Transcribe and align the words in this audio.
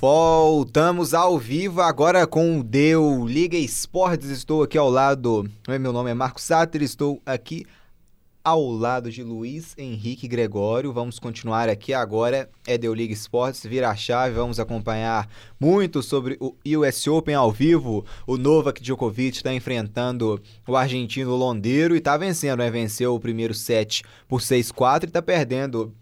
Voltamos 0.00 1.12
ao 1.12 1.36
vivo 1.36 1.80
agora 1.80 2.24
com 2.24 2.60
o 2.60 2.62
Deu 2.62 3.26
Liga 3.26 3.56
Esportes. 3.56 4.30
Estou 4.30 4.62
aqui 4.62 4.78
ao 4.78 4.88
lado. 4.88 5.50
Meu 5.66 5.92
nome 5.92 6.08
é 6.08 6.14
Marcos 6.14 6.44
Satter, 6.44 6.84
estou 6.84 7.20
aqui 7.26 7.66
ao 8.44 8.70
lado 8.70 9.10
de 9.10 9.24
Luiz 9.24 9.74
Henrique 9.76 10.28
Gregório. 10.28 10.92
Vamos 10.92 11.18
continuar 11.18 11.68
aqui 11.68 11.92
agora. 11.92 12.48
É 12.64 12.78
Deu 12.78 12.94
Liga 12.94 13.12
Esportes, 13.12 13.66
vira 13.66 13.90
a 13.90 13.96
chave. 13.96 14.36
Vamos 14.36 14.60
acompanhar 14.60 15.28
muito 15.58 16.00
sobre 16.00 16.38
o 16.38 16.54
US 16.78 17.04
Open 17.08 17.34
ao 17.34 17.50
vivo. 17.50 18.04
O 18.24 18.36
Novak 18.36 18.80
Djokovic 18.80 19.38
está 19.38 19.52
enfrentando 19.52 20.40
o 20.64 20.76
argentino 20.76 21.34
Londeiro 21.34 21.96
e 21.96 21.98
está 21.98 22.16
vencendo, 22.16 22.60
né? 22.60 22.70
Venceu 22.70 23.16
o 23.16 23.20
primeiro 23.20 23.52
set 23.52 24.04
por 24.28 24.40
6-4 24.40 25.02
e 25.02 25.06
está 25.06 25.20
perdendo 25.20 25.92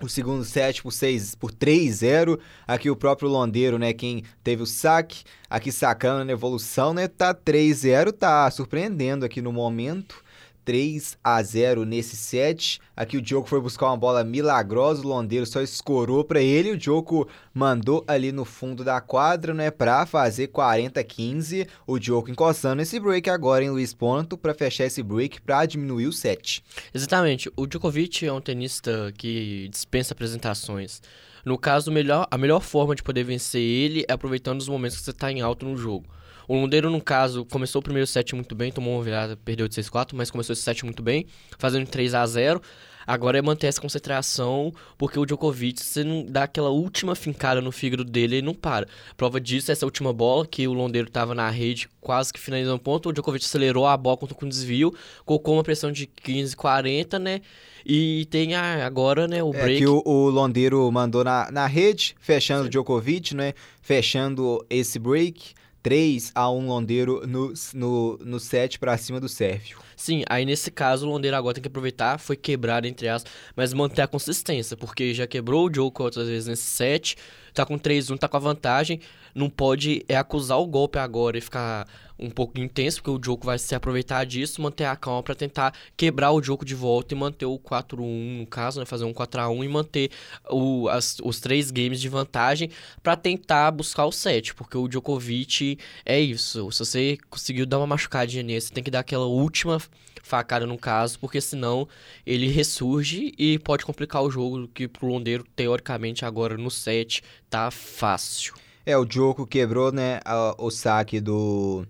o 0.00 0.08
segundo 0.08 0.44
set 0.44 0.82
por 0.82 0.92
6 0.92 1.34
por 1.34 1.52
3-0. 1.52 2.38
Aqui 2.66 2.90
o 2.90 2.96
próprio 2.96 3.28
Londeiro, 3.28 3.78
né, 3.78 3.92
quem 3.92 4.24
teve 4.42 4.62
o 4.62 4.66
saque, 4.66 5.24
aqui 5.48 5.70
sacando 5.70 6.24
na 6.24 6.32
evolução, 6.32 6.92
né, 6.92 7.06
tá 7.08 7.34
3-0, 7.34 8.12
tá 8.12 8.50
surpreendendo 8.50 9.24
aqui 9.24 9.40
no 9.40 9.52
momento. 9.52 10.23
3 10.64 11.18
a 11.22 11.42
0 11.42 11.84
nesse 11.84 12.16
set. 12.16 12.80
Aqui 12.96 13.16
o 13.16 13.22
Diogo 13.22 13.46
foi 13.46 13.60
buscar 13.60 13.86
uma 13.86 13.96
bola 13.96 14.24
milagrosa, 14.24 15.02
o 15.02 15.08
Londeiro 15.08 15.46
só 15.46 15.60
escorou 15.60 16.24
para 16.24 16.40
ele. 16.40 16.72
O 16.72 16.76
Diogo 16.76 17.28
mandou 17.52 18.04
ali 18.06 18.32
no 18.32 18.44
fundo 18.44 18.82
da 18.82 19.00
quadra, 19.00 19.52
né, 19.52 19.70
para 19.70 20.06
fazer 20.06 20.48
40-15. 20.48 21.66
O 21.86 21.98
Diogo 21.98 22.30
encostando 22.30 22.82
esse 22.82 22.98
break 22.98 23.28
agora 23.28 23.64
em 23.64 23.70
Luiz 23.70 23.92
Ponto 23.92 24.36
para 24.36 24.54
fechar 24.54 24.86
esse 24.86 25.02
break 25.02 25.40
para 25.42 25.66
diminuir 25.66 26.06
o 26.06 26.12
set. 26.12 26.64
Exatamente. 26.92 27.50
O 27.56 27.66
Djokovic 27.66 28.26
é 28.26 28.32
um 28.32 28.40
tenista 28.40 29.12
que 29.16 29.68
dispensa 29.70 30.14
apresentações. 30.14 31.02
No 31.44 31.58
caso, 31.58 31.92
melhor, 31.92 32.26
a 32.30 32.38
melhor 32.38 32.60
forma 32.60 32.94
de 32.94 33.02
poder 33.02 33.22
vencer 33.22 33.60
ele 33.60 34.04
é 34.08 34.12
aproveitando 34.12 34.60
os 34.60 34.68
momentos 34.68 34.96
que 34.96 35.04
você 35.04 35.10
está 35.10 35.30
em 35.30 35.42
alto 35.42 35.66
no 35.66 35.76
jogo. 35.76 36.06
O 36.46 36.54
Lundeiro, 36.54 36.90
no 36.90 37.00
caso, 37.00 37.44
começou 37.44 37.80
o 37.80 37.82
primeiro 37.82 38.06
set 38.06 38.34
muito 38.34 38.54
bem, 38.54 38.70
tomou 38.70 38.94
uma 38.94 39.02
virada, 39.02 39.36
perdeu 39.36 39.66
de 39.68 39.74
6-4, 39.74 40.10
mas 40.14 40.30
começou 40.30 40.52
esse 40.52 40.62
set 40.62 40.84
muito 40.84 41.02
bem, 41.02 41.26
fazendo 41.58 41.86
3 41.86 42.14
a 42.14 42.26
0 42.26 42.62
Agora 43.06 43.38
é 43.38 43.42
manter 43.42 43.66
essa 43.66 43.80
concentração, 43.80 44.72
porque 44.96 45.18
o 45.18 45.26
Djokovic, 45.26 45.82
você 45.82 46.02
não 46.02 46.24
dá 46.24 46.44
aquela 46.44 46.70
última 46.70 47.14
fincada 47.14 47.60
no 47.60 47.70
fígado 47.70 48.04
dele, 48.04 48.36
ele 48.36 48.46
não 48.46 48.54
para. 48.54 48.86
Prova 49.16 49.40
disso 49.40 49.70
é 49.70 49.72
essa 49.72 49.84
última 49.84 50.12
bola, 50.12 50.46
que 50.46 50.66
o 50.66 50.72
Londeiro 50.72 51.08
estava 51.08 51.34
na 51.34 51.50
rede, 51.50 51.88
quase 52.00 52.32
que 52.32 52.40
finalizando 52.40 52.76
o 52.76 52.80
ponto, 52.80 53.08
o 53.08 53.12
Djokovic 53.12 53.44
acelerou 53.44 53.86
a 53.86 53.96
bola 53.96 54.16
com 54.16 54.48
desvio, 54.48 54.94
colocou 55.24 55.54
uma 55.54 55.62
pressão 55.62 55.92
de 55.92 56.06
15, 56.06 56.56
40, 56.56 57.18
né? 57.18 57.40
E 57.84 58.26
tem 58.30 58.54
a, 58.54 58.86
agora, 58.86 59.28
né, 59.28 59.42
o 59.42 59.50
break. 59.50 59.74
É 59.74 59.78
que 59.78 59.86
o, 59.86 60.02
o 60.04 60.30
Londeiro 60.30 60.90
mandou 60.90 61.22
na, 61.22 61.50
na 61.50 61.66
rede, 61.66 62.16
fechando 62.18 62.62
Sim. 62.62 62.68
o 62.68 62.70
Djokovic, 62.70 63.34
né? 63.34 63.52
Fechando 63.82 64.64
esse 64.70 64.98
break. 64.98 65.52
3 65.84 66.32
a 66.34 66.50
1 66.50 66.66
Londeiro 66.66 67.26
no, 67.26 67.52
no, 67.74 68.18
no 68.24 68.40
set 68.40 68.78
para 68.78 68.96
cima 68.96 69.20
do 69.20 69.28
Sérvio. 69.28 69.78
Sim, 69.94 70.24
aí 70.30 70.46
nesse 70.46 70.70
caso 70.70 71.06
o 71.06 71.10
Londeiro 71.10 71.36
agora 71.36 71.52
tem 71.52 71.60
que 71.60 71.68
aproveitar, 71.68 72.18
foi 72.18 72.36
quebrado 72.36 72.86
entre 72.86 73.06
as, 73.06 73.24
mas 73.54 73.74
manter 73.74 74.00
a 74.00 74.08
consistência, 74.08 74.78
porque 74.78 75.12
já 75.12 75.26
quebrou 75.26 75.68
o 75.68 75.72
jogo 75.72 76.02
outras 76.02 76.26
vezes 76.26 76.48
nesse 76.48 76.62
set, 76.62 77.16
tá 77.52 77.66
com 77.66 77.78
3-1, 77.78 78.18
tá 78.18 78.26
com 78.26 78.36
a 78.38 78.40
vantagem, 78.40 78.98
não 79.34 79.50
pode 79.50 80.02
é 80.08 80.16
acusar 80.16 80.58
o 80.58 80.66
golpe 80.66 80.98
agora 80.98 81.36
e 81.36 81.42
ficar 81.42 81.86
um 82.18 82.30
pouco 82.30 82.58
intenso, 82.58 83.02
porque 83.02 83.10
o 83.10 83.24
jogo 83.24 83.44
vai 83.46 83.58
se 83.58 83.74
aproveitar 83.74 84.24
disso, 84.24 84.62
manter 84.62 84.84
a 84.84 84.96
calma 84.96 85.22
para 85.22 85.34
tentar 85.34 85.74
quebrar 85.96 86.32
o 86.32 86.42
jogo 86.42 86.64
de 86.64 86.74
volta 86.74 87.14
e 87.14 87.16
manter 87.16 87.46
o 87.46 87.58
4-1, 87.58 88.38
no 88.38 88.46
caso, 88.46 88.80
né, 88.80 88.86
fazer 88.86 89.04
um 89.04 89.12
4x1 89.12 89.64
e 89.64 89.68
manter 89.68 90.10
o, 90.50 90.88
as, 90.88 91.18
os 91.22 91.40
três 91.40 91.70
games 91.70 92.00
de 92.00 92.08
vantagem 92.08 92.70
para 93.02 93.16
tentar 93.16 93.70
buscar 93.70 94.06
o 94.06 94.12
set, 94.12 94.54
porque 94.54 94.76
o 94.76 94.88
Djokovic 94.88 95.78
é 96.04 96.20
isso. 96.20 96.70
Se 96.72 96.78
você 96.78 97.18
conseguiu 97.28 97.66
dar 97.66 97.78
uma 97.78 97.86
machucadinha 97.86 98.42
nesse, 98.42 98.72
tem 98.72 98.84
que 98.84 98.90
dar 98.90 99.00
aquela 99.00 99.26
última 99.26 99.80
facada 100.22 100.66
no 100.66 100.78
caso, 100.78 101.18
porque 101.18 101.40
senão 101.40 101.86
ele 102.24 102.48
ressurge 102.48 103.34
e 103.38 103.58
pode 103.58 103.84
complicar 103.84 104.22
o 104.22 104.30
jogo, 104.30 104.68
que 104.68 104.88
pro 104.88 105.06
Londeiro, 105.06 105.44
teoricamente, 105.54 106.24
agora 106.24 106.56
no 106.56 106.70
set 106.70 107.22
tá 107.50 107.70
fácil. 107.70 108.54
É, 108.86 108.96
o 108.96 109.04
Djoko 109.04 109.46
quebrou, 109.46 109.90
né, 109.92 110.20
a, 110.24 110.54
o 110.58 110.70
saque 110.70 111.20
do 111.20 111.86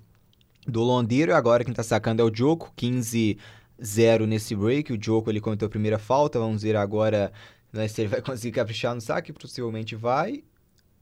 do 0.66 0.82
Londeiro. 0.82 1.34
Agora 1.34 1.64
quem 1.64 1.74
tá 1.74 1.82
sacando 1.82 2.22
é 2.22 2.24
o 2.24 2.34
Joko, 2.34 2.72
15 2.76 3.38
0 3.82 4.26
nesse 4.26 4.54
break. 4.54 4.92
O 4.92 5.02
Joko 5.02 5.30
ele 5.30 5.40
cometeu 5.40 5.66
a 5.66 5.70
primeira 5.70 5.98
falta. 5.98 6.38
Vamos 6.38 6.62
ver 6.62 6.76
agora 6.76 7.32
né, 7.72 7.88
se 7.88 8.02
ele 8.02 8.08
vai 8.08 8.20
conseguir 8.22 8.52
caprichar 8.52 8.94
no 8.94 9.00
saque. 9.00 9.32
Possivelmente 9.32 9.94
vai. 9.94 10.44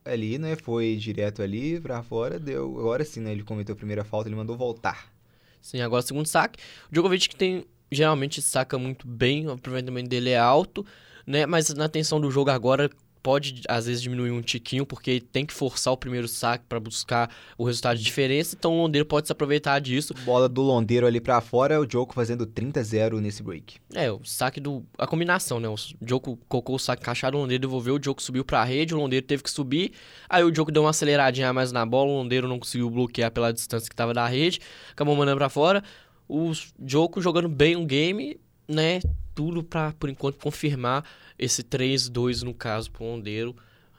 Ali, 0.05 0.39
né? 0.39 0.57
Foi 0.57 0.97
direto 0.97 1.43
ali 1.43 1.81
pra 1.81 2.03
fora. 2.03 2.39
Deu. 2.39 2.79
Agora 2.79 3.05
sim, 3.05 3.21
né? 3.21 3.33
Ele 3.33 3.43
cometeu 3.43 3.75
a 3.75 3.77
primeira 3.77 4.05
falta, 4.05 4.29
ele 4.29 4.37
mandou 4.37 4.57
voltar. 4.57 5.13
Sim, 5.61 5.81
agora 5.81 6.03
segundo 6.03 6.27
saque. 6.27 6.59
O 6.91 6.93
Djokovic 6.93 7.29
que 7.29 7.37
tem. 7.37 7.65
Geralmente 7.91 8.41
saca 8.41 8.79
muito 8.79 9.07
bem, 9.07 9.47
o 9.47 9.51
aproveitamento 9.51 10.09
dele 10.09 10.31
é 10.31 10.39
alto, 10.39 10.83
né? 11.27 11.45
Mas 11.45 11.69
na 11.75 11.91
tensão 11.91 12.19
do 12.19 12.31
jogo 12.31 12.49
agora, 12.49 12.91
pode 13.23 13.63
às 13.69 13.87
vezes 13.87 14.03
diminuir 14.03 14.31
um 14.31 14.43
tiquinho, 14.43 14.85
porque 14.85 15.21
tem 15.21 15.47
que 15.47 15.53
forçar 15.53 15.93
o 15.93 15.97
primeiro 15.97 16.27
saque 16.27 16.65
para 16.69 16.81
buscar 16.81 17.31
o 17.57 17.65
resultado 17.65 17.97
de 17.99 18.05
diferença, 18.05 18.57
então 18.59 18.73
o 18.73 18.83
Londeiro 18.83 19.07
pode 19.07 19.29
se 19.29 19.33
aproveitar 19.33 19.79
disso. 19.79 20.13
Bola 20.25 20.49
do 20.49 20.61
Londeiro 20.61 21.07
ali 21.07 21.21
para 21.21 21.41
fora, 21.41 21.81
o 21.81 21.89
Joko 21.89 22.15
fazendo 22.15 22.47
30-0 22.47 23.21
nesse 23.21 23.43
break. 23.43 23.77
É, 23.95 24.11
o 24.11 24.21
saque 24.25 24.61
do. 24.61 24.85
a 24.99 25.07
combinação, 25.07 25.61
né? 25.61 25.69
O 25.69 25.77
Joko 26.05 26.39
colocou 26.49 26.77
o 26.77 26.79
saque 26.79 27.03
cachado, 27.03 27.37
o 27.37 27.41
Londeiro 27.41 27.61
devolveu, 27.61 27.97
o 27.97 28.03
Joko 28.03 28.23
subiu 28.23 28.45
para 28.45 28.61
a 28.61 28.65
rede, 28.65 28.95
o 28.95 28.99
Londeiro 28.99 29.25
teve 29.25 29.43
que 29.43 29.51
subir, 29.51 29.93
aí 30.29 30.43
o 30.43 30.55
Joko 30.55 30.73
deu 30.73 30.83
uma 30.83 30.91
aceleradinha 30.91 31.49
a 31.49 31.53
mais 31.53 31.71
na 31.71 31.87
bola, 31.87 32.11
o 32.11 32.17
Londeiro 32.17 32.49
não 32.49 32.59
conseguiu 32.59 32.91
bloquear 32.91 33.31
pela 33.31 33.53
distância 33.53 33.89
que 33.89 33.95
estava 33.95 34.13
da 34.13 34.27
rede, 34.27 34.61
acabou 34.91 35.15
mandando 35.15 35.39
para 35.39 35.49
fora. 35.49 35.83
O 36.29 36.53
Joko 36.85 37.21
jogando 37.21 37.49
bem 37.49 37.77
um 37.77 37.85
game, 37.85 38.41
né? 38.67 39.01
Tudo 39.35 39.63
para 39.63 39.93
por 39.93 40.09
enquanto 40.09 40.39
confirmar 40.39 41.05
esse 41.39 41.63
3-2 41.63 42.43
no 42.43 42.53
caso 42.55 42.91
pro 42.91 43.05
Londeiro, 43.05 43.57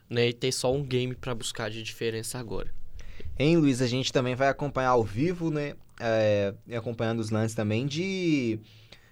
né? 0.10 0.30
E 0.30 0.34
ter 0.34 0.52
só 0.52 0.74
um 0.74 0.84
game 0.84 1.16
para 1.16 1.34
buscar 1.34 1.70
de 1.70 1.82
diferença 1.82 2.38
agora. 2.38 2.74
Hein, 3.38 3.58
Luiz, 3.58 3.82
a 3.82 3.88
gente 3.88 4.14
também 4.14 4.36
vai 4.36 4.48
acompanhar 4.48 4.90
ao 4.90 5.04
vivo, 5.04 5.50
né? 5.50 5.74
É, 6.00 6.54
acompanhando 6.76 7.20
os 7.20 7.30
lances 7.30 7.56
também 7.56 7.86
de, 7.86 8.60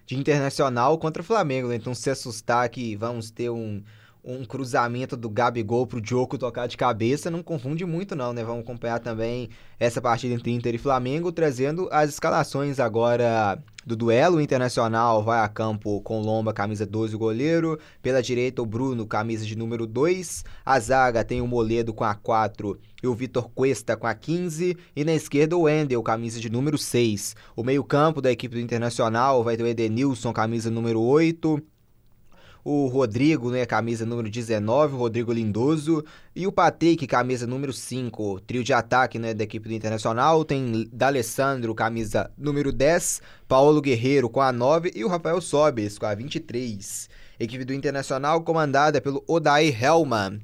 de 0.06 0.16
Internacional 0.16 0.98
contra 0.98 1.22
o 1.22 1.26
Flamengo, 1.26 1.70
né? 1.70 1.76
Então 1.76 1.94
se 1.96 2.09
assustar 2.09 2.68
que 2.70 2.96
vamos 2.96 3.32
ter 3.32 3.50
um, 3.50 3.84
um 4.24 4.46
cruzamento 4.46 5.18
do 5.18 5.30
Gabigol 5.30 5.88
pro 5.88 6.02
Diogo 6.02 6.38
tocar 6.38 6.68
de 6.68 6.78
cabeça, 6.78 7.32
não 7.32 7.42
confunde 7.42 7.86
muito 7.86 8.16
não, 8.16 8.34
né? 8.34 8.44
Vamos 8.44 8.64
acompanhar 8.64 9.00
também 9.00 9.50
essa 9.80 10.02
partida 10.02 10.34
entre 10.34 10.52
Inter 10.52 10.76
e 10.76 10.78
Flamengo, 10.78 11.32
trazendo 11.32 11.90
as 11.92 12.09
escalações 12.09 12.80
agora 12.80 13.62
do 13.86 13.96
duelo 13.96 14.40
internacional 14.40 15.24
vai 15.24 15.40
a 15.40 15.48
campo 15.48 16.02
com 16.02 16.22
Lomba, 16.22 16.54
camisa 16.54 16.86
12, 16.86 17.16
o 17.16 17.20
goleiro. 17.20 17.80
Pela 18.02 18.22
direita, 18.22 18.62
o 18.62 18.66
Bruno, 18.66 19.06
camisa 19.08 19.46
de 19.46 19.58
número 19.58 19.88
2. 19.88 20.44
A 20.66 20.80
zaga 20.80 21.24
tem 21.24 21.42
o 21.42 21.48
Moledo 21.48 21.94
com 21.94 22.03
a 22.03 22.14
4 22.14 22.78
e 23.02 23.08
o 23.08 23.16
Vitor 23.16 23.50
Cuesta 23.50 23.98
com 23.98 24.06
a 24.06 24.14
15. 24.14 24.78
E 24.96 25.03
na 25.03 25.14
esquerda, 25.14 25.58
o 25.58 25.62
Wendel, 25.62 26.03
camisa 26.03 26.40
de 26.40 26.50
número 26.50 26.78
6. 26.78 27.36
O 27.56 27.64
meio-campo 27.64 28.22
da 28.22 28.32
equipe 28.32 28.56
do 28.56 28.62
Internacional 28.62 29.44
vai 29.44 29.58
ter 29.58 29.64
o 29.64 29.68
Edenilson, 29.68 30.32
camisa 30.32 30.70
número 30.70 31.02
8 31.02 31.62
o 32.63 32.88
Rodrigo, 32.88 33.49
né, 33.49 33.66
camisa 33.66 34.05
número 34.05 34.29
19, 34.29 34.95
o 34.95 34.97
Rodrigo 34.97 35.33
Lindoso, 35.33 36.03
e 36.35 36.45
o 36.45 36.51
Patrick, 36.51 37.05
camisa 37.07 37.47
número 37.47 37.73
5, 37.73 38.41
trio 38.41 38.63
de 38.63 38.73
ataque, 38.73 39.17
né, 39.17 39.33
da 39.33 39.44
equipe 39.44 39.67
do 39.67 39.75
Internacional, 39.75 40.45
tem 40.45 40.88
D'Alessandro, 40.91 41.73
camisa 41.73 42.31
número 42.37 42.72
10, 42.72 43.22
Paulo 43.47 43.81
Guerreiro 43.81 44.29
com 44.29 44.41
a 44.41 44.52
9 44.52 44.91
e 44.96 45.03
o 45.03 45.08
Rafael 45.08 45.41
Sobes 45.41 45.97
com 45.97 46.05
a 46.05 46.13
23. 46.13 47.09
Equipe 47.40 47.66
do 47.66 47.73
Internacional 47.73 48.41
comandada 48.41 49.02
pelo 49.02 49.23
Odair 49.28 49.84
Hellman, 49.84 50.40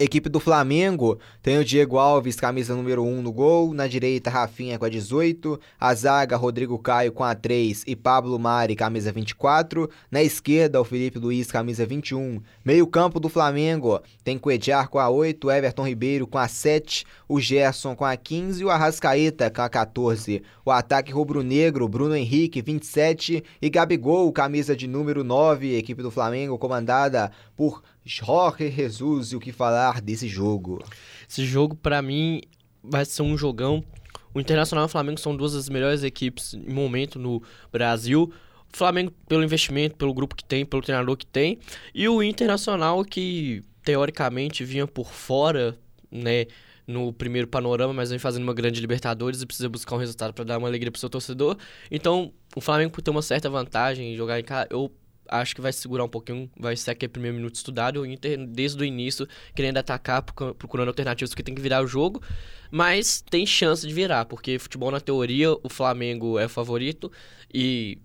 Equipe 0.00 0.28
do 0.28 0.38
Flamengo 0.38 1.18
tem 1.42 1.58
o 1.58 1.64
Diego 1.64 1.98
Alves, 1.98 2.36
camisa 2.36 2.72
número 2.72 3.02
1 3.02 3.20
no 3.20 3.32
gol. 3.32 3.74
Na 3.74 3.88
direita, 3.88 4.30
Rafinha 4.30 4.78
com 4.78 4.84
a 4.84 4.88
18. 4.88 5.58
A 5.80 5.92
zaga, 5.92 6.36
Rodrigo 6.36 6.78
Caio 6.78 7.10
com 7.10 7.24
a 7.24 7.34
3 7.34 7.82
e 7.84 7.96
Pablo 7.96 8.38
Mari, 8.38 8.76
camisa 8.76 9.10
24. 9.10 9.90
Na 10.08 10.22
esquerda, 10.22 10.80
o 10.80 10.84
Felipe 10.84 11.18
Luiz, 11.18 11.50
camisa 11.50 11.84
21. 11.84 12.40
Meio-campo 12.64 13.18
do 13.18 13.28
Flamengo 13.28 14.00
tem 14.22 14.38
Coediar 14.38 14.88
com 14.88 15.00
a 15.00 15.08
8, 15.08 15.50
Everton 15.50 15.88
Ribeiro 15.88 16.28
com 16.28 16.38
a 16.38 16.46
7, 16.46 17.04
o 17.28 17.40
Gerson 17.40 17.96
com 17.96 18.04
a 18.04 18.16
15 18.16 18.62
e 18.62 18.64
o 18.64 18.70
Arrascaeta 18.70 19.50
com 19.50 19.62
a 19.62 19.68
14. 19.68 20.44
O 20.64 20.70
ataque 20.70 21.10
rubro-negro, 21.10 21.88
Bruno 21.88 22.14
Henrique, 22.14 22.62
27 22.62 23.42
e 23.60 23.68
Gabigol, 23.68 24.30
camisa 24.30 24.76
de 24.76 24.86
número 24.86 25.24
9. 25.24 25.76
Equipe 25.76 26.02
do 26.02 26.10
Flamengo 26.12 26.56
comandada 26.56 27.32
por 27.56 27.82
Jorge 28.08 28.70
Jesus, 28.70 29.32
e 29.32 29.36
o 29.36 29.40
que 29.40 29.52
falar 29.52 30.00
desse 30.00 30.26
jogo? 30.26 30.82
Esse 31.28 31.44
jogo, 31.44 31.76
para 31.76 32.00
mim, 32.00 32.40
vai 32.82 33.04
ser 33.04 33.20
um 33.20 33.36
jogão. 33.36 33.84
O 34.32 34.40
Internacional 34.40 34.86
e 34.86 34.88
o 34.88 34.88
Flamengo 34.88 35.20
são 35.20 35.36
duas 35.36 35.52
das 35.52 35.68
melhores 35.68 36.02
equipes 36.02 36.54
em 36.54 36.72
momento 36.72 37.18
no 37.18 37.42
Brasil. 37.70 38.32
O 38.72 38.76
Flamengo 38.76 39.12
pelo 39.28 39.44
investimento, 39.44 39.94
pelo 39.96 40.14
grupo 40.14 40.34
que 40.34 40.42
tem, 40.42 40.64
pelo 40.64 40.80
treinador 40.80 41.18
que 41.18 41.26
tem. 41.26 41.58
E 41.94 42.08
o 42.08 42.22
Internacional 42.22 43.04
que, 43.04 43.62
teoricamente, 43.84 44.64
vinha 44.64 44.86
por 44.86 45.12
fora 45.12 45.78
né, 46.10 46.46
no 46.86 47.12
primeiro 47.12 47.46
panorama, 47.46 47.92
mas 47.92 48.08
vem 48.08 48.18
fazendo 48.18 48.44
uma 48.44 48.54
grande 48.54 48.80
Libertadores 48.80 49.42
e 49.42 49.46
precisa 49.46 49.68
buscar 49.68 49.96
um 49.96 49.98
resultado 49.98 50.32
para 50.32 50.46
dar 50.46 50.56
uma 50.56 50.66
alegria 50.66 50.90
pro 50.90 50.98
seu 50.98 51.10
torcedor. 51.10 51.58
Então, 51.90 52.32
o 52.56 52.60
Flamengo 52.62 52.90
por 52.90 53.02
ter 53.02 53.10
uma 53.10 53.20
certa 53.20 53.50
vantagem 53.50 54.14
em 54.14 54.16
jogar 54.16 54.40
em 54.40 54.44
casa, 54.44 54.66
eu 54.70 54.90
acho 55.28 55.54
que 55.54 55.60
vai 55.60 55.72
segurar 55.72 56.04
um 56.04 56.08
pouquinho, 56.08 56.50
vai 56.58 56.76
ser 56.76 56.92
aquele 56.92 57.10
primeiro 57.10 57.36
minuto 57.36 57.54
estudado, 57.54 58.00
o 58.00 58.06
Inter 58.06 58.46
desde 58.46 58.82
o 58.82 58.84
início 58.84 59.26
querendo 59.54 59.78
atacar, 59.78 60.22
procurando 60.22 60.88
alternativas 60.88 61.30
porque 61.30 61.42
tem 61.42 61.54
que 61.54 61.60
virar 61.60 61.82
o 61.82 61.86
jogo, 61.86 62.22
mas 62.70 63.22
tem 63.30 63.46
chance 63.46 63.86
de 63.86 63.92
virar, 63.92 64.24
porque 64.24 64.58
futebol 64.58 64.90
na 64.90 65.00
teoria 65.00 65.52
o 65.62 65.68
Flamengo 65.68 66.38
é 66.38 66.46
o 66.46 66.48
favorito 66.48 67.10
e 67.52 67.98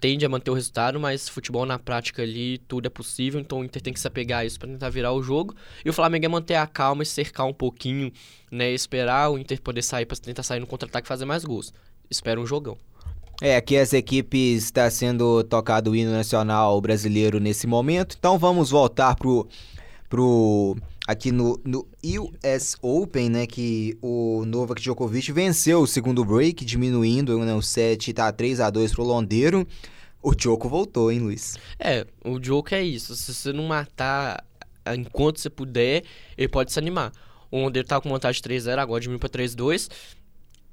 tende 0.00 0.26
a 0.26 0.28
manter 0.28 0.50
o 0.50 0.54
resultado, 0.54 0.98
mas 0.98 1.28
futebol 1.28 1.64
na 1.64 1.78
prática 1.78 2.22
ali 2.22 2.58
tudo 2.58 2.86
é 2.86 2.90
possível, 2.90 3.40
então 3.40 3.60
o 3.60 3.64
Inter 3.64 3.80
tem 3.80 3.92
que 3.92 4.00
se 4.00 4.06
apegar 4.08 4.40
a 4.40 4.44
isso 4.44 4.58
para 4.58 4.68
tentar 4.68 4.90
virar 4.90 5.12
o 5.12 5.22
jogo. 5.22 5.54
E 5.84 5.88
o 5.88 5.92
Flamengo 5.92 6.26
é 6.26 6.28
manter 6.28 6.56
a 6.56 6.66
calma 6.66 7.04
e 7.04 7.06
cercar 7.06 7.46
um 7.46 7.52
pouquinho, 7.54 8.12
né, 8.50 8.72
esperar 8.72 9.30
o 9.30 9.38
Inter 9.38 9.62
poder 9.62 9.82
sair 9.82 10.04
para 10.04 10.16
tentar 10.16 10.42
sair 10.42 10.58
no 10.58 10.66
contra-ataque 10.66 11.06
e 11.06 11.08
fazer 11.08 11.24
mais 11.24 11.44
gols. 11.44 11.72
Espera 12.10 12.40
um 12.40 12.46
jogão. 12.46 12.76
É, 13.40 13.56
aqui 13.56 13.76
as 13.76 13.92
equipes 13.92 14.64
está 14.64 14.88
sendo 14.90 15.42
tocado 15.44 15.90
o 15.90 15.96
hino 15.96 16.12
nacional 16.12 16.80
brasileiro 16.80 17.40
nesse 17.40 17.66
momento. 17.66 18.16
Então 18.18 18.38
vamos 18.38 18.70
voltar 18.70 19.16
pro 19.16 19.48
pro 20.08 20.76
aqui 21.08 21.32
no, 21.32 21.58
no 21.64 21.86
US 22.04 22.76
Open, 22.82 23.30
né, 23.30 23.46
que 23.46 23.96
o 24.02 24.44
Novak 24.44 24.80
Djokovic 24.80 25.32
venceu 25.32 25.80
o 25.80 25.86
segundo 25.86 26.24
break, 26.24 26.64
diminuindo 26.64 27.38
né, 27.38 27.54
o 27.54 27.62
set, 27.62 28.12
tá 28.12 28.30
3 28.30 28.60
a 28.60 28.70
2 28.70 28.92
pro 28.92 29.04
Londeiro. 29.04 29.66
O 30.22 30.34
Djoko 30.34 30.68
voltou, 30.68 31.10
hein, 31.10 31.18
Luiz? 31.18 31.56
É, 31.78 32.06
o 32.24 32.38
Djoko 32.38 32.74
é 32.74 32.82
isso. 32.82 33.16
Se 33.16 33.34
você 33.34 33.52
não 33.52 33.64
matar 33.64 34.44
enquanto 34.94 35.40
você 35.40 35.50
puder, 35.50 36.04
ele 36.36 36.48
pode 36.48 36.72
se 36.72 36.78
animar. 36.78 37.10
O 37.50 37.58
Londeiro 37.58 37.88
tá 37.88 38.00
com 38.00 38.08
vantagem 38.08 38.40
3-0, 38.40 38.78
agora 38.78 39.00
diminuiu 39.00 39.18
pra 39.18 39.28
3-2 39.28 39.88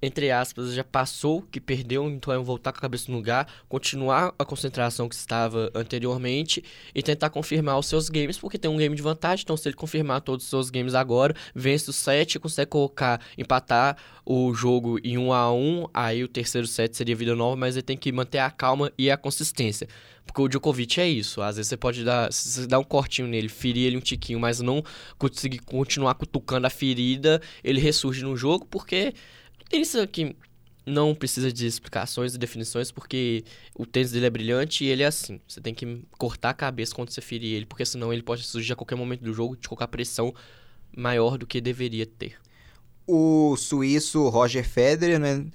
entre 0.01 0.31
aspas, 0.31 0.73
já 0.73 0.83
passou, 0.83 1.41
que 1.41 1.59
perdeu, 1.59 2.09
então 2.09 2.33
é 2.33 2.37
voltar 2.37 2.71
com 2.71 2.77
a 2.77 2.81
cabeça 2.81 3.11
no 3.11 3.17
lugar, 3.17 3.47
continuar 3.67 4.33
a 4.37 4.45
concentração 4.45 5.09
que 5.09 5.15
estava 5.15 5.69
anteriormente 5.75 6.63
e 6.95 7.03
tentar 7.03 7.29
confirmar 7.29 7.77
os 7.77 7.87
seus 7.87 8.09
games, 8.09 8.37
porque 8.37 8.57
tem 8.57 8.69
um 8.69 8.77
game 8.77 8.95
de 8.95 9.01
vantagem, 9.01 9.43
então 9.43 9.57
se 9.57 9.67
ele 9.67 9.75
confirmar 9.75 10.21
todos 10.21 10.45
os 10.45 10.49
seus 10.49 10.69
games 10.69 10.95
agora, 10.95 11.33
vence 11.53 11.89
o 11.89 11.93
set, 11.93 12.39
consegue 12.39 12.71
colocar, 12.71 13.21
empatar 13.37 13.97
o 14.25 14.53
jogo 14.53 14.99
em 15.03 15.17
1 15.17 15.33
a 15.33 15.53
1 15.53 15.87
aí 15.93 16.23
o 16.23 16.27
terceiro 16.27 16.67
set 16.67 16.95
seria 16.95 17.15
vida 17.15 17.35
nova, 17.35 17.55
mas 17.55 17.75
ele 17.75 17.83
tem 17.83 17.97
que 17.97 18.11
manter 18.11 18.39
a 18.39 18.51
calma 18.51 18.91
e 18.97 19.09
a 19.09 19.17
consistência. 19.17 19.87
Porque 20.23 20.41
o 20.43 20.47
Djokovic 20.47 21.01
é 21.01 21.09
isso. 21.09 21.41
Às 21.41 21.55
vezes 21.55 21.69
você 21.69 21.77
pode 21.77 22.03
dar. 22.03 22.31
Você 22.31 22.67
dá 22.67 22.77
um 22.77 22.83
cortinho 22.83 23.27
nele, 23.27 23.49
ferir 23.49 23.87
ele 23.87 23.97
um 23.97 23.99
tiquinho, 23.99 24.39
mas 24.39 24.59
não 24.59 24.83
conseguir 25.17 25.57
continuar 25.59 26.13
cutucando 26.13 26.67
a 26.67 26.69
ferida, 26.69 27.41
ele 27.63 27.79
ressurge 27.79 28.23
no 28.23 28.37
jogo, 28.37 28.67
porque 28.69 29.13
isso 29.71 29.99
aqui 29.99 30.35
não 30.85 31.13
precisa 31.13 31.51
de 31.51 31.65
explicações 31.65 32.33
e 32.33 32.37
definições, 32.37 32.91
porque 32.91 33.43
o 33.77 33.85
tênis 33.85 34.11
dele 34.11 34.25
é 34.25 34.29
brilhante 34.29 34.83
e 34.83 34.87
ele 34.87 35.03
é 35.03 35.05
assim. 35.05 35.39
Você 35.47 35.61
tem 35.61 35.73
que 35.73 36.03
cortar 36.17 36.49
a 36.49 36.53
cabeça 36.53 36.95
quando 36.95 37.11
você 37.11 37.21
ferir 37.21 37.53
ele, 37.53 37.65
porque 37.65 37.85
senão 37.85 38.11
ele 38.11 38.23
pode 38.23 38.43
surgir 38.43 38.73
a 38.73 38.75
qualquer 38.75 38.95
momento 38.95 39.23
do 39.23 39.33
jogo 39.33 39.53
e 39.53 39.57
te 39.57 39.69
colocar 39.69 39.87
pressão 39.87 40.33
maior 40.95 41.37
do 41.37 41.45
que 41.45 41.61
deveria 41.61 42.05
ter. 42.05 42.35
O 43.05 43.55
suíço 43.57 44.27
Roger 44.29 44.67
Federer, 44.67 45.19
né, 45.19 45.45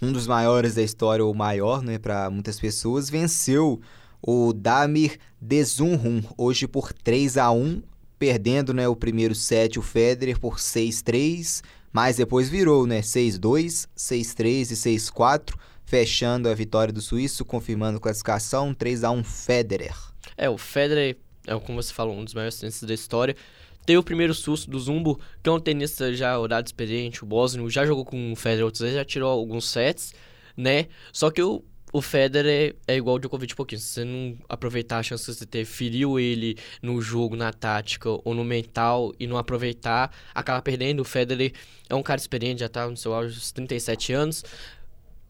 um 0.00 0.12
dos 0.12 0.26
maiores 0.26 0.74
da 0.74 0.82
história, 0.82 1.24
ou 1.24 1.34
maior 1.34 1.82
né, 1.82 1.98
para 1.98 2.28
muitas 2.30 2.60
pessoas, 2.60 3.08
venceu 3.08 3.80
o 4.22 4.52
Damir 4.52 5.18
Desunhun 5.40 6.22
hoje 6.36 6.66
por 6.66 6.92
3 6.92 7.36
a 7.36 7.50
1 7.50 7.82
perdendo 8.18 8.72
né, 8.72 8.88
o 8.88 8.96
primeiro 8.96 9.34
set 9.34 9.78
o 9.78 9.82
Federer 9.82 10.38
por 10.38 10.56
6-3, 10.56 11.62
mas 11.94 12.18
depois 12.18 12.50
virou, 12.50 12.86
né? 12.86 13.00
6-2, 13.00 13.88
6-3 13.96 14.72
e 14.72 14.74
6-4, 14.74 15.54
fechando 15.86 16.50
a 16.50 16.54
vitória 16.54 16.92
do 16.92 17.00
suíço, 17.00 17.42
confirmando 17.44 17.96
a 17.96 18.00
classificação 18.00 18.74
3 18.74 19.04
a 19.04 19.10
1 19.10 19.24
Federer. 19.24 19.96
É, 20.36 20.50
o 20.50 20.58
Federer 20.58 21.16
é, 21.46 21.58
como 21.60 21.82
você 21.82 21.92
falou, 21.92 22.16
um 22.16 22.24
dos 22.24 22.34
maiores 22.34 22.58
tenistas 22.58 22.86
da 22.88 22.94
história. 22.94 23.36
Tem 23.84 23.98
o 23.98 24.02
primeiro 24.02 24.32
susto 24.32 24.70
do 24.70 24.78
Zumbo, 24.78 25.20
que 25.42 25.48
é 25.48 25.52
um 25.52 25.60
tenista 25.60 26.12
já 26.14 26.36
rodado 26.36 26.66
experiente, 26.66 27.22
o 27.22 27.26
Bosnio, 27.26 27.68
já 27.68 27.84
jogou 27.84 28.04
com 28.04 28.32
o 28.32 28.36
Federer 28.36 28.64
outras 28.64 28.80
vezes, 28.80 28.96
já 28.96 29.04
tirou 29.04 29.30
alguns 29.30 29.68
sets, 29.68 30.14
né? 30.56 30.86
Só 31.12 31.30
que 31.30 31.42
o 31.42 31.62
o 31.94 32.02
Federer 32.02 32.74
é 32.88 32.96
igual 32.96 33.14
o 33.14 33.18
Djokovic 33.20 33.52
um 33.52 33.56
pouquinho. 33.56 33.80
Se 33.80 33.86
você 33.86 34.04
não 34.04 34.36
aproveitar 34.48 34.98
a 34.98 35.02
chance 35.04 35.24
que 35.24 35.32
você 35.32 35.64
feriu 35.64 36.18
ele 36.18 36.58
no 36.82 37.00
jogo, 37.00 37.36
na 37.36 37.52
tática 37.52 38.08
ou 38.10 38.34
no 38.34 38.42
mental 38.42 39.14
e 39.16 39.28
não 39.28 39.38
aproveitar, 39.38 40.12
acaba 40.34 40.60
perdendo. 40.60 41.02
O 41.02 41.04
Federer 41.04 41.52
é 41.88 41.94
um 41.94 42.02
cara 42.02 42.20
experiente, 42.20 42.62
já 42.62 42.68
tá 42.68 42.90
no 42.90 42.96
seu 42.96 43.14
auge 43.14 43.36
dos 43.36 43.52
37 43.52 44.12
anos. 44.12 44.44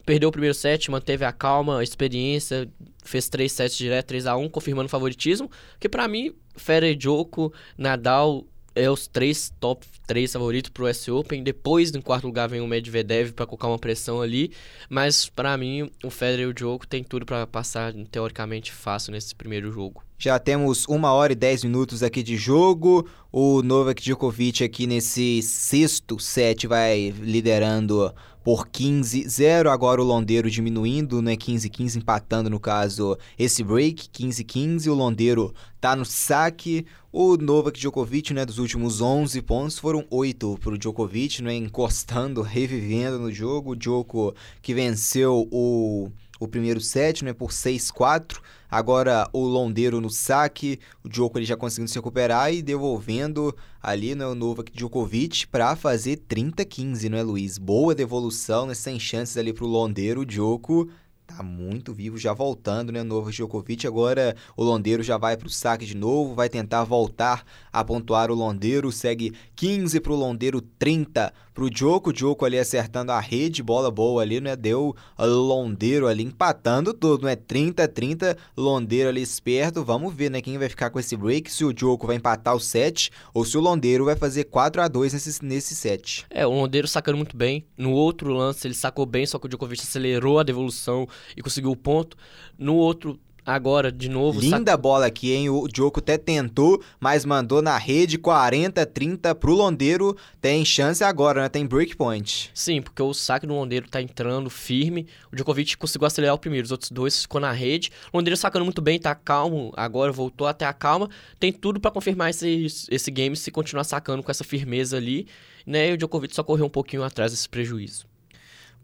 Perdeu 0.07 0.31
o 0.31 0.33
primeiro 0.33 0.55
set, 0.55 0.91
manteve 0.91 1.27
a 1.27 1.33
calma, 1.33 1.81
a 1.81 1.83
experiência, 1.83 2.67
fez 3.05 3.29
três 3.29 3.53
sets 3.53 3.77
direto, 3.77 4.07
3 4.07 4.27
a 4.27 4.35
1 4.35 4.49
confirmando 4.49 4.87
o 4.87 4.91
favoritismo. 4.91 5.51
Que 5.79 5.87
para 5.87 6.09
mim, 6.09 6.35
Federer, 6.57 6.97
Djoko, 6.97 7.53
Nadal 7.77 8.47
é 8.75 8.91
os 8.91 9.07
três 9.07 9.53
top 9.61 9.87
três 10.07 10.33
favoritos 10.33 10.71
pro 10.71 10.89
US 10.89 11.09
Open. 11.09 11.43
Depois, 11.43 11.95
em 11.95 12.01
quarto 12.01 12.27
lugar, 12.27 12.49
vem 12.49 12.61
o 12.61 12.67
Medvedev 12.67 13.33
para 13.33 13.47
colocar 13.47 13.69
uma 13.69 13.79
pressão 13.79 14.21
ali. 14.21 14.53
Mas, 14.89 15.29
para 15.29 15.57
mim, 15.57 15.91
o 16.03 16.11
Federer 16.11 16.47
e 16.47 16.51
o 16.51 16.55
Djokovic 16.55 16.87
tem 16.87 17.03
tudo 17.03 17.27
para 17.27 17.47
passar, 17.47 17.93
teoricamente, 18.11 18.73
fácil 18.73 19.13
nesse 19.13 19.35
primeiro 19.35 19.71
jogo. 19.73 20.03
Já 20.25 20.39
temos 20.39 20.87
uma 20.87 21.13
hora 21.13 21.35
e 21.35 21.37
dez 21.37 21.63
minutos 21.63 22.03
aqui 22.03 22.23
de 22.23 22.35
jogo. 22.35 23.07
O 23.31 23.61
Novak 23.61 24.03
Djokovic 24.03 24.65
aqui 24.65 24.87
nesse 24.87 25.43
sexto 25.43 26.19
set 26.19 26.67
vai 26.67 27.11
liderando 27.11 28.11
por 28.43 28.67
15-0. 28.69 29.71
Agora 29.71 30.01
o 30.01 30.05
Londeiro 30.05 30.51
diminuindo, 30.51 31.21
né? 31.21 31.37
15-15 31.37 31.97
empatando 31.97 32.49
no 32.49 32.59
caso 32.59 33.19
esse 33.39 33.63
break. 33.63 34.09
15-15. 34.09 34.91
O 34.91 34.95
Londeiro 34.95 35.53
tá 35.79 35.95
no 35.95 36.07
saque. 36.07 36.87
O 37.13 37.37
Novak 37.37 37.79
Djokovic, 37.79 38.33
né, 38.33 38.47
dos 38.47 38.57
últimos 38.57 39.03
11 39.03 39.43
pontos, 39.43 39.79
foram 39.79 40.07
8 40.11 40.59
para 40.59 40.73
o 40.73 40.79
Djokovic, 40.79 41.43
né, 41.43 41.55
encostando, 41.55 42.41
revivendo 42.41 43.19
no 43.19 43.31
jogo. 43.31 43.73
O 43.73 43.77
Djoko 43.77 44.35
que 44.63 44.73
venceu 44.73 45.47
o, 45.53 46.11
o 46.41 46.49
primeiro 46.49 46.81
set 46.81 47.23
né, 47.23 47.35
por 47.35 47.51
6-4. 47.51 48.39
Agora 48.75 49.31
o 49.33 49.47
Londeiro 49.47 50.01
no 50.01 50.11
saque, 50.11 50.81
o 51.05 51.09
Djoko 51.09 51.39
ele 51.39 51.47
já 51.47 51.57
conseguindo 51.57 51.89
se 51.89 51.95
recuperar 51.95 52.53
e 52.53 52.61
devolvendo 52.61 53.55
ali 53.81 54.17
né, 54.17 54.25
Novak 54.35 54.73
Djokovic 54.73 55.47
para 55.47 55.77
fazer 55.77 56.17
30-15, 56.29 57.09
não 57.09 57.17
é, 57.17 57.23
Luiz? 57.23 57.57
Boa 57.57 57.95
devolução, 57.95 58.67
né, 58.67 58.75
sem 58.75 58.99
chances 58.99 59.37
ali 59.37 59.53
para 59.53 59.65
o 59.65 59.69
Londeiro. 59.69 60.23
O 60.23 60.27
Djoko 60.27 60.91
Tá 61.27 61.43
muito 61.43 61.95
vivo, 61.95 62.19
já 62.19 62.35
voltando, 62.35 62.93
né? 62.93 63.03
Novo 63.03 63.31
Djokovic. 63.31 63.87
Agora 63.87 64.37
o 64.55 64.63
Londeiro 64.63 65.03
já 65.03 65.17
vai 65.17 65.39
para 65.39 65.47
o 65.47 65.51
saque 65.51 65.87
de 65.87 65.97
novo, 65.97 66.35
vai 66.35 66.51
tentar 66.51 66.85
voltar 66.85 67.47
a 67.73 67.83
pontuar 67.83 68.31
o 68.31 68.35
Londeiro. 68.35 68.93
Segue 68.93 69.33
15 69.57 70.01
para 70.01 70.13
o 70.13 70.17
Londeiro, 70.17 70.61
30 70.61 71.33
para 71.55 71.65
o 71.65 71.71
Djoko. 71.71 72.13
Djoko 72.13 72.45
ali 72.45 72.59
acertando 72.59 73.13
a 73.13 73.21
rede, 73.21 73.63
bola 73.63 73.91
boa 73.91 74.21
ali, 74.21 74.41
né? 74.41 74.57
Deu 74.57 74.95
Londeiro 75.19 76.09
ali 76.09 76.25
empatando 76.25 76.93
tudo, 76.93 77.27
né? 77.27 77.37
30 77.37 77.87
30, 77.87 78.37
Londeiro 78.57 79.09
ali 79.09 79.23
esperto. 79.23 79.85
Vamos 79.85 80.13
ver, 80.13 80.31
né? 80.31 80.43
Quem 80.43 80.59
vai 80.59 80.69
ficar 80.69 80.91
com 80.91 80.99
esse 80.99 81.17
break, 81.17 81.51
se 81.51 81.65
o 81.65 81.73
Djoko 81.73 82.07
vai 82.07 82.17
empatar 82.17 82.55
o 82.55 82.61
set 82.61 83.11
ou 83.33 83.45
se 83.45 83.57
o 83.57 83.61
Londeiro 83.61 84.05
vai 84.05 84.17
fazer 84.17 84.45
4 84.45 84.83
a 84.83 84.89
2 84.89 85.13
nesse, 85.13 85.45
nesse 85.45 85.75
set. 85.75 86.27
É, 86.29 86.45
o 86.45 86.51
Londeiro 86.51 86.89
sacando 86.89 87.17
muito 87.17 87.37
bem. 87.37 87.65
No 87.79 87.93
outro 87.93 88.33
lance 88.33 88.67
ele 88.67 88.75
sacou 88.75 89.07
bem, 89.07 89.25
só 89.25 89.39
que 89.39 89.47
o 89.47 89.49
Djokovic 89.49 89.81
acelerou 89.83 90.41
a 90.41 90.43
devolução 90.43 91.09
e 91.37 91.43
conseguiu 91.43 91.71
o 91.71 91.77
ponto. 91.77 92.17
No 92.59 92.75
outro, 92.75 93.19
agora, 93.45 93.91
de 93.93 94.09
novo... 94.09 94.41
Linda 94.41 94.73
sac... 94.73 94.81
bola 94.81 95.07
aqui, 95.07 95.33
hein? 95.33 95.51
O 95.51 95.67
Djoko 95.69 96.01
até 96.01 96.17
tentou, 96.17 96.83
mas 96.99 97.25
mandou 97.25 97.61
na 97.61 97.77
rede 97.77 98.19
40-30 98.19 99.35
pro 99.35 99.55
Londeiro. 99.55 100.17
Tem 100.41 100.65
chance 100.65 101.03
agora, 101.03 101.43
né? 101.43 101.49
Tem 101.49 101.67
breakpoint. 101.67 102.51
Sim, 102.55 102.81
porque 102.81 103.03
o 103.03 103.13
saque 103.13 103.47
do 103.47 103.55
Londeiro 103.55 103.89
tá 103.89 104.01
entrando 104.01 104.49
firme. 104.49 105.07
O 105.33 105.37
Djokovic 105.37 105.77
conseguiu 105.77 106.07
acelerar 106.07 106.35
o 106.35 106.39
primeiro, 106.39 106.65
os 106.65 106.73
outros 106.73 106.91
dois 106.91 107.23
ficou 107.23 107.41
na 107.41 107.53
rede. 107.53 107.91
O 108.13 108.17
Londeiro 108.17 108.37
sacando 108.37 108.65
muito 108.65 108.81
bem, 108.81 108.99
tá 108.99 109.15
calmo, 109.15 109.73
agora 109.77 110.13
voltou 110.13 110.47
até 110.47 110.65
a 110.65 110.73
calma. 110.73 111.09
Tem 111.39 111.53
tudo 111.53 111.81
para 111.81 111.91
confirmar 111.91 112.31
esse, 112.31 112.67
esse 112.91 113.11
game 113.11 113.37
se 113.37 113.51
continuar 113.51 113.85
sacando 113.85 114.23
com 114.23 114.31
essa 114.31 114.45
firmeza 114.45 114.97
ali. 114.97 115.27
Né? 115.67 115.91
E 115.91 115.93
o 115.93 115.97
Djokovic 115.97 116.35
só 116.35 116.43
correu 116.43 116.67
um 116.67 116.71
pouquinho 116.71 117.03
atrás 117.03 117.33
desse 117.33 117.49
prejuízo. 117.49 118.07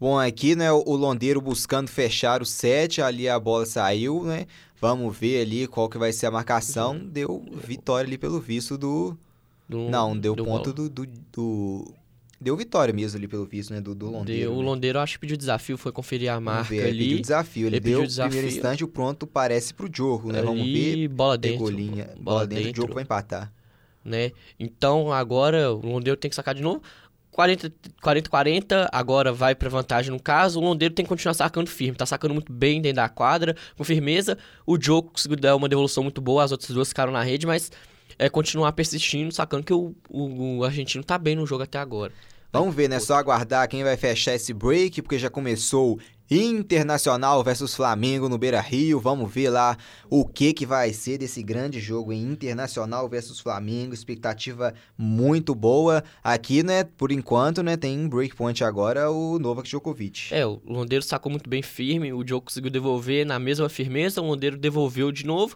Bom, 0.01 0.17
aqui, 0.17 0.55
né, 0.55 0.71
o 0.71 0.95
Londeiro 0.95 1.39
buscando 1.39 1.87
fechar 1.87 2.41
o 2.41 2.45
set, 2.45 2.99
ali 3.03 3.29
a 3.29 3.39
bola 3.39 3.67
saiu, 3.67 4.23
né? 4.23 4.47
Vamos 4.79 5.15
ver 5.15 5.43
ali 5.43 5.67
qual 5.67 5.87
que 5.87 5.99
vai 5.99 6.11
ser 6.11 6.25
a 6.25 6.31
marcação. 6.31 6.97
Deu 6.97 7.45
vitória 7.53 8.07
ali 8.07 8.17
pelo 8.17 8.39
visto 8.39 8.79
do... 8.79 9.15
do 9.69 9.91
Não, 9.91 10.17
deu 10.17 10.33
do 10.35 10.43
ponto 10.43 10.73
do, 10.73 10.89
do, 10.89 11.05
do, 11.31 11.93
Deu 12.41 12.57
vitória 12.57 12.91
mesmo 12.91 13.19
ali 13.19 13.27
pelo 13.27 13.45
visto, 13.45 13.71
né, 13.71 13.79
do, 13.79 13.93
do 13.93 14.09
Londeiro. 14.09 14.49
Deu, 14.49 14.51
né? 14.53 14.57
O 14.57 14.61
Londeiro 14.61 14.97
acho 14.97 15.13
que 15.13 15.19
pediu 15.19 15.37
desafio, 15.37 15.77
foi 15.77 15.91
conferir 15.91 16.31
a 16.31 16.39
marca 16.39 16.69
ver, 16.69 16.87
ali. 16.87 16.97
Pediu 16.97 17.21
desafio, 17.21 17.67
ele, 17.67 17.75
ele 17.75 17.79
deu 17.81 18.03
o 18.03 18.07
primeiro 18.07 18.47
instante, 18.47 18.83
o 18.83 18.87
pronto 18.87 19.27
parece 19.27 19.71
pro 19.71 19.87
jogo, 19.93 20.31
né? 20.31 20.39
Ali, 20.39 20.47
Vamos 20.47 20.63
ver. 20.63 21.07
bola 21.09 21.37
dentro. 21.37 21.67
Linha, 21.69 22.05
bola, 22.05 22.17
bola 22.23 22.47
dentro, 22.47 22.63
dentro, 22.63 22.81
o 22.81 22.83
jogo 22.85 22.95
vai 22.95 23.03
empatar. 23.03 23.53
né? 24.03 24.31
Então 24.59 25.13
agora 25.13 25.71
o 25.71 25.85
Londeiro 25.85 26.17
tem 26.19 26.27
que 26.27 26.35
sacar 26.35 26.55
de 26.55 26.63
novo. 26.63 26.81
40-40, 27.35 28.89
agora 28.91 29.31
vai 29.31 29.55
para 29.55 29.69
vantagem 29.69 30.11
no 30.11 30.19
caso. 30.19 30.59
O 30.59 30.63
Londeiro 30.63 30.93
tem 30.93 31.05
que 31.05 31.09
continuar 31.09 31.33
sacando 31.33 31.69
firme, 31.69 31.97
tá 31.97 32.05
sacando 32.05 32.33
muito 32.33 32.51
bem 32.51 32.81
dentro 32.81 32.97
da 32.97 33.09
quadra, 33.09 33.55
com 33.77 33.83
firmeza. 33.83 34.37
O 34.65 34.81
Joe 34.81 35.01
conseguiu 35.01 35.37
dar 35.37 35.55
uma 35.55 35.69
devolução 35.69 36.03
muito 36.03 36.21
boa, 36.21 36.43
as 36.43 36.51
outras 36.51 36.69
duas 36.71 36.89
ficaram 36.89 37.11
na 37.11 37.23
rede, 37.23 37.47
mas 37.47 37.71
é 38.19 38.29
continuar 38.29 38.71
persistindo, 38.73 39.33
sacando 39.33 39.63
que 39.63 39.73
o, 39.73 39.95
o, 40.09 40.57
o 40.57 40.63
argentino 40.63 41.03
tá 41.03 41.17
bem 41.17 41.35
no 41.35 41.45
jogo 41.45 41.63
até 41.63 41.79
agora. 41.79 42.11
Vamos 42.53 42.75
ver, 42.75 42.89
né? 42.89 42.99
Só 42.99 43.15
aguardar 43.15 43.67
quem 43.69 43.81
vai 43.81 43.95
fechar 43.95 44.35
esse 44.35 44.53
break, 44.53 45.01
porque 45.01 45.17
já 45.17 45.29
começou 45.29 45.97
Internacional 46.29 47.41
versus 47.43 47.73
Flamengo 47.73 48.27
no 48.27 48.37
Beira 48.37 48.59
Rio. 48.59 48.99
Vamos 48.99 49.33
ver 49.33 49.49
lá 49.49 49.77
o 50.09 50.25
que, 50.25 50.53
que 50.53 50.65
vai 50.65 50.91
ser 50.91 51.17
desse 51.17 51.41
grande 51.41 51.79
jogo 51.79 52.11
em 52.11 52.21
Internacional 52.23 53.07
versus 53.07 53.39
Flamengo. 53.39 53.93
Expectativa 53.93 54.73
muito 54.97 55.55
boa. 55.55 56.03
Aqui, 56.21 56.61
né, 56.61 56.83
por 56.83 57.09
enquanto, 57.11 57.63
né, 57.63 57.77
tem 57.77 58.05
breakpoint 58.07 58.63
agora 58.65 59.09
o 59.09 59.39
Novak 59.39 59.69
Djokovic. 59.69 60.33
É, 60.33 60.45
o 60.45 60.61
Londeiro 60.65 61.03
sacou 61.03 61.29
muito 61.29 61.49
bem 61.49 61.61
firme, 61.61 62.11
o 62.11 62.21
Djokovic 62.21 62.47
conseguiu 62.47 62.71
devolver 62.71 63.25
na 63.25 63.39
mesma 63.39 63.69
firmeza, 63.69 64.21
o 64.21 64.25
Londeiro 64.25 64.57
devolveu 64.57 65.09
de 65.09 65.25
novo. 65.25 65.55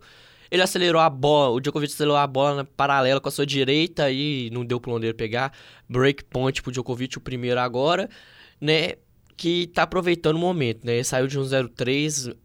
Ele 0.49 0.61
acelerou 0.61 1.01
a 1.01 1.09
bola, 1.09 1.49
o 1.49 1.59
Djokovic 1.59 1.93
acelerou 1.93 2.17
a 2.17 2.27
bola 2.27 2.55
na 2.55 2.63
paralela 2.63 3.19
com 3.19 3.27
a 3.27 3.31
sua 3.31 3.45
direita 3.45 4.09
e 4.11 4.49
não 4.51 4.65
deu 4.65 4.79
pro 4.79 4.91
Londeiro 4.91 5.15
pegar. 5.15 5.51
Breakpoint 5.89 6.61
pro 6.61 6.71
Djokovic, 6.71 7.17
o 7.17 7.21
primeiro 7.21 7.59
agora, 7.59 8.09
né? 8.59 8.93
Que 9.37 9.67
tá 9.67 9.83
aproveitando 9.83 10.35
o 10.35 10.39
momento, 10.39 10.85
né? 10.85 11.03
Saiu 11.03 11.27
de 11.27 11.37
um 11.37 11.43
0-3, 11.43 12.35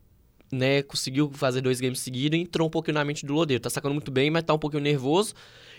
né? 0.51 0.83
Conseguiu 0.83 1.31
fazer 1.33 1.61
dois 1.61 1.81
games 1.81 2.01
seguidos 2.01 2.39
e 2.39 2.43
entrou 2.43 2.67
um 2.67 2.71
pouquinho 2.71 2.95
na 2.95 3.05
mente 3.05 3.25
do 3.25 3.35
Londeiro. 3.35 3.63
Tá 3.63 3.71
sacando 3.71 3.95
muito 3.95 4.11
bem, 4.11 4.31
mas 4.31 4.43
tá 4.43 4.55
um 4.55 4.59
pouquinho 4.59 4.83
nervoso. 4.83 5.35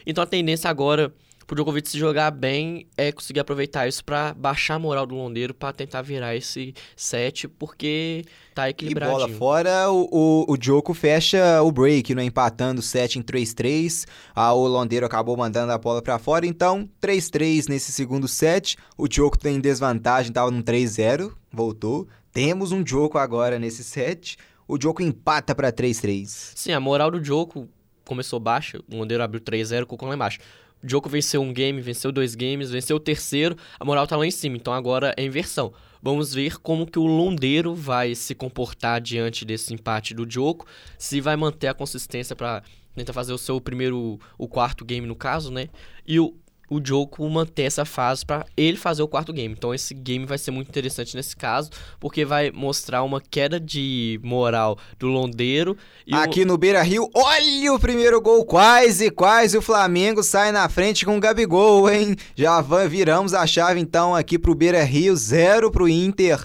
Então 0.05 0.23
a 0.23 0.27
tendência 0.27 0.69
agora 0.69 1.13
pro 1.51 1.55
Djokovic 1.55 1.89
se 1.89 1.99
jogar 1.99 2.31
bem 2.31 2.87
é 2.95 3.11
conseguir 3.11 3.41
aproveitar 3.41 3.85
isso 3.85 4.05
para 4.05 4.33
baixar 4.33 4.75
a 4.75 4.79
moral 4.79 5.05
do 5.05 5.15
Londeiro 5.15 5.53
para 5.53 5.73
tentar 5.73 6.01
virar 6.01 6.33
esse 6.33 6.73
set, 6.95 7.45
porque 7.45 8.23
tá 8.55 8.69
equilibrado. 8.69 9.11
bola 9.11 9.27
fora, 9.27 9.91
o, 9.91 10.07
o, 10.09 10.45
o 10.53 10.57
Djoko 10.57 10.93
fecha 10.93 11.61
o 11.61 11.69
break, 11.69 12.15
né? 12.15 12.23
empatando 12.23 12.79
o 12.79 12.81
set 12.81 13.19
em 13.19 13.21
3-3. 13.21 14.07
Ah, 14.33 14.53
o 14.53 14.65
Londeiro 14.65 15.05
acabou 15.05 15.35
mandando 15.35 15.73
a 15.73 15.77
bola 15.77 16.01
para 16.01 16.17
fora, 16.17 16.45
então 16.47 16.89
3-3 17.01 17.67
nesse 17.67 17.91
segundo 17.91 18.29
set. 18.29 18.77
O 18.97 19.05
Djoko 19.05 19.37
tem 19.37 19.59
desvantagem, 19.59 20.31
tava 20.31 20.51
no 20.51 20.63
3-0, 20.63 21.33
voltou. 21.51 22.07
Temos 22.31 22.71
um 22.71 22.81
Djoko 22.81 23.17
agora 23.17 23.59
nesse 23.59 23.83
set. 23.83 24.37
O 24.65 24.77
Djoko 24.77 25.01
empata 25.01 25.53
para 25.53 25.69
3-3. 25.69 26.27
Sim, 26.55 26.71
a 26.71 26.79
moral 26.79 27.11
do 27.11 27.19
Djoko 27.19 27.67
começou 28.05 28.39
baixa, 28.39 28.79
o 28.91 28.97
Londeiro 28.97 29.23
abriu 29.23 29.39
3-0, 29.39 29.85
colocou 29.85 30.07
lá 30.09 30.15
embaixo. 30.15 30.39
Djoko 30.83 31.09
venceu 31.09 31.41
um 31.41 31.53
game, 31.53 31.79
venceu 31.81 32.11
dois 32.11 32.35
games, 32.35 32.71
venceu 32.71 32.97
o 32.97 32.99
terceiro, 32.99 33.55
a 33.79 33.85
moral 33.85 34.07
tá 34.07 34.17
lá 34.17 34.25
em 34.25 34.31
cima, 34.31 34.57
então 34.57 34.73
agora 34.73 35.13
é 35.17 35.23
inversão. 35.23 35.73
Vamos 36.01 36.33
ver 36.33 36.57
como 36.57 36.87
que 36.87 36.97
o 36.97 37.05
Londeiro 37.05 37.75
vai 37.75 38.15
se 38.15 38.33
comportar 38.33 38.99
diante 38.99 39.45
desse 39.45 39.73
empate 39.73 40.13
do 40.13 40.25
Djoko, 40.25 40.65
se 40.97 41.21
vai 41.21 41.35
manter 41.35 41.67
a 41.67 41.73
consistência 41.73 42.35
para 42.35 42.63
tentar 42.95 43.13
fazer 43.13 43.33
o 43.33 43.37
seu 43.37 43.61
primeiro, 43.61 44.19
o 44.37 44.47
quarto 44.47 44.83
game 44.83 45.05
no 45.05 45.15
caso, 45.15 45.51
né? 45.51 45.69
E 46.05 46.19
o 46.19 46.35
o 46.71 46.79
Joko 46.81 47.29
manter 47.29 47.63
essa 47.63 47.83
fase 47.83 48.25
para 48.25 48.45
ele 48.55 48.77
fazer 48.77 49.03
o 49.03 49.07
quarto 49.07 49.33
game. 49.33 49.53
Então 49.53 49.73
esse 49.73 49.93
game 49.93 50.25
vai 50.25 50.37
ser 50.37 50.51
muito 50.51 50.69
interessante 50.69 51.17
nesse 51.17 51.35
caso, 51.35 51.69
porque 51.99 52.23
vai 52.23 52.49
mostrar 52.49 53.03
uma 53.03 53.19
queda 53.19 53.59
de 53.59 54.17
moral 54.23 54.77
do 54.97 55.07
Londeiro. 55.07 55.75
Aqui 56.09 56.43
o... 56.43 56.45
no 56.47 56.57
Beira 56.57 56.81
Rio, 56.81 57.09
olha 57.13 57.73
o 57.73 57.79
primeiro 57.79 58.21
gol, 58.21 58.45
quase, 58.45 59.11
quase 59.11 59.57
o 59.57 59.61
Flamengo 59.61 60.23
sai 60.23 60.53
na 60.53 60.69
frente 60.69 61.05
com 61.05 61.17
o 61.17 61.19
Gabigol, 61.19 61.89
hein? 61.89 62.15
Já 62.35 62.61
viramos 62.61 63.33
a 63.33 63.45
chave 63.45 63.81
então 63.81 64.15
aqui 64.15 64.39
pro 64.39 64.55
Beira 64.55 64.83
Rio, 64.85 65.13
zero 65.13 65.69
pro 65.69 65.89
Inter, 65.89 66.39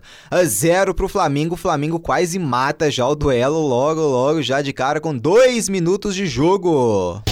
zero 0.45 0.93
pro 0.93 1.09
Flamengo. 1.09 1.55
O 1.55 1.59
Flamengo 1.59 2.01
quase 2.01 2.37
mata 2.37 2.91
já 2.91 3.07
o 3.07 3.15
duelo 3.15 3.61
logo, 3.61 4.01
logo, 4.01 4.43
já 4.43 4.61
de 4.61 4.73
cara 4.73 5.01
com 5.01 5.17
dois 5.17 5.69
minutos 5.69 6.17
de 6.17 6.27
jogo. 6.27 7.23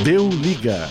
Deu 0.00 0.28
liga. 0.28 0.90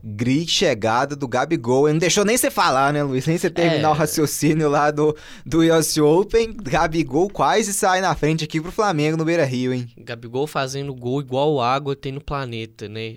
Grit 0.00 0.48
chegada 0.48 1.16
do 1.16 1.26
Gabigol. 1.26 1.88
Não 1.88 1.98
deixou 1.98 2.24
nem 2.24 2.36
você 2.36 2.50
falar, 2.50 2.92
né, 2.92 3.02
Luiz? 3.02 3.26
Nem 3.26 3.36
você 3.36 3.50
terminar 3.50 3.88
é... 3.88 3.90
o 3.90 3.94
raciocínio 3.94 4.68
lá 4.68 4.92
do, 4.92 5.16
do 5.44 5.58
US 5.60 5.96
Open. 5.96 6.54
Gabigol 6.62 7.28
quase 7.28 7.72
sai 7.72 8.00
na 8.00 8.14
frente 8.14 8.44
aqui 8.44 8.60
pro 8.60 8.70
Flamengo 8.70 9.16
no 9.16 9.24
Beira 9.24 9.44
Rio, 9.44 9.72
hein? 9.72 9.88
Gabigol 9.98 10.46
fazendo 10.46 10.94
gol 10.94 11.20
igual 11.20 11.60
água 11.60 11.96
tem 11.96 12.12
no 12.12 12.20
planeta, 12.20 12.88
né? 12.88 13.16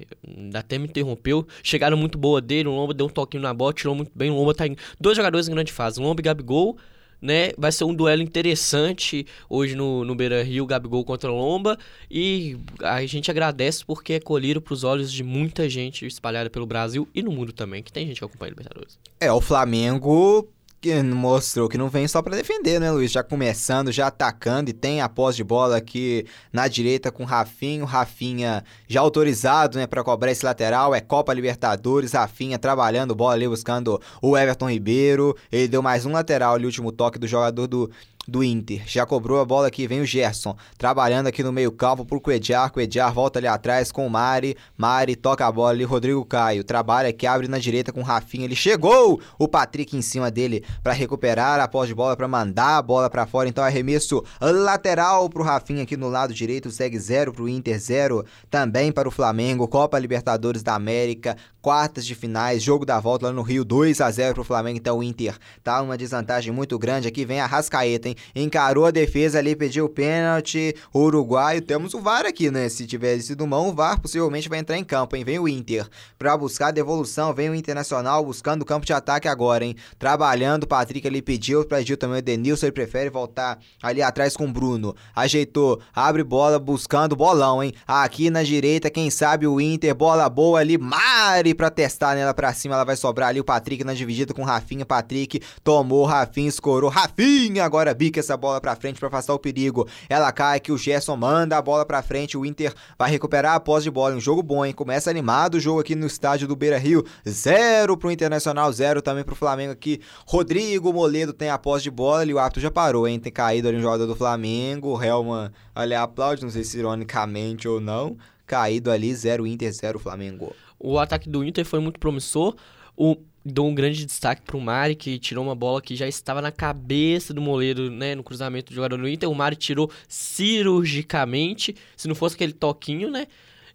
Até 0.56 0.80
me 0.80 0.86
interrompeu. 0.86 1.46
Chegaram 1.62 1.98
muito 1.98 2.18
boa 2.18 2.42
dele. 2.42 2.70
O 2.70 2.72
Lomba 2.72 2.96
deu 2.96 3.06
um 3.06 3.10
toquinho 3.10 3.44
na 3.44 3.54
bola, 3.54 3.74
tirou 3.74 3.94
muito 3.94 4.12
bem. 4.16 4.32
O 4.32 4.36
Lomba 4.36 4.56
tá 4.56 4.66
em. 4.66 4.76
Dois 5.00 5.16
jogadores 5.16 5.48
em 5.48 5.52
grande 5.52 5.72
fase. 5.72 6.00
Lomba 6.00 6.22
e 6.22 6.24
Gabigol 6.24 6.78
né? 7.22 7.52
Vai 7.58 7.72
ser 7.72 7.84
um 7.84 7.94
duelo 7.94 8.22
interessante 8.22 9.26
hoje 9.50 9.76
no, 9.76 10.04
no 10.04 10.16
Beira 10.16 10.44
Rio, 10.44 10.66
Gabigol 10.66 11.04
contra 11.04 11.30
Lomba. 11.30 11.78
E 12.10 12.58
a 12.82 13.06
gente 13.06 13.30
agradece 13.32 13.86
porque 13.86 14.14
é 14.14 14.20
colhido 14.20 14.62
para 14.62 14.74
os 14.74 14.84
olhos 14.84 15.12
de 15.12 15.24
muita 15.24 15.70
gente 15.70 16.06
espalhada 16.06 16.50
pelo 16.50 16.66
Brasil 16.66 17.08
e 17.14 17.22
no 17.22 17.32
mundo 17.32 17.52
também, 17.52 17.84
que 17.84 17.92
tem 17.92 18.08
gente 18.08 18.20
que 18.20 18.26
acompanha 18.26 18.50
o 18.50 18.54
Libertadores. 18.54 19.00
É, 19.20 19.32
o 19.32 19.42
Flamengo 19.42 20.48
que 20.88 21.04
mostrou 21.04 21.68
que 21.68 21.78
não 21.78 21.90
vem 21.90 22.08
só 22.08 22.22
para 22.22 22.36
defender, 22.36 22.80
né, 22.80 22.92
Luiz? 22.92 23.12
Já 23.12 23.22
começando, 23.22 23.92
já 23.92 24.08
atacando 24.08 24.70
e 24.70 24.74
tem 24.74 25.02
a 25.02 25.10
pós 25.10 25.36
de 25.36 25.44
bola 25.44 25.78
aqui 25.78 26.26
na 26.52 26.68
direita 26.68 27.12
com 27.12 27.24
Rafinho, 27.24 27.86
Rafinha 27.86 28.64
já 28.88 29.02
autorizado, 29.02 29.78
né, 29.78 29.86
para 29.86 30.04
cobrar 30.04 30.32
esse 30.32 30.46
lateral, 30.46 30.96
é 30.96 31.02
Copa 31.02 31.34
Libertadores, 31.34 32.14
Rafinha 32.14 32.58
trabalhando 32.58 33.14
bola 33.14 33.34
ali 33.34 33.48
buscando 33.48 34.02
o 34.22 34.38
Everton 34.38 34.70
Ribeiro, 34.70 35.36
ele 35.52 35.68
deu 35.68 35.82
mais 35.82 36.06
um 36.06 36.12
lateral 36.12 36.56
ali, 36.56 36.66
último 36.66 36.92
toque 36.92 37.20
do 37.20 37.28
jogador 37.28 37.68
do 37.68 37.92
do 38.28 38.44
Inter. 38.44 38.84
Já 38.86 39.06
cobrou 39.06 39.40
a 39.40 39.46
bola 39.46 39.68
aqui, 39.68 39.88
vem 39.88 40.02
o 40.02 40.06
Gerson. 40.06 40.56
Trabalhando 40.78 41.28
aqui 41.28 41.42
no 41.42 41.54
meio 41.54 41.72
campo 41.72 42.06
pro 42.06 42.20
Coediar. 42.20 42.72
Coediar 42.72 43.14
volta 43.14 43.40
ali 43.40 43.48
atrás 43.48 43.92
com 43.92 44.06
o 44.06 44.10
Mari. 44.10 44.58
Mari 44.76 45.16
toca 45.16 45.46
a 45.46 45.52
bola 45.52 45.70
ali, 45.70 45.84
Rodrigo 45.84 46.26
Caio. 46.26 46.64
Trabalha 46.64 47.10
aqui, 47.10 47.26
abre 47.26 47.48
na 47.48 47.58
direita 47.58 47.94
com 47.94 48.02
o 48.02 48.04
Rafinha. 48.04 48.46
Ele 48.46 48.56
chegou! 48.56 49.22
O 49.40 49.48
Patrick 49.48 49.96
em 49.96 50.02
cima 50.02 50.30
dele 50.30 50.64
para 50.84 50.94
recuperar 50.94 51.60
a 51.60 51.68
pós 51.68 51.88
de 51.88 51.96
bola, 51.96 52.18
para 52.18 52.28
mandar 52.28 52.78
a 52.78 52.82
bola 52.82 53.10
para 53.10 53.26
fora. 53.26 53.48
Então 53.48 53.64
arremesso 53.64 54.24
lateral 54.42 55.30
pro 55.30 55.44
Rafinha 55.44 55.84
aqui 55.84 55.96
no 55.96 56.10
lado 56.10 56.34
direito. 56.34 56.70
Segue 56.70 57.00
0 57.00 57.32
pro 57.32 57.48
Inter, 57.48 57.80
0 57.80 58.26
também 58.50 58.92
para 58.92 59.08
o 59.08 59.12
Flamengo. 59.12 59.68
Copa 59.68 59.98
Libertadores 59.98 60.64
da 60.64 60.76
América, 60.76 61.38
quartas 61.62 62.06
de 62.06 62.16
finais, 62.16 62.62
jogo 62.62 62.86
da 62.86 63.00
volta 63.00 63.28
lá 63.28 63.32
no 63.32 63.42
Rio, 63.42 63.64
2 63.64 64.02
a 64.02 64.12
0 64.12 64.34
pro 64.34 64.44
Flamengo. 64.44 64.78
Então 64.78 64.98
o 64.98 65.04
Inter 65.04 65.38
tá 65.64 65.82
uma 65.82 65.98
desvantagem 65.98 66.52
muito 66.52 66.78
grande. 66.78 67.08
Aqui 67.08 67.24
vem 67.24 67.40
a 67.40 67.46
Rascaeta, 67.46 68.10
hein? 68.10 68.17
Encarou 68.36 68.86
a 68.86 68.92
defesa 68.92 69.40
ali, 69.40 69.56
pediu 69.56 69.86
o 69.86 69.90
pênalti, 69.90 70.76
o 70.94 71.00
uruguaio, 71.00 71.62
temos 71.62 71.94
o 71.94 72.02
VAR 72.02 72.26
aqui, 72.26 72.52
né? 72.52 72.70
Se 72.70 72.86
tivesse 72.86 73.28
sido 73.28 73.48
mão, 73.48 73.70
o 73.70 73.74
VAR 73.74 74.00
possivelmente 74.00 74.50
vai 74.50 74.60
entrar 74.60 74.78
em 74.78 74.84
campo, 74.84 75.16
hein? 75.16 75.24
Vem 75.24 75.40
o 75.40 75.48
Inter 75.48 75.88
para 76.18 76.36
buscar 76.38 76.68
a 76.68 76.72
devolução, 76.72 77.34
vem 77.34 77.50
o 77.50 77.56
Internacional 77.56 78.24
buscando 78.24 78.62
o 78.62 78.66
campo 78.66 78.86
de 78.86 78.94
ataque 78.94 79.28
agora, 79.28 79.66
hein? 79.66 79.76
Trabalhando, 80.00 80.64
o 80.64 80.68
Patrick 80.68 81.08
ali 81.08 81.22
pediu, 81.22 81.66
pediu 81.66 81.98
também 81.98 82.20
o 82.20 82.22
Denilson, 82.22 82.68
ele 82.68 82.74
prefere 82.74 83.10
voltar 83.10 83.60
ali 83.82 84.02
atrás 84.02 84.36
com 84.36 84.46
o 84.46 84.52
Bruno, 84.52 84.96
ajeitou, 85.16 85.80
abre 85.94 86.24
bola, 86.24 86.60
buscando 86.60 87.16
bolão, 87.16 87.64
hein? 87.64 87.74
Aqui 87.86 88.30
na 88.30 88.44
direita, 88.44 88.90
quem 88.90 89.10
sabe 89.10 89.48
o 89.48 89.60
Inter, 89.60 89.94
bola 89.96 90.30
boa 90.30 90.60
ali, 90.60 90.78
Mari 90.78 91.54
pra 91.54 91.70
testar 91.70 92.16
nela 92.16 92.34
pra 92.34 92.54
cima, 92.54 92.76
ela 92.76 92.84
vai 92.84 92.96
sobrar 92.96 93.30
ali 93.30 93.40
o 93.40 93.44
Patrick 93.44 93.84
na 93.84 93.94
dividida 93.94 94.34
com 94.34 94.42
o 94.42 94.46
Rafinha, 94.46 94.86
Patrick 94.86 95.42
tomou, 95.64 96.06
Rafinha 96.06 96.50
escorou, 96.50 96.90
Rafinha 96.90 97.64
agora 97.64 97.94
bica 98.08 98.22
essa 98.22 98.38
bola 98.38 98.62
para 98.62 98.76
frente 98.76 99.00
para 99.00 99.10
afastar 99.10 99.34
o 99.34 99.40
perigo. 99.40 99.88
Ela 100.08 100.32
cai 100.32 100.60
que 100.60 100.72
o 100.72 100.78
Gerson 100.78 101.18
manda 101.18 101.58
a 101.58 101.62
bola 101.62 101.86
para 101.86 102.02
frente, 102.02 102.38
o 102.38 102.46
Inter 102.46 102.74
vai 102.98 103.12
recuperar 103.12 103.56
a 103.56 103.60
posse 103.60 103.84
de 103.84 103.92
bola. 103.92 104.16
Um 104.16 104.20
jogo 104.20 104.42
bom, 104.42 104.66
hein? 104.66 104.74
Começa 104.74 105.10
animado 105.10 105.56
o 105.56 105.60
jogo 105.60 105.82
aqui 105.82 105.94
no 105.94 106.08
estádio 106.08 106.48
do 106.48 106.56
Beira-Rio. 106.56 107.04
Zero 107.28 107.98
pro 107.98 108.10
Internacional, 108.10 108.72
zero 108.72 109.02
também 109.02 109.24
pro 109.24 109.36
Flamengo 109.36 109.74
aqui. 109.74 110.00
Rodrigo 110.26 110.94
Moledo 110.94 111.34
tem 111.34 111.50
a 111.50 111.58
posse 111.58 111.84
de 111.84 111.92
bola 111.92 112.26
e 112.26 112.34
o 112.34 112.40
árbitro 112.40 112.62
já 112.62 112.72
parou, 112.72 113.08
hein? 113.08 113.20
Tem 113.20 113.32
caído 113.32 113.68
ali 113.68 113.78
um 113.78 113.82
jogador 113.82 114.08
do 114.08 114.16
Flamengo. 114.16 114.98
O 114.98 115.04
Helman 115.04 115.52
ali 115.76 115.94
aplaude, 115.94 116.44
não 116.44 116.50
sei 116.50 116.64
se 116.64 116.80
ironicamente 116.80 117.68
ou 117.68 117.82
não. 117.82 118.18
Caído 118.46 118.90
ali, 118.90 119.14
zero 119.14 119.46
Inter, 119.46 119.72
zero 119.74 120.00
Flamengo. 120.00 120.56
O 120.80 120.98
ataque 120.98 121.30
do 121.30 121.44
Inter 121.44 121.66
foi 121.66 121.80
muito 121.80 122.00
promissor. 122.00 122.56
O 122.96 123.18
dou 123.48 123.68
um 123.68 123.76
grande 123.76 124.06
destaque 124.06 124.42
para 124.42 124.58
o 124.58 124.62
Mari, 124.62 124.96
que 124.96 125.18
tirou 125.18 125.44
uma 125.44 125.56
bola 125.56 125.82
que 125.82 125.96
já 125.96 126.08
estava 126.08 126.42
na 126.42 126.52
cabeça 126.52 127.34
do 127.34 127.42
Moledo, 127.42 127.90
né, 127.90 128.16
no 128.16 128.24
cruzamento 128.24 128.72
do 128.72 128.76
jogador 128.76 128.98
do 128.98 129.08
Inter. 129.08 129.30
O 129.30 129.36
Mari 129.36 129.56
tirou 129.56 129.90
cirurgicamente, 130.08 131.76
se 131.96 132.08
não 132.08 132.16
fosse 132.16 132.36
aquele 132.36 132.54
toquinho, 132.54 133.10
né? 133.10 133.28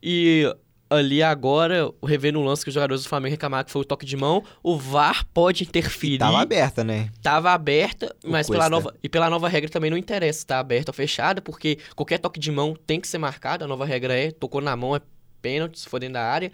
E 0.03 0.47
ali 0.93 1.23
agora, 1.23 1.91
o 2.01 2.07
rever 2.07 2.33
no 2.33 2.43
lance 2.43 2.63
que 2.63 2.69
os 2.69 2.75
jogadores 2.75 3.03
do 3.03 3.09
Flamengo 3.09 3.33
reclamaram 3.33 3.65
que 3.65 3.73
foi 3.73 3.83
o 3.83 3.85
toque 3.85 4.05
de 4.05 4.17
mão, 4.17 4.45
o 4.63 4.77
VAR 4.77 5.25
pode 5.33 5.65
interferir. 5.65 6.15
E 6.15 6.19
tava 6.19 6.41
aberta, 6.41 6.85
né? 6.85 7.11
Tava 7.23 7.51
aberta, 7.53 8.15
mas 8.25 8.49
pela 8.49 8.69
nova, 8.69 8.95
e 9.03 9.09
pela 9.09 9.31
nova 9.31 9.49
regra 9.49 9.71
também 9.71 9.91
não 9.91 9.97
interessa 9.97 10.41
se 10.41 10.47
tá 10.47 10.59
aberta 10.59 10.91
ou 10.91 10.95
fechada, 10.95 11.41
porque 11.41 11.79
qualquer 11.97 12.19
toque 12.19 12.39
de 12.39 12.51
mão 12.51 12.77
tem 12.87 13.01
que 13.01 13.09
ser 13.09 13.19
marcado, 13.19 13.65
a 13.65 13.69
nova 13.69 13.87
regra 13.87 14.15
é, 14.15 14.31
tocou 14.31 14.61
na 14.61 14.77
mão, 14.77 14.95
é 14.95 15.01
pênalti, 15.43 15.79
se 15.79 15.89
for 15.89 15.99
dentro 15.99 16.15
da 16.15 16.25
área. 16.25 16.51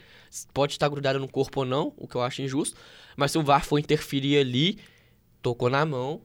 Pode 0.52 0.73
estar 0.73 0.88
grudado 0.88 1.21
no 1.21 1.28
corpo 1.28 1.61
ou 1.61 1.66
não, 1.66 1.92
o 1.97 2.09
que 2.09 2.16
eu 2.16 2.23
acho 2.23 2.42
injusto. 2.42 2.76
Mas 3.16 3.30
se 3.30 3.38
o 3.38 3.42
VAR 3.42 3.64
for 3.64 3.78
interferir 3.78 4.38
ali, 4.38 4.78
tocou 5.42 5.71
na 5.71 5.85
mão, 5.85 6.23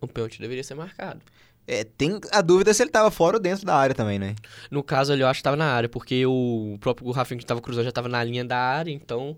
o 0.00 0.08
pênalti 0.08 0.40
deveria 0.40 0.64
ser 0.64 0.74
marcado. 0.74 1.20
É, 1.66 1.82
tem 1.84 2.20
a 2.30 2.40
dúvida 2.40 2.72
se 2.72 2.82
ele 2.82 2.90
tava 2.90 3.10
fora 3.10 3.36
ou 3.36 3.42
dentro 3.42 3.66
da 3.66 3.74
área 3.74 3.94
também, 3.94 4.18
né? 4.18 4.36
No 4.70 4.82
caso 4.82 5.12
ali, 5.12 5.22
eu 5.22 5.28
acho 5.28 5.40
que 5.40 5.44
tava 5.44 5.56
na 5.56 5.66
área, 5.66 5.88
porque 5.88 6.24
o 6.24 6.78
próprio 6.80 7.10
Rafinha 7.10 7.38
que 7.38 7.46
tava 7.46 7.60
cruzando 7.60 7.84
já 7.84 7.92
tava 7.92 8.08
na 8.08 8.22
linha 8.22 8.44
da 8.44 8.56
área, 8.56 8.92
então, 8.92 9.36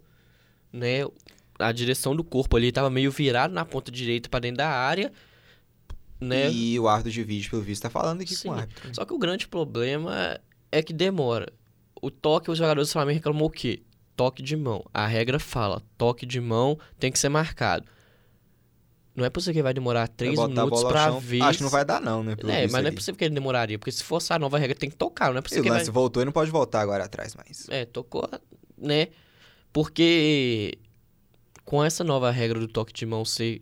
né, 0.71 1.07
a 1.59 1.73
direção 1.73 2.15
do 2.15 2.23
corpo 2.23 2.55
ali 2.57 2.71
tava 2.71 2.91
meio 2.91 3.11
virado 3.11 3.55
na 3.55 3.65
ponta 3.65 3.91
direita 3.91 4.29
para 4.29 4.41
dentro 4.41 4.59
da 4.59 4.69
área, 4.69 5.11
né? 6.21 6.51
E 6.51 6.79
o 6.79 6.89
árbitro 6.89 7.13
de 7.13 7.23
vídeo, 7.23 7.51
pelo 7.51 7.63
visto, 7.63 7.83
tá 7.83 7.91
falando 7.91 8.21
aqui 8.21 8.35
Sim. 8.35 8.49
com 8.49 8.55
o 8.55 8.59
árbitro. 8.59 8.95
Só 8.95 9.05
que 9.05 9.15
o 9.15 9.19
grande 9.19 9.47
problema 9.49 10.39
é 10.71 10.83
que 10.83 10.93
demora. 10.93 11.53
O 12.01 12.11
toque, 12.11 12.51
os 12.51 12.59
jogadores 12.59 12.89
do 12.89 12.93
Flamengo 12.93 13.15
reclamou 13.17 13.49
o 13.49 13.51
quê? 13.51 13.83
Toque 14.17 14.43
de 14.43 14.57
mão. 14.57 14.85
A 14.93 15.07
regra 15.07 15.39
fala, 15.39 15.83
toque 15.97 16.27
de 16.27 16.41
mão 16.41 16.79
tem 16.99 17.11
que 17.13 17.19
ser 17.19 17.29
marcado. 17.29 17.85
Não 19.15 19.25
é 19.25 19.31
possível 19.31 19.55
que 19.55 19.63
vai 19.63 19.75
demorar 19.75 20.07
três 20.07 20.37
botar 20.37 20.45
a 20.63 20.65
minutos 20.65 20.85
pra 20.85 21.05
chão. 21.07 21.19
ver. 21.19 21.43
Acho 21.43 21.59
que 21.59 21.65
não 21.65 21.71
vai 21.71 21.85
dar, 21.85 22.01
não, 22.01 22.23
né? 22.23 22.37
É, 22.47 22.69
mas 22.69 22.83
não 22.83 22.89
é 22.89 22.93
possível 22.93 23.17
que 23.19 23.25
ele 23.25 23.35
demoraria, 23.35 23.77
porque 23.77 23.91
se 23.91 24.05
fosse 24.05 24.33
a 24.33 24.39
nova 24.39 24.59
regra 24.59 24.77
tem 24.77 24.89
que 24.89 24.95
tocar, 24.97 25.31
não 25.31 25.39
é 25.39 25.41
E 25.41 25.43
possível 25.43 25.63
o 25.63 25.65
que 25.65 25.71
vai... 25.71 25.79
lance 25.81 25.91
voltou 25.91 26.23
e 26.23 26.25
não 26.25 26.31
pode 26.33 26.51
voltar 26.53 26.81
agora 26.81 27.05
atrás 27.05 27.35
mais. 27.35 27.67
É, 27.69 27.85
tocou, 27.85 28.29
né? 28.77 29.09
Porque 29.73 30.79
com 31.65 31.85
essa 31.85 32.03
nova 32.05 32.31
regra 32.31 32.59
do 32.61 32.69
toque 32.69 32.93
de 32.93 33.05
mão 33.05 33.25
ser 33.25 33.61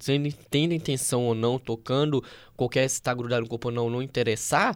sendo 0.00 0.32
tendo 0.50 0.72
intenção 0.72 1.24
ou 1.24 1.34
não, 1.34 1.58
tocando, 1.58 2.24
qualquer 2.56 2.88
se 2.88 3.00
tá 3.02 3.12
grudado 3.12 3.42
no 3.42 3.48
corpo 3.48 3.68
ou 3.68 3.74
não, 3.74 3.90
não 3.90 4.02
interessar, 4.02 4.74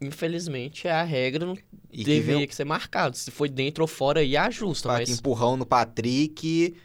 infelizmente 0.00 0.88
a 0.88 1.02
regra 1.02 1.46
não 1.46 1.54
E 1.92 1.98
que 1.98 2.04
deveria 2.04 2.38
vem 2.38 2.46
que 2.46 2.54
ser 2.54 2.64
marcado. 2.64 3.16
Se 3.16 3.30
foi 3.30 3.48
dentro 3.48 3.82
ou 3.82 3.88
fora, 3.88 4.20
aí 4.20 4.36
ajusta, 4.36 4.88
um 4.88 4.92
mas 4.92 5.08
empurrão 5.08 5.56
no 5.56 5.66
Patrick. 5.66 6.76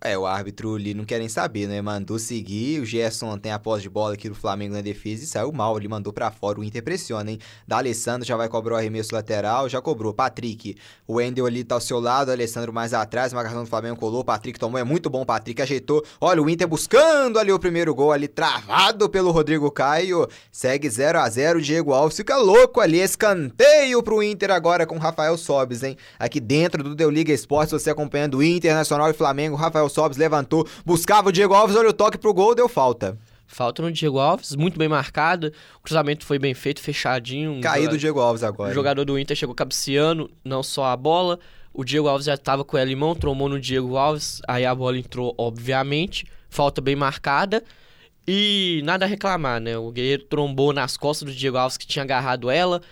É, 0.00 0.16
o 0.16 0.24
árbitro 0.24 0.76
ali 0.76 0.94
não 0.94 1.04
querem 1.04 1.28
saber, 1.28 1.66
né? 1.66 1.82
Mandou 1.82 2.20
seguir. 2.20 2.80
O 2.80 2.84
Gerson 2.84 3.36
tem 3.36 3.50
a 3.50 3.58
posse 3.58 3.82
de 3.82 3.88
bola 3.88 4.14
aqui 4.14 4.28
do 4.28 4.34
Flamengo 4.34 4.74
na 4.74 4.80
defesa 4.80 5.24
e 5.24 5.26
saiu 5.26 5.50
mal. 5.50 5.76
Ele 5.76 5.88
mandou 5.88 6.12
pra 6.12 6.30
fora. 6.30 6.60
O 6.60 6.64
Inter 6.64 6.84
pressiona, 6.84 7.32
hein? 7.32 7.38
Da 7.66 7.78
Alessandro 7.78 8.24
já 8.24 8.36
vai 8.36 8.48
cobrar 8.48 8.74
o 8.74 8.76
arremesso 8.76 9.12
lateral. 9.12 9.68
Já 9.68 9.80
cobrou. 9.80 10.14
Patrick. 10.14 10.76
O 11.04 11.14
Wendel 11.14 11.46
ali 11.46 11.64
tá 11.64 11.74
ao 11.74 11.80
seu 11.80 11.98
lado. 11.98 12.30
Alessandro 12.30 12.72
mais 12.72 12.94
atrás. 12.94 13.32
Marcação 13.32 13.64
do 13.64 13.68
Flamengo 13.68 13.96
colou. 13.96 14.22
Patrick 14.22 14.56
tomou. 14.56 14.78
É 14.78 14.84
muito 14.84 15.10
bom. 15.10 15.24
Patrick 15.24 15.60
ajeitou. 15.60 16.04
Olha 16.20 16.40
o 16.40 16.48
Inter 16.48 16.68
buscando 16.68 17.36
ali 17.36 17.50
o 17.50 17.58
primeiro 17.58 17.92
gol 17.92 18.12
ali. 18.12 18.28
Travado 18.28 19.08
pelo 19.08 19.32
Rodrigo 19.32 19.68
Caio. 19.68 20.28
Segue 20.52 20.88
0 20.88 21.18
a 21.18 21.28
0 21.28 21.60
Diego 21.60 21.92
Alves 21.92 22.16
fica 22.16 22.36
louco 22.36 22.80
ali. 22.80 23.00
Escanteio 23.00 24.00
pro 24.00 24.22
Inter 24.22 24.52
agora 24.52 24.86
com 24.86 24.94
o 24.94 25.00
Rafael 25.00 25.36
Sobes, 25.36 25.82
hein? 25.82 25.96
Aqui 26.20 26.38
dentro 26.38 26.84
do 26.84 26.94
Deu 26.94 27.10
Liga 27.10 27.32
Esportes, 27.32 27.72
você 27.72 27.90
acompanhando 27.90 28.38
o 28.38 28.44
Internacional 28.44 29.10
e 29.10 29.12
Flamengo. 29.12 29.56
Rafael 29.56 29.87
Sobes 29.88 30.16
levantou, 30.18 30.66
buscava 30.84 31.28
o 31.28 31.32
Diego 31.32 31.54
Alves, 31.54 31.76
olha 31.76 31.88
o 31.88 31.92
toque 31.92 32.18
pro 32.18 32.34
gol, 32.34 32.54
deu 32.54 32.68
falta. 32.68 33.18
falta 33.46 33.82
no 33.82 33.90
Diego 33.90 34.18
Alves, 34.18 34.54
muito 34.54 34.78
bem 34.78 34.88
marcado. 34.88 35.52
O 35.78 35.82
cruzamento 35.82 36.24
foi 36.24 36.38
bem 36.38 36.54
feito, 36.54 36.80
fechadinho. 36.80 37.52
um 37.52 37.60
Caído 37.60 37.94
o 37.94 37.98
Diego 37.98 38.20
Alves 38.20 38.42
O 38.42 38.46
agora. 38.46 38.74
jogador 38.74 39.04
do 39.04 39.18
Inter 39.18 39.36
chegou 39.36 39.54
cabeceando, 39.54 40.30
não 40.44 40.62
só 40.62 40.86
a 40.86 40.96
bola. 40.96 41.38
O 41.72 41.84
Diego 41.84 42.08
Alves 42.08 42.26
já 42.26 42.34
estava 42.34 42.64
com 42.64 42.76
o 42.76 42.82
Limão, 42.84 43.14
trombou 43.14 43.48
no 43.48 43.60
Diego 43.60 43.96
Alves. 43.96 44.40
Aí 44.48 44.66
a 44.66 44.74
bola 44.74 44.98
entrou, 44.98 45.34
obviamente. 45.38 46.26
Falta 46.50 46.80
bem 46.80 46.96
marcada. 46.96 47.62
E 48.26 48.82
nada 48.84 49.04
a 49.04 49.08
reclamar, 49.08 49.60
né? 49.60 49.78
O 49.78 49.90
Guerreiro 49.90 50.24
trombou 50.24 50.72
nas 50.72 50.96
costas 50.96 51.28
do 51.28 51.34
Diego 51.34 51.56
Alves, 51.56 51.76
que 51.78 51.86
tinha 51.86 52.02
agarrado 52.02 52.50
ela. 52.50 52.82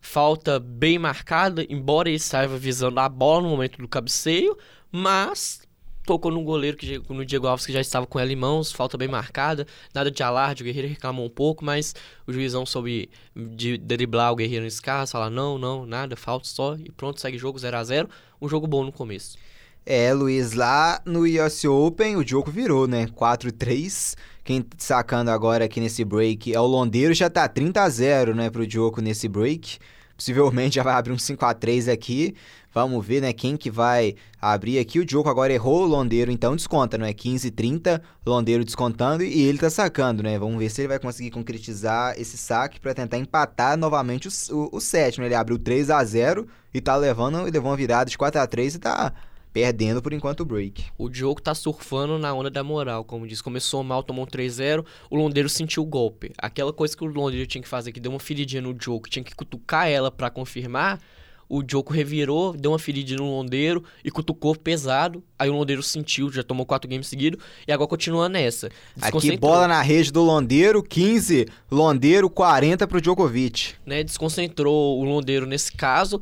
Falta 0.00 0.60
bem 0.60 0.98
marcada, 0.98 1.66
embora 1.68 2.08
ele 2.08 2.16
estava 2.16 2.56
visando 2.56 3.00
a 3.00 3.08
bola 3.08 3.42
no 3.42 3.48
momento 3.48 3.78
do 3.78 3.88
cabeceio. 3.88 4.56
Mas 4.92 5.65
tocou 6.06 6.30
no 6.30 6.42
goleiro, 6.42 6.76
que, 6.76 7.02
no 7.08 7.24
Diego 7.24 7.46
Alves, 7.46 7.66
que 7.66 7.72
já 7.72 7.80
estava 7.80 8.06
com 8.06 8.18
ela 8.18 8.32
em 8.32 8.36
mãos. 8.36 8.72
Falta 8.72 8.96
bem 8.96 9.08
marcada. 9.08 9.66
Nada 9.92 10.10
de 10.10 10.22
alarde, 10.22 10.62
o 10.62 10.64
Guerreiro 10.64 10.88
reclamou 10.88 11.26
um 11.26 11.30
pouco, 11.30 11.64
mas 11.64 11.94
o 12.26 12.32
juizão 12.32 12.64
soube 12.64 13.10
de 13.34 13.76
driblar 13.76 14.32
o 14.32 14.36
Guerreiro 14.36 14.64
nesse 14.64 14.80
caso, 14.80 15.12
falar 15.12 15.28
não, 15.28 15.58
não, 15.58 15.84
nada, 15.84 16.16
falta 16.16 16.46
só, 16.46 16.76
e 16.76 16.90
pronto, 16.92 17.20
segue 17.20 17.36
jogo 17.36 17.58
0 17.58 17.76
a 17.76 17.84
0 17.84 18.08
Um 18.40 18.48
jogo 18.48 18.66
bom 18.66 18.84
no 18.84 18.92
começo. 18.92 19.36
É, 19.84 20.12
Luiz, 20.12 20.52
lá 20.52 21.00
no 21.04 21.20
US 21.20 21.64
Open 21.64 22.16
o 22.16 22.26
jogo 22.26 22.50
virou, 22.50 22.88
né? 22.88 23.06
4 23.14 23.52
3 23.52 24.16
Quem 24.42 24.60
tá 24.60 24.76
sacando 24.78 25.30
agora 25.30 25.64
aqui 25.64 25.78
nesse 25.78 26.04
break 26.04 26.52
é 26.52 26.60
o 26.60 26.66
Londeiro, 26.66 27.14
já 27.14 27.30
tá 27.30 27.46
30 27.46 27.82
a 27.82 27.88
0 27.88 28.34
né, 28.34 28.50
pro 28.50 28.66
Diogo 28.66 29.00
nesse 29.00 29.28
break. 29.28 29.78
Possivelmente 30.16 30.76
já 30.76 30.82
vai 30.82 30.94
abrir 30.94 31.12
um 31.12 31.18
5 31.18 31.44
a 31.44 31.52
3 31.52 31.88
aqui. 31.88 32.34
Vamos 32.72 33.06
ver, 33.06 33.22
né, 33.22 33.32
quem 33.32 33.56
que 33.56 33.70
vai 33.70 34.14
abrir 34.40 34.78
aqui. 34.78 34.98
O 34.98 35.04
Diogo 35.04 35.28
agora 35.28 35.52
errou 35.52 35.82
o 35.82 35.86
Londeiro, 35.86 36.30
então 36.30 36.54
desconta, 36.54 36.98
não 36.98 37.06
é? 37.06 37.12
15 37.12 37.50
30 37.50 38.02
Londeiro 38.24 38.64
descontando 38.64 39.22
e 39.22 39.42
ele 39.44 39.58
tá 39.58 39.70
sacando, 39.70 40.22
né? 40.22 40.38
Vamos 40.38 40.58
ver 40.58 40.68
se 40.68 40.82
ele 40.82 40.88
vai 40.88 40.98
conseguir 40.98 41.30
concretizar 41.30 42.14
esse 42.20 42.36
saque 42.36 42.78
pra 42.78 42.92
tentar 42.92 43.18
empatar 43.18 43.76
novamente 43.76 44.28
o, 44.28 44.30
o, 44.54 44.76
o 44.76 44.80
sétimo. 44.80 45.24
Ele 45.24 45.34
abriu 45.34 45.58
3 45.58 45.90
a 45.90 46.04
0 46.04 46.46
e 46.74 46.80
tá 46.80 46.96
levando, 46.96 47.42
levou 47.42 47.70
uma 47.70 47.76
virada 47.76 48.10
de 48.10 48.18
4 48.18 48.40
a 48.40 48.46
3 48.46 48.74
e 48.74 48.78
tá 48.78 49.12
perdendo 49.56 50.02
por 50.02 50.12
enquanto 50.12 50.40
o 50.40 50.44
break. 50.44 50.84
O 50.98 51.08
Diogo 51.08 51.40
tá 51.40 51.54
surfando 51.54 52.18
na 52.18 52.34
onda 52.34 52.50
da 52.50 52.62
moral, 52.62 53.02
como 53.02 53.26
diz. 53.26 53.40
Começou 53.40 53.82
mal, 53.82 54.02
tomou 54.02 54.26
um 54.26 54.28
3-0, 54.28 54.84
o 55.08 55.16
Londeiro 55.16 55.48
sentiu 55.48 55.82
o 55.82 55.86
golpe. 55.86 56.30
Aquela 56.36 56.74
coisa 56.74 56.94
que 56.94 57.02
o 57.02 57.06
Londeiro 57.06 57.46
tinha 57.46 57.62
que 57.62 57.68
fazer, 57.68 57.90
que 57.90 57.98
deu 57.98 58.12
uma 58.12 58.20
feridinha 58.20 58.60
no 58.60 58.74
Diogo, 58.74 59.08
tinha 59.08 59.24
que 59.24 59.34
cutucar 59.34 59.88
ela 59.88 60.10
pra 60.10 60.28
confirmar, 60.28 61.00
o 61.48 61.62
Diogo 61.62 61.90
revirou, 61.90 62.52
deu 62.52 62.72
uma 62.72 62.78
feridinha 62.78 63.18
no 63.18 63.30
Londeiro 63.30 63.82
e 64.04 64.10
cutucou 64.10 64.54
pesado. 64.54 65.24
Aí 65.38 65.48
o 65.48 65.54
Londeiro 65.54 65.82
sentiu, 65.82 66.30
já 66.30 66.42
tomou 66.42 66.66
quatro 66.66 66.90
games 66.90 67.06
seguidos 67.06 67.42
e 67.66 67.72
agora 67.72 67.88
continua 67.88 68.28
nessa. 68.28 68.68
Aqui 69.00 69.38
bola 69.38 69.66
na 69.66 69.80
rede 69.80 70.12
do 70.12 70.22
Londeiro, 70.22 70.82
15, 70.82 71.46
Londeiro 71.70 72.28
40 72.28 72.86
pro 72.86 73.00
Djokovic. 73.00 73.74
né? 73.86 74.04
Desconcentrou 74.04 75.00
o 75.00 75.04
Londeiro 75.04 75.46
nesse 75.46 75.72
caso. 75.72 76.20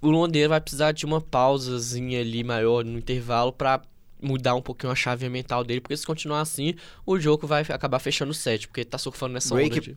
O 0.00 0.10
Londeiro 0.10 0.48
vai 0.48 0.60
precisar 0.60 0.92
de 0.92 1.04
uma 1.04 1.20
pausazinha 1.20 2.20
ali 2.20 2.42
maior 2.42 2.84
no 2.84 2.98
intervalo 2.98 3.52
pra 3.52 3.82
mudar 4.22 4.54
um 4.54 4.62
pouquinho 4.62 4.92
a 4.92 4.94
chave 4.94 5.28
mental 5.28 5.64
dele, 5.64 5.80
porque 5.80 5.96
se 5.96 6.06
continuar 6.06 6.40
assim, 6.40 6.74
o 7.06 7.18
jogo 7.18 7.46
vai 7.46 7.62
acabar 7.62 7.98
fechando 7.98 8.30
o 8.30 8.34
set, 8.34 8.66
porque 8.66 8.80
ele 8.80 8.88
tá 8.88 8.98
surfando 8.98 9.34
nessa 9.34 9.54
onda 9.54 9.62
Break 9.62 9.80
de... 9.80 9.92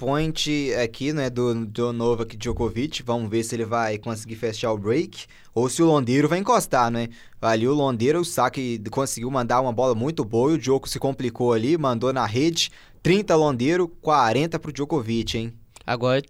aqui, 0.75 1.13
né, 1.13 1.29
do, 1.29 1.65
do 1.65 1.93
Novak 1.93 2.35
Djokovic. 2.37 3.03
Vamos 3.03 3.29
ver 3.29 3.43
se 3.43 3.55
ele 3.55 3.65
vai 3.65 3.97
conseguir 3.97 4.35
fechar 4.35 4.71
o 4.71 4.77
break 4.77 5.25
ou 5.53 5.69
se 5.69 5.81
o 5.81 5.85
Londeiro 5.85 6.27
vai 6.27 6.39
encostar, 6.39 6.89
né? 6.89 7.09
Ali 7.41 7.67
o 7.67 7.73
Londeiro, 7.73 8.21
o 8.21 8.25
saque 8.25 8.81
conseguiu 8.89 9.29
mandar 9.29 9.61
uma 9.61 9.73
bola 9.73 9.93
muito 9.93 10.23
boa 10.23 10.51
e 10.51 10.55
o 10.55 10.57
Djoko 10.57 10.87
se 10.87 10.99
complicou 10.99 11.53
ali, 11.53 11.77
mandou 11.77 12.11
na 12.13 12.25
rede. 12.25 12.71
30 13.01 13.35
Londeiro, 13.35 13.87
40 13.87 14.57
pro 14.59 14.71
Djokovic, 14.71 15.37
hein? 15.37 15.53
Agora 15.85 16.21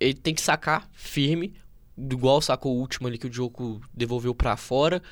ele 0.00 0.14
tem 0.14 0.34
que 0.34 0.40
sacar 0.40 0.88
firme, 0.92 1.54
igual 2.10 2.40
sacou 2.40 2.76
o 2.76 2.80
último 2.80 3.08
ali 3.08 3.18
que 3.18 3.26
o 3.26 3.30
Djoko 3.30 3.80
devolveu 3.94 4.34
pra 4.34 4.56
fora, 4.56 5.02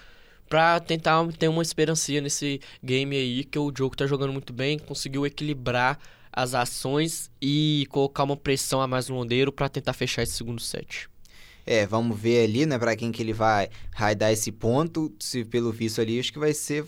pra 0.48 0.78
tentar 0.80 1.26
ter 1.32 1.48
uma 1.48 1.62
esperança 1.62 2.20
nesse 2.20 2.60
game 2.82 3.16
aí, 3.16 3.44
que 3.44 3.58
o 3.58 3.70
Djoko 3.70 3.96
tá 3.96 4.06
jogando 4.06 4.32
muito 4.32 4.52
bem, 4.52 4.78
conseguiu 4.78 5.26
equilibrar 5.26 5.98
as 6.32 6.54
ações 6.54 7.30
e 7.40 7.86
colocar 7.90 8.24
uma 8.24 8.36
pressão 8.36 8.80
a 8.80 8.86
mais 8.86 9.08
no 9.08 9.16
Londeiro 9.16 9.50
pra 9.50 9.68
tentar 9.68 9.94
fechar 9.94 10.22
esse 10.22 10.32
segundo 10.32 10.60
set. 10.60 11.08
É, 11.64 11.84
vamos 11.86 12.18
ver 12.18 12.44
ali, 12.44 12.64
né, 12.64 12.78
pra 12.78 12.94
quem 12.94 13.10
que 13.10 13.22
ele 13.22 13.32
vai, 13.32 13.68
vai 13.98 14.14
dar 14.14 14.30
esse 14.30 14.52
ponto. 14.52 15.12
Se 15.18 15.44
pelo 15.44 15.72
visto 15.72 16.00
ali, 16.00 16.20
acho 16.20 16.32
que 16.32 16.38
vai 16.38 16.52
ser 16.52 16.84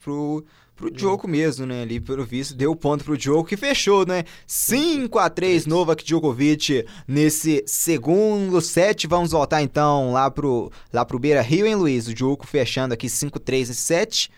pro, 0.00 0.44
pro 0.74 0.90
Djoko 0.90 1.28
mesmo, 1.28 1.66
né? 1.66 1.82
Ali, 1.82 2.00
pelo 2.00 2.24
visto, 2.24 2.54
deu 2.54 2.74
ponto 2.74 3.04
pro 3.04 3.16
Djoko 3.16 3.48
que 3.48 3.56
fechou, 3.56 4.06
né? 4.06 4.24
5 4.46 5.18
a 5.18 5.30
3 5.30 5.66
Novak 5.66 6.04
Djokovic 6.04 6.84
nesse 7.06 7.62
segundo 7.66 8.60
set. 8.60 9.06
Vamos 9.06 9.32
voltar 9.32 9.62
então 9.62 10.12
lá 10.12 10.30
pro, 10.30 10.70
lá 10.92 11.04
pro 11.04 11.18
Beira 11.18 11.42
Rio, 11.42 11.66
hein, 11.66 11.74
Luiz? 11.74 12.08
O 12.08 12.14
Djoko 12.14 12.46
fechando 12.46 12.94
aqui 12.94 13.06
5-3 13.06 13.62
esse 13.62 13.74
set. 13.74 14.30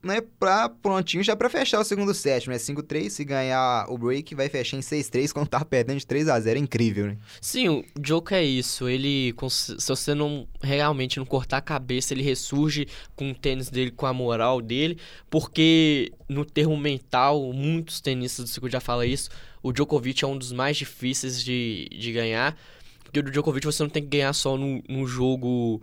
Né, 0.00 0.20
pra, 0.38 0.68
prontinho 0.68 1.24
já 1.24 1.34
pra 1.34 1.50
fechar 1.50 1.80
o 1.80 1.84
segundo 1.84 2.14
set, 2.14 2.48
né? 2.48 2.56
5-3, 2.56 3.10
se 3.10 3.24
ganhar 3.24 3.84
o 3.88 3.98
break, 3.98 4.32
vai 4.32 4.48
fechar 4.48 4.76
em 4.76 4.80
6-3 4.80 5.32
quando 5.34 5.48
tá 5.48 5.64
perdendo 5.64 5.98
de 5.98 6.06
3 6.06 6.28
a 6.28 6.38
0 6.38 6.56
É 6.56 6.62
incrível, 6.62 7.06
né? 7.08 7.18
Sim, 7.40 7.68
o 7.68 7.84
Djoko 7.98 8.32
é 8.32 8.44
isso. 8.44 8.88
Ele, 8.88 9.34
se 9.50 9.88
você 9.88 10.14
não 10.14 10.46
realmente 10.62 11.18
não 11.18 11.26
cortar 11.26 11.56
a 11.56 11.60
cabeça, 11.60 12.14
ele 12.14 12.22
ressurge 12.22 12.86
com 13.16 13.30
o 13.30 13.34
tênis 13.34 13.70
dele, 13.70 13.90
com 13.90 14.06
a 14.06 14.12
moral 14.12 14.62
dele, 14.62 14.98
porque 15.28 16.12
no 16.28 16.44
termo 16.44 16.76
mental, 16.76 17.52
muitos 17.52 18.00
tenistas 18.00 18.44
do 18.44 18.48
circuito 18.48 18.74
já 18.74 18.80
falam 18.80 19.04
isso. 19.04 19.30
O 19.62 19.72
Djokovic 19.72 20.22
é 20.22 20.26
um 20.26 20.38
dos 20.38 20.52
mais 20.52 20.76
difíceis 20.76 21.42
de, 21.42 21.88
de 21.90 22.12
ganhar, 22.12 22.56
porque 23.02 23.18
o 23.18 23.22
Djokovic 23.22 23.66
você 23.66 23.82
não 23.82 23.90
tem 23.90 24.02
que 24.02 24.08
ganhar 24.08 24.32
só 24.32 24.56
no, 24.56 24.82
no 24.88 25.06
jogo 25.06 25.82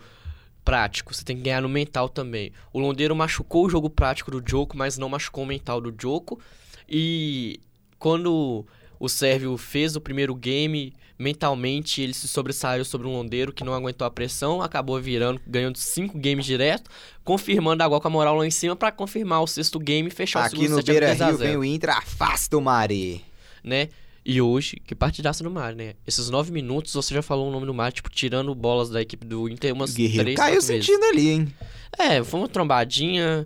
prático, 0.66 1.14
você 1.14 1.24
tem 1.24 1.38
que 1.38 1.44
ganhar 1.44 1.62
no 1.62 1.70
mental 1.70 2.10
também. 2.10 2.52
O 2.74 2.80
Londeiro 2.80 3.16
machucou 3.16 3.66
o 3.66 3.70
jogo 3.70 3.90
prático 3.90 4.32
do 4.32 4.42
Djoko, 4.42 4.76
mas 4.76 4.98
não 4.98 5.08
machucou 5.08 5.44
o 5.44 5.48
mental 5.48 5.80
do 5.80 5.92
Djoko. 5.92 6.40
E 6.90 7.60
quando 8.00 8.66
O 9.00 9.08
Sérvio 9.08 9.56
fez 9.58 9.96
o 9.96 10.02
primeiro 10.02 10.34
game, 10.34 10.94
mentalmente 11.20 12.02
ele 12.02 12.14
se 12.14 12.28
sobressaiu 12.28 12.84
sobre 12.86 13.08
um 13.08 13.14
londeiro 13.14 13.54
que 13.54 13.64
não 13.64 13.74
aguentou 13.74 14.06
a 14.08 14.12
pressão, 14.12 14.62
acabou 14.62 15.00
virando, 15.02 15.40
ganhando 15.46 15.78
cinco 15.78 16.18
games 16.18 16.46
direto, 16.46 16.90
confirmando 17.24 17.84
agora 17.84 18.02
com 18.02 18.08
a 18.08 18.12
moral 18.12 18.36
lá 18.36 18.46
em 18.46 18.52
cima 18.52 18.76
para 18.76 18.92
confirmar 18.92 19.42
o 19.42 19.48
sexto 19.48 19.80
game 19.80 20.08
e 20.08 20.12
fechar 20.12 20.46
Aqui 20.46 20.56
o 20.56 20.60
segundo 20.62 20.70
no 20.72 20.76
set 20.78 20.86
Beira 20.88 21.12
a 21.12 21.16
3 21.16 21.22
a 21.22 21.26
Rio 21.28 21.38
0, 21.38 21.50
vem 21.50 21.58
o 21.58 21.64
Inter, 21.64 21.90
afasta 21.90 22.58
o 22.58 22.62
Mari. 22.62 23.24
né? 23.64 23.90
E 24.26 24.42
hoje, 24.42 24.78
que 24.84 24.96
partidaça 24.96 25.44
do 25.44 25.52
Mar, 25.52 25.76
né? 25.76 25.94
Esses 26.08 26.32
nove 26.32 26.52
minutos, 26.52 26.92
você 26.94 27.14
já 27.14 27.22
falou 27.22 27.48
o 27.48 27.52
nome 27.52 27.68
do 27.68 27.74
Mar, 27.76 27.94
tipo, 27.94 28.10
tirando 28.10 28.56
bolas 28.56 28.90
da 28.90 29.00
equipe 29.00 29.24
do 29.24 29.48
Inter 29.48 29.72
umas 29.72 29.94
Guerreiro 29.94 30.24
três, 30.24 30.36
caiu 30.36 30.62
vezes. 30.62 30.86
sentindo 30.86 31.06
ali, 31.06 31.30
hein? 31.30 31.54
É, 31.96 32.24
foi 32.24 32.40
uma 32.40 32.50
trombadinha. 32.50 33.46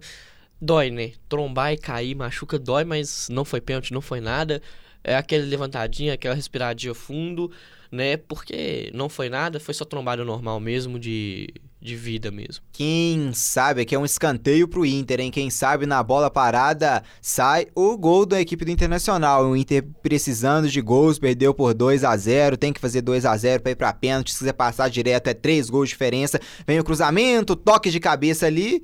Dói, 0.61 0.89
né? 0.89 1.11
Trombar 1.27 1.73
e 1.73 1.77
cair, 1.77 2.15
machuca, 2.15 2.57
dói, 2.57 2.85
mas 2.85 3.27
não 3.29 3.43
foi 3.43 3.59
pênalti, 3.59 3.93
não 3.93 3.99
foi 3.99 4.21
nada. 4.21 4.61
É 5.03 5.17
aquele 5.17 5.45
levantadinha, 5.45 6.13
aquela 6.13 6.35
respiradinha 6.35 6.93
fundo, 6.93 7.51
né? 7.91 8.15
Porque 8.15 8.89
não 8.93 9.09
foi 9.09 9.27
nada, 9.27 9.59
foi 9.59 9.73
só 9.73 9.83
trombada 9.83 10.23
normal 10.23 10.61
mesmo, 10.61 10.97
de, 10.97 11.53
de 11.81 11.95
vida 11.95 12.29
mesmo. 12.29 12.63
Quem 12.71 13.31
sabe 13.33 13.81
aqui 13.81 13.95
é 13.95 13.99
um 13.99 14.05
escanteio 14.05 14.67
pro 14.67 14.85
Inter, 14.85 15.21
hein? 15.21 15.31
Quem 15.31 15.49
sabe 15.49 15.85
na 15.85 16.03
bola 16.03 16.29
parada 16.29 17.01
sai 17.21 17.67
o 17.73 17.97
gol 17.97 18.25
da 18.25 18.41
equipe 18.41 18.65
do 18.65 18.71
Internacional. 18.71 19.45
O 19.45 19.55
Inter 19.55 19.85
precisando 20.01 20.67
de 20.67 20.81
gols, 20.81 21.17
perdeu 21.17 21.53
por 21.53 21.73
2 21.73 22.03
a 22.03 22.15
0 22.15 22.57
tem 22.57 22.73
que 22.73 22.81
fazer 22.81 23.01
2 23.01 23.25
a 23.25 23.35
0 23.35 23.63
pra 23.63 23.71
ir 23.71 23.75
pra 23.75 23.93
pênalti. 23.93 24.31
Se 24.31 24.39
quiser 24.39 24.53
passar 24.53 24.89
direto, 24.89 25.27
é 25.27 25.33
3 25.33 25.69
gols 25.69 25.89
de 25.89 25.93
diferença. 25.93 26.39
Vem 26.67 26.79
o 26.79 26.83
cruzamento, 26.83 27.55
toque 27.55 27.89
de 27.89 27.99
cabeça 27.99 28.45
ali. 28.45 28.83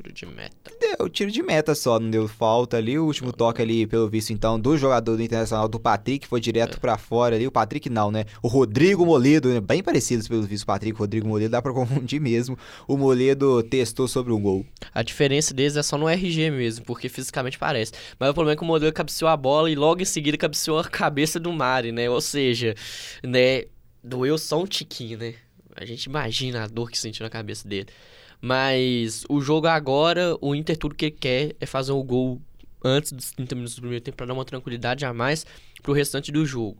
Tiro 0.00 0.14
de 0.14 0.24
meta. 0.24 0.72
Deu 0.80 1.08
tiro 1.10 1.30
de 1.30 1.42
meta 1.42 1.74
só, 1.74 2.00
não 2.00 2.10
deu 2.10 2.26
falta 2.26 2.78
ali. 2.78 2.98
O 2.98 3.04
último 3.04 3.34
toque 3.34 3.60
ali, 3.60 3.86
pelo 3.86 4.08
visto, 4.08 4.32
então, 4.32 4.58
do 4.58 4.78
jogador 4.78 5.14
do 5.14 5.22
Internacional, 5.22 5.68
do 5.68 5.78
Patrick, 5.78 6.26
foi 6.26 6.40
direto 6.40 6.80
pra 6.80 6.96
fora 6.96 7.36
ali. 7.36 7.46
O 7.46 7.52
Patrick 7.52 7.90
não, 7.90 8.10
né? 8.10 8.24
O 8.42 8.48
Rodrigo 8.48 9.04
Moledo, 9.04 9.50
né? 9.50 9.60
bem 9.60 9.82
parecidos 9.82 10.26
pelo 10.26 10.42
visto, 10.42 10.64
Patrick 10.64 10.96
e 10.96 10.98
Rodrigo 10.98 11.28
Moledo, 11.28 11.50
dá 11.50 11.60
pra 11.60 11.72
confundir 11.74 12.18
mesmo. 12.18 12.58
O 12.88 12.96
Moledo 12.96 13.62
testou 13.64 14.08
sobre 14.08 14.32
o 14.32 14.38
gol. 14.38 14.64
A 14.94 15.02
diferença 15.02 15.52
deles 15.52 15.76
é 15.76 15.82
só 15.82 15.98
no 15.98 16.08
RG 16.08 16.50
mesmo, 16.50 16.86
porque 16.86 17.10
fisicamente 17.10 17.58
parece. 17.58 17.92
Mas 18.18 18.30
o 18.30 18.34
problema 18.34 18.54
é 18.54 18.56
que 18.56 18.62
o 18.62 18.66
modelo 18.66 18.92
cabeceou 18.94 19.28
a 19.28 19.36
bola 19.36 19.70
e 19.70 19.74
logo 19.74 20.00
em 20.00 20.06
seguida 20.06 20.38
cabeceou 20.38 20.78
a 20.78 20.84
cabeça 20.84 21.38
do 21.38 21.52
Mari, 21.52 21.92
né? 21.92 22.08
Ou 22.08 22.22
seja, 22.22 22.74
né? 23.22 23.64
Doeu 24.02 24.38
só 24.38 24.62
um 24.62 24.66
tiquinho, 24.66 25.18
né? 25.18 25.34
A 25.76 25.84
gente 25.84 26.04
imagina 26.04 26.64
a 26.64 26.66
dor 26.66 26.90
que 26.90 26.98
sentiu 26.98 27.22
na 27.22 27.28
cabeça 27.30 27.68
dele. 27.68 27.88
Mas 28.40 29.24
o 29.28 29.40
jogo 29.40 29.66
agora, 29.66 30.36
o 30.40 30.54
Inter 30.54 30.76
tudo 30.76 30.94
que 30.94 31.10
quer 31.10 31.54
é 31.60 31.66
fazer 31.66 31.92
o 31.92 32.02
gol 32.02 32.40
antes 32.82 33.12
dos 33.12 33.32
30 33.32 33.54
minutos 33.54 33.74
do 33.74 33.82
primeiro 33.82 34.02
tempo 34.02 34.16
para 34.16 34.26
dar 34.26 34.32
uma 34.32 34.44
tranquilidade 34.44 35.04
a 35.04 35.12
mais 35.12 35.44
pro 35.82 35.92
restante 35.92 36.32
do 36.32 36.46
jogo. 36.46 36.78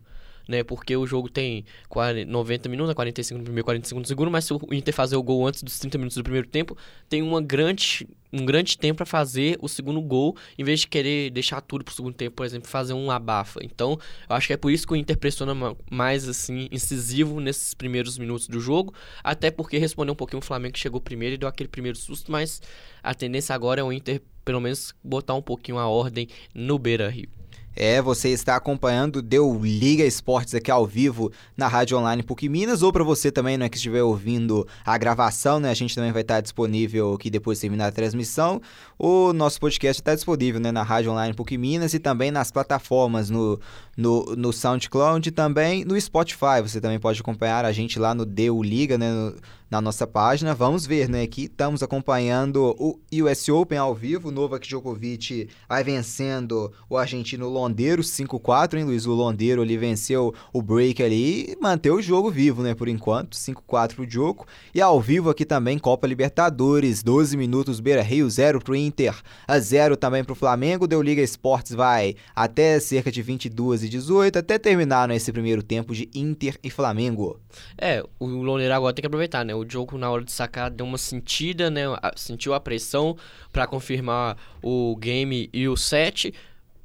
Né, 0.51 0.65
porque 0.65 0.97
o 0.97 1.07
jogo 1.07 1.29
tem 1.29 1.65
40, 1.89 2.29
90 2.29 2.69
minutos, 2.69 2.93
45 2.93 3.39
no 3.39 3.45
primeiro, 3.45 3.65
45 3.65 4.01
no 4.01 4.05
segundo, 4.05 4.33
mas 4.33 4.45
se 4.45 4.53
o 4.53 4.59
Inter 4.73 4.93
fazer 4.93 5.15
o 5.15 5.23
gol 5.23 5.47
antes 5.47 5.63
dos 5.63 5.79
30 5.79 5.97
minutos 5.97 6.17
do 6.17 6.25
primeiro 6.25 6.49
tempo, 6.49 6.77
tem 7.09 7.23
uma 7.23 7.41
grande, 7.41 8.09
um 8.33 8.45
grande 8.45 8.77
tempo 8.77 8.97
para 8.97 9.07
fazer 9.07 9.57
o 9.63 9.69
segundo 9.69 10.01
gol, 10.01 10.37
em 10.59 10.65
vez 10.65 10.81
de 10.81 10.89
querer 10.89 11.31
deixar 11.31 11.61
tudo 11.61 11.85
pro 11.85 11.95
segundo 11.95 12.15
tempo, 12.15 12.35
por 12.35 12.45
exemplo, 12.45 12.69
fazer 12.69 12.95
um 12.95 13.13
abafa. 13.13 13.61
Então, 13.63 13.97
eu 14.29 14.35
acho 14.35 14.49
que 14.49 14.53
é 14.53 14.57
por 14.57 14.73
isso 14.73 14.89
que 14.89 14.93
o 14.93 14.97
Inter 14.97 15.17
pressiona 15.17 15.55
ma- 15.55 15.77
mais 15.89 16.29
assim 16.29 16.67
incisivo 16.73 17.39
nesses 17.39 17.73
primeiros 17.73 18.19
minutos 18.19 18.49
do 18.49 18.59
jogo, 18.59 18.93
até 19.23 19.53
porque 19.53 19.79
respondeu 19.79 20.15
um 20.15 20.17
pouquinho 20.17 20.41
o 20.41 20.45
Flamengo 20.45 20.75
que 20.75 20.81
chegou 20.81 21.01
primeiro 21.01 21.37
e 21.37 21.39
deu 21.39 21.49
aquele 21.49 21.69
primeiro 21.69 21.97
susto, 21.97 22.33
mas 22.33 22.61
a 23.05 23.15
tendência 23.15 23.55
agora 23.55 23.83
é 23.83 23.85
o 23.85 23.93
Inter 23.93 24.21
pelo 24.45 24.61
menos 24.61 24.93
botar 25.01 25.35
um 25.35 25.43
pouquinho 25.43 25.79
a 25.79 25.87
ordem 25.87 26.27
no 26.53 26.77
Beira-Rio. 26.77 27.39
É, 27.74 28.02
você 28.02 28.30
está 28.30 28.56
acompanhando 28.56 29.22
Deu 29.22 29.59
Liga 29.62 30.04
Esportes 30.04 30.54
aqui 30.54 30.70
ao 30.70 30.85
vivo 30.85 31.30
na 31.56 31.68
Rádio 31.68 31.96
Online 31.98 32.22
PUC 32.22 32.48
Minas, 32.48 32.83
ou 32.83 32.92
para 32.92 33.04
você 33.04 33.30
também, 33.30 33.56
né, 33.56 33.68
que 33.68 33.76
estiver 33.76 34.02
ouvindo 34.02 34.66
a 34.85 34.98
gravação, 34.98 35.61
né, 35.61 35.70
a 35.70 35.74
gente 35.74 35.94
também 35.94 36.11
vai 36.11 36.22
estar 36.22 36.40
disponível 36.40 37.14
aqui 37.14 37.30
depois 37.30 37.59
de 37.59 37.62
terminar 37.62 37.87
a 37.87 37.92
transmissão. 37.92 38.61
O 38.98 39.33
nosso 39.33 39.61
podcast 39.61 40.02
está 40.02 40.14
disponível, 40.14 40.61
né, 40.61 40.72
na 40.72 40.83
Rádio 40.83 41.12
Online 41.12 41.33
PUC 41.33 41.56
Minas 41.56 41.94
e 41.94 42.00
também 42.00 42.30
nas 42.30 42.50
plataformas 42.50 43.30
no, 43.30 43.61
no, 44.01 44.35
no 44.37 44.53
SoundCloud 44.53 45.29
e 45.29 45.33
também 45.33 45.85
no 45.85 46.01
Spotify. 46.01 46.61
Você 46.63 46.81
também 46.81 46.99
pode 46.99 47.21
acompanhar 47.21 47.65
a 47.65 47.73
gente 47.73 47.99
lá 47.99 48.15
no 48.15 48.25
Deu 48.25 48.63
Liga, 48.63 48.97
né, 48.97 49.13
no- 49.13 49.35
na 49.71 49.81
nossa 49.81 50.05
página. 50.05 50.53
Vamos 50.53 50.85
ver, 50.85 51.09
né, 51.09 51.25
que 51.29 51.43
estamos 51.45 51.81
acompanhando 51.81 52.75
o 52.77 52.99
US 53.23 53.49
Open 53.49 53.79
ao 53.79 53.95
vivo. 53.95 54.29
O 54.29 54.33
Novak 54.33 54.67
Djokovic 54.67 55.49
vai 55.69 55.85
vencendo 55.85 56.73
o 56.89 56.97
argentino 56.97 57.49
Londeiro 57.49 58.03
5-4, 58.03 58.79
hein, 58.79 58.85
Luiz? 58.85 59.07
O 59.07 59.13
Londeiro 59.13 59.63
ali 59.63 59.77
venceu 59.77 60.35
o 60.53 60.61
break 60.61 61.01
ali 61.01 61.53
e 61.53 61.59
manteve 61.61 61.95
o 61.95 62.03
jogo 62.03 62.33
vivo, 62.33 62.63
né, 62.65 62.75
por 62.75 62.89
enquanto. 62.89 63.37
5-4 63.37 63.95
pro 63.95 64.07
Djoko. 64.07 64.45
E 64.75 64.81
ao 64.81 65.01
vivo 65.01 65.31
aqui 65.31 65.45
também 65.45 65.79
Copa 65.79 66.05
Libertadores, 66.07 67.01
12 67.03 67.37
minutos 67.37 67.79
Beira-Rio, 67.79 68.29
0 68.29 68.61
pro 68.61 68.75
Inter, 68.75 69.15
a 69.47 69.59
0 69.61 69.97
também 69.97 70.25
pro 70.25 70.35
Flamengo. 70.35 70.89
Deu 70.89 71.01
Liga 71.01 71.23
Esportes 71.23 71.75
vai 71.77 72.17
até 72.35 72.81
cerca 72.81 73.13
de 73.13 73.23
22 73.23 73.85
e 73.85 73.89
18 73.90 74.38
até 74.38 74.59
terminar 74.59 75.09
nesse 75.09 75.31
primeiro 75.33 75.62
tempo 75.62 75.94
de 75.94 76.09
Inter 76.14 76.57
e 76.62 76.70
Flamengo. 76.70 77.38
É, 77.76 78.03
o 78.18 78.26
Loneiro 78.26 78.72
agora 78.72 78.94
tem 78.94 79.03
que 79.03 79.07
aproveitar, 79.07 79.44
né? 79.44 79.55
O 79.55 79.68
jogo 79.68 79.98
na 79.98 80.11
hora 80.11 80.24
de 80.24 80.33
sacar 80.33 80.70
deu 80.70 80.87
uma 80.87 80.96
sentida, 80.96 81.68
né? 81.68 81.83
Sentiu 82.16 82.55
a 82.55 82.61
pressão 82.61 83.16
pra 83.53 83.66
confirmar 83.66 84.37
o 84.62 84.96
game 84.96 85.50
e 85.53 85.68
o 85.68 85.76
set. 85.76 86.33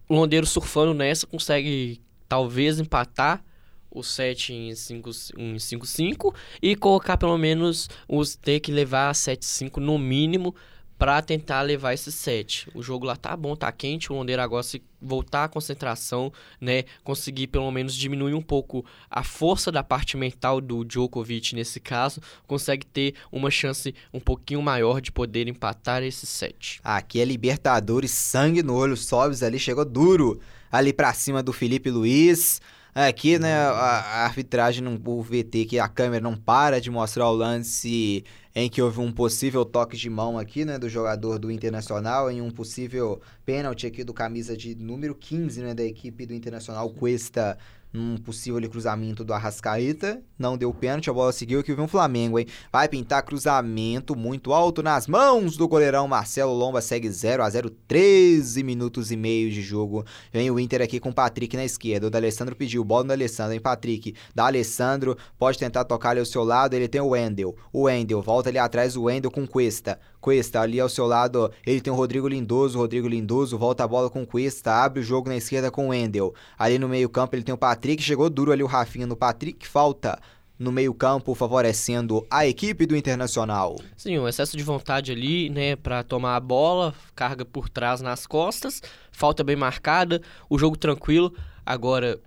O 0.09 0.15
Londeiro 0.15 0.45
surfando 0.45 0.93
nessa 0.93 1.25
consegue 1.25 2.01
talvez 2.27 2.79
empatar 2.79 3.43
o 3.89 4.03
set 4.03 4.53
em 4.53 4.75
5 4.75 5.09
em 5.37 5.55
5-5 5.55 6.35
e 6.61 6.75
colocar 6.75 7.15
pelo 7.15 7.37
menos 7.37 7.89
os 8.09 8.35
ter 8.35 8.59
que 8.59 8.71
levar 8.71 9.09
a 9.09 9.13
7-5 9.13 9.77
no 9.77 9.97
mínimo 9.97 10.53
pra 10.97 11.21
tentar 11.21 11.61
levar 11.61 11.93
esse 11.93 12.11
set. 12.11 12.67
O 12.73 12.81
jogo 12.81 13.05
lá 13.05 13.15
tá 13.15 13.35
bom, 13.35 13.55
tá 13.55 13.71
quente, 13.71 14.11
o 14.11 14.15
Londeiro 14.15 14.41
agora 14.41 14.63
se 14.63 14.81
voltar 15.01 15.43
à 15.43 15.47
concentração, 15.47 16.31
né, 16.59 16.83
conseguir 17.03 17.47
pelo 17.47 17.69
menos 17.69 17.93
diminuir 17.93 18.33
um 18.33 18.41
pouco 18.41 18.83
a 19.09 19.23
força 19.23 19.71
da 19.71 19.83
parte 19.83 20.17
mental 20.17 20.59
do 20.59 20.83
Djokovic 20.83 21.53
nesse 21.53 21.79
caso, 21.79 22.21
consegue 22.47 22.85
ter 22.85 23.13
uma 23.31 23.51
chance 23.51 23.93
um 24.13 24.19
pouquinho 24.19 24.61
maior 24.61 25.01
de 25.01 25.11
poder 25.11 25.47
empatar 25.47 26.01
esse 26.01 26.25
set. 26.25 26.79
Aqui 26.83 27.19
é 27.19 27.25
Libertadores, 27.25 28.11
sangue 28.11 28.63
no 28.63 28.73
olho, 28.73 28.97
Sobs 28.97 29.43
ali 29.43 29.59
chegou 29.59 29.85
duro 29.85 30.39
ali 30.71 30.91
pra 30.91 31.13
cima 31.13 31.43
do 31.43 31.53
Felipe 31.53 31.89
Luiz. 31.89 32.61
Aqui, 32.97 33.37
né, 33.37 33.53
a, 33.53 33.71
a 33.71 34.23
arbitragem, 34.23 34.81
não, 34.81 34.97
o 35.03 35.21
VT, 35.21 35.65
que 35.65 35.77
a 35.77 35.87
câmera 35.89 36.23
não 36.23 36.33
para 36.33 36.79
de 36.79 36.89
mostrar 36.89 37.29
o 37.29 37.33
lance 37.33 38.23
em 38.55 38.69
que 38.69 38.81
houve 38.81 39.01
um 39.01 39.11
possível 39.11 39.65
toque 39.65 39.97
de 39.97 40.09
mão 40.09 40.39
aqui, 40.39 40.63
né, 40.63 40.79
do 40.79 40.87
jogador 40.87 41.37
do 41.37 41.51
Internacional, 41.51 42.31
em 42.31 42.41
um 42.41 42.49
possível 42.49 43.19
pênalti 43.45 43.85
aqui 43.85 44.01
do 44.01 44.13
camisa 44.13 44.55
de 44.55 44.75
número 44.75 45.13
15, 45.13 45.61
né, 45.61 45.73
da 45.73 45.83
equipe 45.83 46.25
do 46.25 46.33
Internacional, 46.33 46.89
Cuesta, 46.89 47.57
num 47.95 48.17
possível 48.17 48.57
ali, 48.57 48.67
cruzamento 48.67 49.23
do 49.23 49.33
Arrascaeta, 49.33 50.21
não 50.37 50.57
deu 50.57 50.73
pênalti, 50.73 51.09
a 51.09 51.13
bola 51.13 51.31
seguiu 51.31 51.61
aqui 51.61 51.73
vem 51.73 51.85
o 51.85 51.87
Flamengo, 51.87 52.37
hein, 52.37 52.45
vai 52.71 52.89
pintar 52.89 53.23
cruzamento 53.23 54.15
muito 54.15 54.53
alto 54.53 54.83
nas 54.83 55.07
mãos 55.07 55.55
do 55.55 55.67
goleirão 55.67 56.07
Marcelo 56.07 56.53
Lomba, 56.53 56.81
segue 56.81 57.09
0 57.09 57.41
a 57.43 57.49
0 57.49 57.69
13 57.87 58.61
minutos 58.63 59.11
e 59.11 59.15
meio 59.15 59.49
de 59.49 59.61
jogo, 59.61 60.05
vem 60.31 60.51
o 60.51 60.59
Inter 60.59 60.81
aqui 60.81 60.99
com 60.99 61.09
o 61.09 61.13
Patrick 61.13 61.55
na 61.55 61.63
esquerda, 61.63 62.07
o 62.07 62.09
D'Alessandro 62.09 62.55
pediu, 62.55 62.83
bola 62.83 63.05
do 63.05 63.13
Alessandro, 63.13 63.53
hein, 63.53 63.59
Patrick, 63.61 64.13
da 64.33 64.45
Alessandro, 64.45 65.17
pode 65.39 65.57
tentar 65.57 65.85
tocar 65.85 66.09
ali 66.09 66.19
ao 66.19 66.25
seu 66.25 66.43
lado, 66.43 66.73
ele 66.73 66.87
tem 66.87 67.01
o 67.01 67.09
Wendel, 67.09 67.55
o 67.71 67.83
Wendel, 67.83 68.21
volta 68.21 68.49
ali 68.49 68.59
atrás 68.59 68.97
o 68.97 69.03
Wendel 69.03 69.31
com 69.31 69.47
Cuesta, 69.47 69.99
Cuesta 70.25 70.59
ali 70.59 70.79
ao 70.79 70.89
seu 70.89 71.05
lado, 71.05 71.51
ele 71.63 71.79
tem 71.79 71.93
o 71.93 71.95
Rodrigo 71.95 72.27
Lindoso, 72.27 72.79
Rodrigo 72.79 73.07
Lindoso 73.07 73.59
volta 73.59 73.83
a 73.83 73.87
bola 73.87 74.09
com 74.09 74.25
Cuesta, 74.25 74.71
abre 74.71 75.01
o 75.01 75.03
jogo 75.03 75.29
na 75.29 75.35
esquerda 75.35 75.69
com 75.69 75.85
o 75.85 75.89
Wendel, 75.89 76.33
ali 76.57 76.79
no 76.79 76.89
meio 76.89 77.07
campo 77.07 77.35
ele 77.35 77.43
tem 77.43 77.53
o 77.53 77.57
Patrick, 77.59 78.01
chegou 78.01 78.27
duro 78.27 78.51
ali 78.51 78.63
o 78.63 78.65
Rafinha 78.65 79.05
no 79.05 79.15
Patrick, 79.15 79.67
falta 79.67 80.19
no 80.57 80.71
meio 80.71 80.95
campo 80.95 81.35
favorecendo 81.35 82.25
a 82.27 82.43
equipe 82.47 82.87
do 82.87 82.97
Internacional. 82.97 83.75
Sim, 83.95 84.17
um 84.17 84.27
excesso 84.27 84.57
de 84.57 84.63
vontade 84.63 85.11
ali, 85.11 85.47
né, 85.51 85.75
pra 85.75 86.01
tomar 86.01 86.35
a 86.35 86.39
bola, 86.39 86.95
carga 87.15 87.45
por 87.45 87.69
trás 87.69 88.01
nas 88.01 88.25
costas, 88.25 88.81
falta 89.11 89.43
bem 89.43 89.55
marcada, 89.55 90.23
o 90.49 90.57
jogo 90.57 90.75
tranquilo. 90.75 91.35
Agora, 91.63 92.19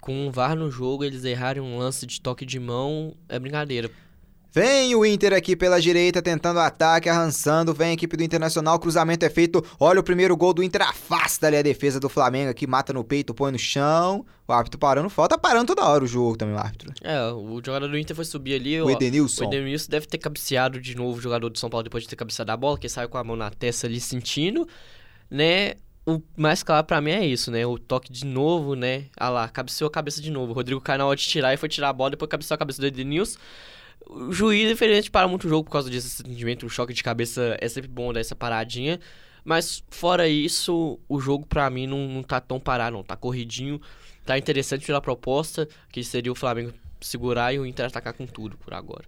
com 0.00 0.26
um 0.26 0.32
VAR 0.32 0.56
no 0.56 0.72
jogo, 0.72 1.04
eles 1.04 1.22
errarem 1.22 1.62
um 1.62 1.78
lance 1.78 2.04
de 2.04 2.20
toque 2.20 2.44
de 2.44 2.58
mão, 2.58 3.14
é 3.28 3.38
brincadeira. 3.38 3.88
Vem 4.58 4.92
o 4.96 5.06
Inter 5.06 5.32
aqui 5.34 5.54
pela 5.54 5.80
direita, 5.80 6.20
tentando 6.20 6.58
ataque, 6.58 7.08
arrançando. 7.08 7.72
Vem 7.72 7.90
a 7.90 7.92
equipe 7.92 8.16
do 8.16 8.24
Internacional, 8.24 8.76
cruzamento 8.80 9.24
é 9.24 9.30
feito. 9.30 9.64
Olha 9.78 10.00
o 10.00 10.02
primeiro 10.02 10.36
gol 10.36 10.52
do 10.52 10.64
Inter, 10.64 10.82
afasta 10.82 11.46
ali 11.46 11.58
a 11.58 11.62
defesa 11.62 12.00
do 12.00 12.08
Flamengo 12.08 12.50
aqui, 12.50 12.66
mata 12.66 12.92
no 12.92 13.04
peito, 13.04 13.32
põe 13.32 13.52
no 13.52 13.58
chão. 13.58 14.26
O 14.48 14.52
árbitro 14.52 14.76
parando, 14.76 15.08
falta 15.08 15.38
parando 15.38 15.68
toda 15.68 15.88
hora 15.88 16.02
o 16.02 16.08
jogo 16.08 16.36
também, 16.36 16.56
o 16.56 16.58
árbitro. 16.58 16.92
É, 17.04 17.30
o 17.30 17.60
jogador 17.64 17.86
do 17.86 17.96
Inter 17.96 18.16
foi 18.16 18.24
subir 18.24 18.56
ali, 18.56 18.82
O 18.82 18.90
Edenilson. 18.90 19.44
O 19.44 19.46
Edenilson 19.46 19.90
deve 19.90 20.06
ter 20.06 20.18
cabeceado 20.18 20.80
de 20.80 20.96
novo 20.96 21.18
o 21.18 21.22
jogador 21.22 21.50
do 21.50 21.56
São 21.56 21.70
Paulo 21.70 21.84
depois 21.84 22.02
de 22.02 22.08
ter 22.08 22.16
cabeceado 22.16 22.50
a 22.50 22.56
bola, 22.56 22.76
que 22.76 22.88
saiu 22.88 23.08
com 23.08 23.16
a 23.16 23.22
mão 23.22 23.36
na 23.36 23.52
testa 23.52 23.86
ali 23.86 24.00
sentindo, 24.00 24.66
né? 25.30 25.74
o 26.04 26.20
mais 26.36 26.64
claro 26.64 26.84
pra 26.84 27.00
mim 27.00 27.10
é 27.12 27.24
isso, 27.24 27.52
né? 27.52 27.64
O 27.64 27.78
toque 27.78 28.10
de 28.10 28.26
novo, 28.26 28.74
né? 28.74 29.04
Ah 29.16 29.28
lá, 29.28 29.48
cabeceou 29.48 29.86
a 29.86 29.90
cabeça 29.92 30.20
de 30.20 30.32
novo. 30.32 30.50
O 30.50 30.54
Rodrigo 30.54 30.82
hora 30.84 31.14
de 31.16 31.22
tirar 31.22 31.54
e 31.54 31.56
foi 31.56 31.68
tirar 31.68 31.90
a 31.90 31.92
bola, 31.92 32.10
depois 32.10 32.28
cabeceou 32.28 32.56
a 32.56 32.58
cabeça 32.58 32.80
do 32.80 32.88
Edenilson. 32.88 33.38
O 34.08 34.32
juiz, 34.32 34.70
infelizmente, 34.70 35.10
para 35.10 35.28
muito 35.28 35.44
o 35.46 35.48
jogo 35.48 35.64
por 35.64 35.70
causa 35.70 35.90
desse 35.90 36.08
sentimento. 36.08 36.64
O 36.64 36.70
choque 36.70 36.94
de 36.94 37.02
cabeça 37.02 37.56
é 37.60 37.68
sempre 37.68 37.90
bom 37.90 38.12
dar 38.12 38.20
essa 38.20 38.34
paradinha. 38.34 38.98
Mas 39.44 39.82
fora 39.90 40.28
isso, 40.28 40.98
o 41.08 41.20
jogo 41.20 41.46
pra 41.46 41.70
mim 41.70 41.86
não, 41.86 42.08
não 42.08 42.22
tá 42.22 42.40
tão 42.40 42.58
parado, 42.58 42.96
não. 42.96 43.02
Tá 43.02 43.16
corridinho, 43.16 43.80
tá 44.24 44.36
interessante 44.36 44.86
pela 44.86 45.00
proposta, 45.00 45.68
que 45.90 46.02
seria 46.02 46.32
o 46.32 46.34
Flamengo 46.34 46.72
segurar 47.00 47.52
e 47.52 47.58
o 47.58 47.66
Inter 47.66 47.86
atacar 47.86 48.12
com 48.12 48.26
tudo 48.26 48.56
por 48.56 48.74
agora. 48.74 49.04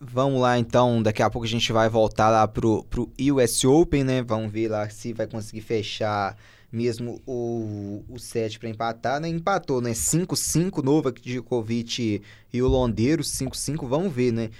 Vamos 0.00 0.40
lá 0.40 0.58
então, 0.58 1.02
daqui 1.02 1.22
a 1.22 1.30
pouco 1.30 1.46
a 1.46 1.48
gente 1.48 1.72
vai 1.72 1.88
voltar 1.88 2.30
lá 2.30 2.48
pro, 2.48 2.84
pro 2.84 3.12
US 3.32 3.64
Open, 3.64 4.04
né? 4.04 4.22
Vamos 4.22 4.50
ver 4.50 4.68
lá 4.68 4.88
se 4.88 5.12
vai 5.12 5.26
conseguir 5.26 5.60
fechar 5.60 6.36
mesmo 6.70 7.20
o, 7.26 8.04
o 8.08 8.18
set 8.18 8.58
para 8.58 8.68
empatar, 8.68 9.20
né? 9.20 9.28
Empatou, 9.28 9.80
né? 9.80 9.92
5-5, 9.92 10.82
Novak 10.82 11.20
Djokovic 11.20 12.22
e 12.52 12.62
o 12.62 12.68
Londeiro, 12.68 13.22
5-5, 13.22 13.88
vamos 13.88 14.12
ver, 14.12 14.32
né? 14.32 14.50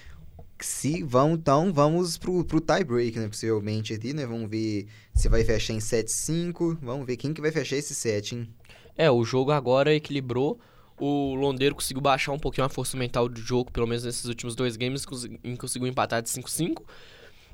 Se 0.60 1.02
vão, 1.04 1.34
então, 1.34 1.72
vamos 1.72 2.18
pro, 2.18 2.44
pro 2.44 2.60
tie 2.60 2.82
break, 2.82 3.18
né? 3.18 3.28
Possivelmente 3.28 3.94
aqui, 3.94 4.12
né? 4.12 4.26
Vamos 4.26 4.50
ver 4.50 4.86
se 5.14 5.28
vai 5.28 5.44
fechar 5.44 5.74
em 5.74 5.78
7-5. 5.78 6.78
Vamos 6.82 7.06
ver 7.06 7.16
quem 7.16 7.32
que 7.32 7.40
vai 7.40 7.52
fechar 7.52 7.76
esse 7.76 7.94
set, 7.94 8.34
hein? 8.34 8.48
É, 8.96 9.08
o 9.10 9.24
jogo 9.24 9.52
agora 9.52 9.94
equilibrou 9.94 10.58
o 11.00 11.34
Londeiro 11.34 11.74
conseguiu 11.74 12.00
baixar 12.00 12.32
um 12.32 12.38
pouquinho 12.38 12.66
a 12.66 12.68
força 12.68 12.96
mental 12.96 13.28
do 13.28 13.40
jogo, 13.40 13.70
pelo 13.70 13.86
menos 13.86 14.04
nesses 14.04 14.24
últimos 14.24 14.54
dois 14.54 14.76
games, 14.76 15.06
conseguiu 15.06 15.86
empatar 15.86 16.22
de 16.22 16.28
5-5. 16.28 16.82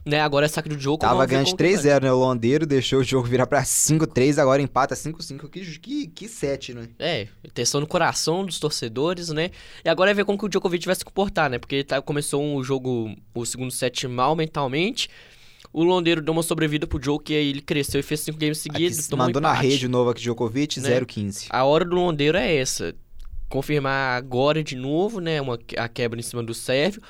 Né, 0.04 0.20
agora 0.20 0.44
é 0.44 0.48
saque 0.48 0.68
do 0.68 0.78
jogo. 0.78 0.98
Tava 0.98 1.24
ganhando 1.24 1.46
de 1.46 1.54
3-0, 1.54 2.02
né? 2.02 2.12
O 2.12 2.18
Londeiro 2.18 2.66
deixou 2.66 3.00
o 3.00 3.04
jogo 3.04 3.26
virar 3.26 3.46
pra 3.46 3.62
5-3, 3.62 4.38
agora 4.38 4.60
empata 4.60 4.94
5-5. 4.94 5.48
Que, 5.48 5.78
que, 5.78 6.06
que 6.08 6.28
7, 6.28 6.74
né? 6.74 6.88
É, 6.98 7.28
tensão 7.54 7.80
no 7.80 7.86
coração 7.86 8.44
dos 8.44 8.58
torcedores, 8.58 9.30
né? 9.30 9.50
E 9.82 9.88
agora 9.88 10.10
é 10.10 10.14
ver 10.14 10.26
como 10.26 10.36
que 10.36 10.44
o 10.44 10.48
Djokovic 10.48 10.84
vai 10.84 10.94
se 10.94 11.04
comportar, 11.04 11.48
né? 11.48 11.58
Porque 11.58 11.82
tá, 11.82 12.02
começou 12.02 12.42
o 12.42 12.58
um 12.58 12.62
jogo, 12.62 13.14
o 13.34 13.46
segundo 13.46 13.70
set 13.70 14.06
mal 14.06 14.36
mentalmente. 14.36 15.08
O 15.72 15.82
Londeiro 15.82 16.20
deu 16.20 16.32
uma 16.32 16.42
sobrevida 16.42 16.86
pro 16.86 17.02
Joe, 17.02 17.18
que 17.18 17.34
aí 17.34 17.48
ele 17.48 17.62
cresceu 17.62 17.98
e 17.98 18.02
fez 18.02 18.20
5 18.20 18.38
games 18.38 18.58
seguidos. 18.58 19.08
Mandou 19.10 19.40
um 19.40 19.42
na 19.42 19.54
rede 19.54 19.86
o 19.86 19.88
Novak 19.88 20.20
Djokovic, 20.20 20.80
né? 20.80 21.00
0-15. 21.00 21.46
A 21.48 21.64
hora 21.64 21.84
do 21.84 21.96
Londeiro 21.96 22.36
é 22.36 22.54
essa 22.54 22.94
confirmar 23.48 24.16
agora 24.16 24.64
de 24.64 24.74
novo, 24.74 25.20
né, 25.20 25.40
uma, 25.40 25.58
a 25.78 25.88
quebra 25.88 26.18
em 26.18 26.22
cima 26.22 26.42
do 26.42 26.52
Sérvio, 26.52 27.00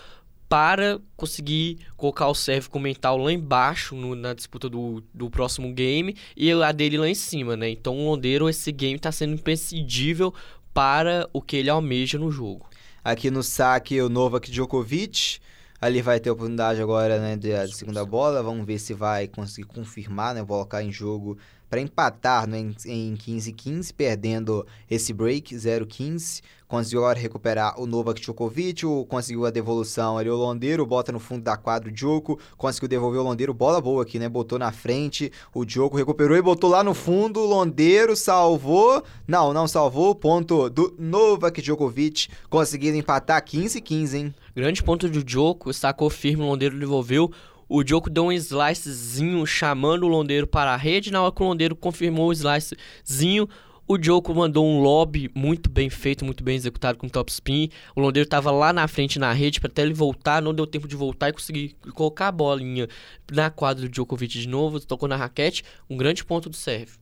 para 0.49 1.01
conseguir 1.17 1.79
colocar 1.97 2.29
o 2.29 2.35
Sérvio 2.35 2.79
mental 2.79 3.17
lá 3.17 3.33
embaixo 3.33 3.95
no, 3.95 4.15
na 4.15 4.35
disputa 4.35 4.69
do, 4.69 5.03
do 5.13 5.31
próximo 5.31 5.73
game 5.73 6.17
e 6.37 6.53
a 6.53 6.73
dele 6.73 6.99
lá 6.99 7.09
em 7.09 7.15
cima, 7.15 7.57
né? 7.57 7.71
Então 7.71 7.97
o 7.97 8.11
Londeiro, 8.11 8.49
esse 8.49 8.71
game 8.71 8.97
está 8.97 9.11
sendo 9.11 9.35
imprescindível 9.35 10.35
para 10.73 11.29
o 11.33 11.41
que 11.41 11.57
ele 11.57 11.71
almeja 11.71 12.19
no 12.19 12.31
jogo. 12.31 12.69
Aqui 13.03 13.31
no 13.31 13.43
saque, 13.43 14.01
o 14.01 14.09
Novak 14.09 14.51
Djokovic. 14.51 15.39
Ali 15.81 16.01
vai 16.01 16.19
ter 16.19 16.31
oportunidade 16.31 16.81
agora, 16.81 17.19
né, 17.21 17.37
de, 17.37 17.51
de 17.67 17.77
segunda 17.77 18.07
bola. 18.07 18.43
Vamos 18.43 18.65
ver 18.65 18.79
se 18.79 18.95
vai 18.95 19.29
conseguir 19.29 19.69
confirmar, 19.69 20.35
né, 20.35 20.43
colocar 20.43 20.83
em 20.83 20.91
jogo 20.91 21.37
para 21.75 21.81
empatar 21.81 22.47
né, 22.47 22.73
em 22.87 23.17
15-15, 23.17 23.93
perdendo 23.97 24.65
esse 24.89 25.13
break 25.13 25.53
0-15. 25.57 26.41
Conseguiu 26.69 27.05
recuperar 27.13 27.81
o 27.81 27.85
Novak 27.85 28.21
Djokovic, 28.21 28.83
conseguiu 29.09 29.45
a 29.45 29.51
devolução 29.51 30.17
ali 30.17 30.31
o 30.31 30.37
Londeiro, 30.37 30.87
bota 30.87 31.11
no 31.11 31.19
fundo 31.19 31.43
da 31.43 31.57
quadra 31.57 31.89
o 31.89 31.93
Djoko, 31.93 32.39
conseguiu 32.57 32.89
devolver 32.89 33.21
o 33.21 33.25
Londeiro, 33.25 33.53
bola 33.53 33.81
boa 33.81 34.03
aqui, 34.03 34.21
né? 34.21 34.29
Botou 34.29 34.57
na 34.59 34.71
frente, 34.71 35.33
o 35.53 35.65
Djoko 35.65 35.97
recuperou 35.97 36.37
e 36.37 36.43
botou 36.43 36.71
lá 36.71 36.85
no 36.85 36.95
fundo, 36.95 37.41
o 37.41 37.47
Londeiro 37.47 38.15
salvou, 38.17 39.03
não, 39.27 39.53
não 39.53 39.67
salvou, 39.67 40.15
ponto 40.15 40.71
do 40.71 40.95
Novak 40.97 41.61
Djokovic, 41.61 42.29
conseguindo 42.49 42.97
empatar 42.97 43.45
15-15, 43.45 44.15
hein? 44.15 44.35
Grande 44.55 44.83
ponto 44.83 45.09
do 45.09 45.25
Djoko, 45.25 45.73
sacou 45.73 46.09
firme, 46.09 46.45
o 46.45 46.47
Londeiro 46.47 46.79
devolveu, 46.79 47.31
o 47.69 47.83
Djoko 47.83 48.11
deu 48.11 48.27
um 48.27 48.33
slicezinho 48.33 49.47
chamando 49.47 50.05
o 50.05 50.09
Londeiro 50.09 50.47
para 50.47 50.73
a 50.73 50.77
rede. 50.77 51.11
Na 51.11 51.23
hora 51.23 51.33
que 51.33 51.43
o 51.43 51.47
Londeiro 51.47 51.77
confirmou 51.77 52.29
o 52.29 52.33
slicezinho, 52.33 53.49
o 53.87 53.99
Djoko 53.99 54.35
mandou 54.35 54.67
um 54.67 54.81
lobby 54.81 55.31
muito 55.35 55.69
bem 55.69 55.91
feito, 55.91 56.25
muito 56.25 56.43
bem 56.43 56.57
executado 56.57 56.97
com 56.97 57.09
top 57.09 57.31
spin. 57.31 57.69
O 57.95 58.01
Londeiro 58.01 58.27
estava 58.27 58.51
lá 58.51 58.73
na 58.73 58.89
frente 58.89 59.19
na 59.19 59.33
rede 59.33 59.61
para 59.61 59.71
até 59.71 59.83
ele 59.83 59.93
voltar, 59.93 60.41
não 60.41 60.55
deu 60.55 60.67
tempo 60.67 60.89
de 60.89 60.97
voltar 60.97 61.29
e 61.29 61.33
conseguir 61.33 61.77
colocar 61.93 62.29
a 62.29 62.33
bolinha 62.33 62.89
na 63.31 63.51
quadra 63.51 63.83
do 63.83 63.89
Djokovic 63.91 64.39
de 64.39 64.49
novo, 64.49 64.81
tocou 64.81 65.09
na 65.09 65.17
raquete, 65.17 65.63
um 65.89 65.97
grande 65.97 66.25
ponto 66.25 66.49
do 66.49 66.57
serve. 66.57 66.93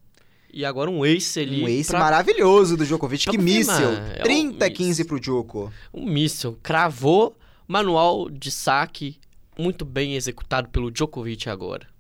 E 0.52 0.64
agora 0.64 0.90
um 0.90 1.06
ace 1.06 1.40
ali. 1.40 1.62
Um 1.62 1.68
ace 1.68 1.90
pra... 1.90 2.00
maravilhoso 2.00 2.76
do 2.76 2.84
Djokovic, 2.84 3.30
que 3.30 3.38
míssil. 3.38 3.92
É 4.16 4.22
30-15 4.22 5.02
um 5.02 5.06
pro 5.06 5.20
Djoko. 5.20 5.72
Um 5.94 6.04
míssil, 6.04 6.58
cravou, 6.62 7.34
manual 7.66 8.28
de 8.28 8.50
saque 8.50 9.16
muito 9.58 9.84
bem 9.84 10.14
executado 10.14 10.68
pelo 10.68 10.90
Djokovic 10.90 11.48
agora. 11.48 11.92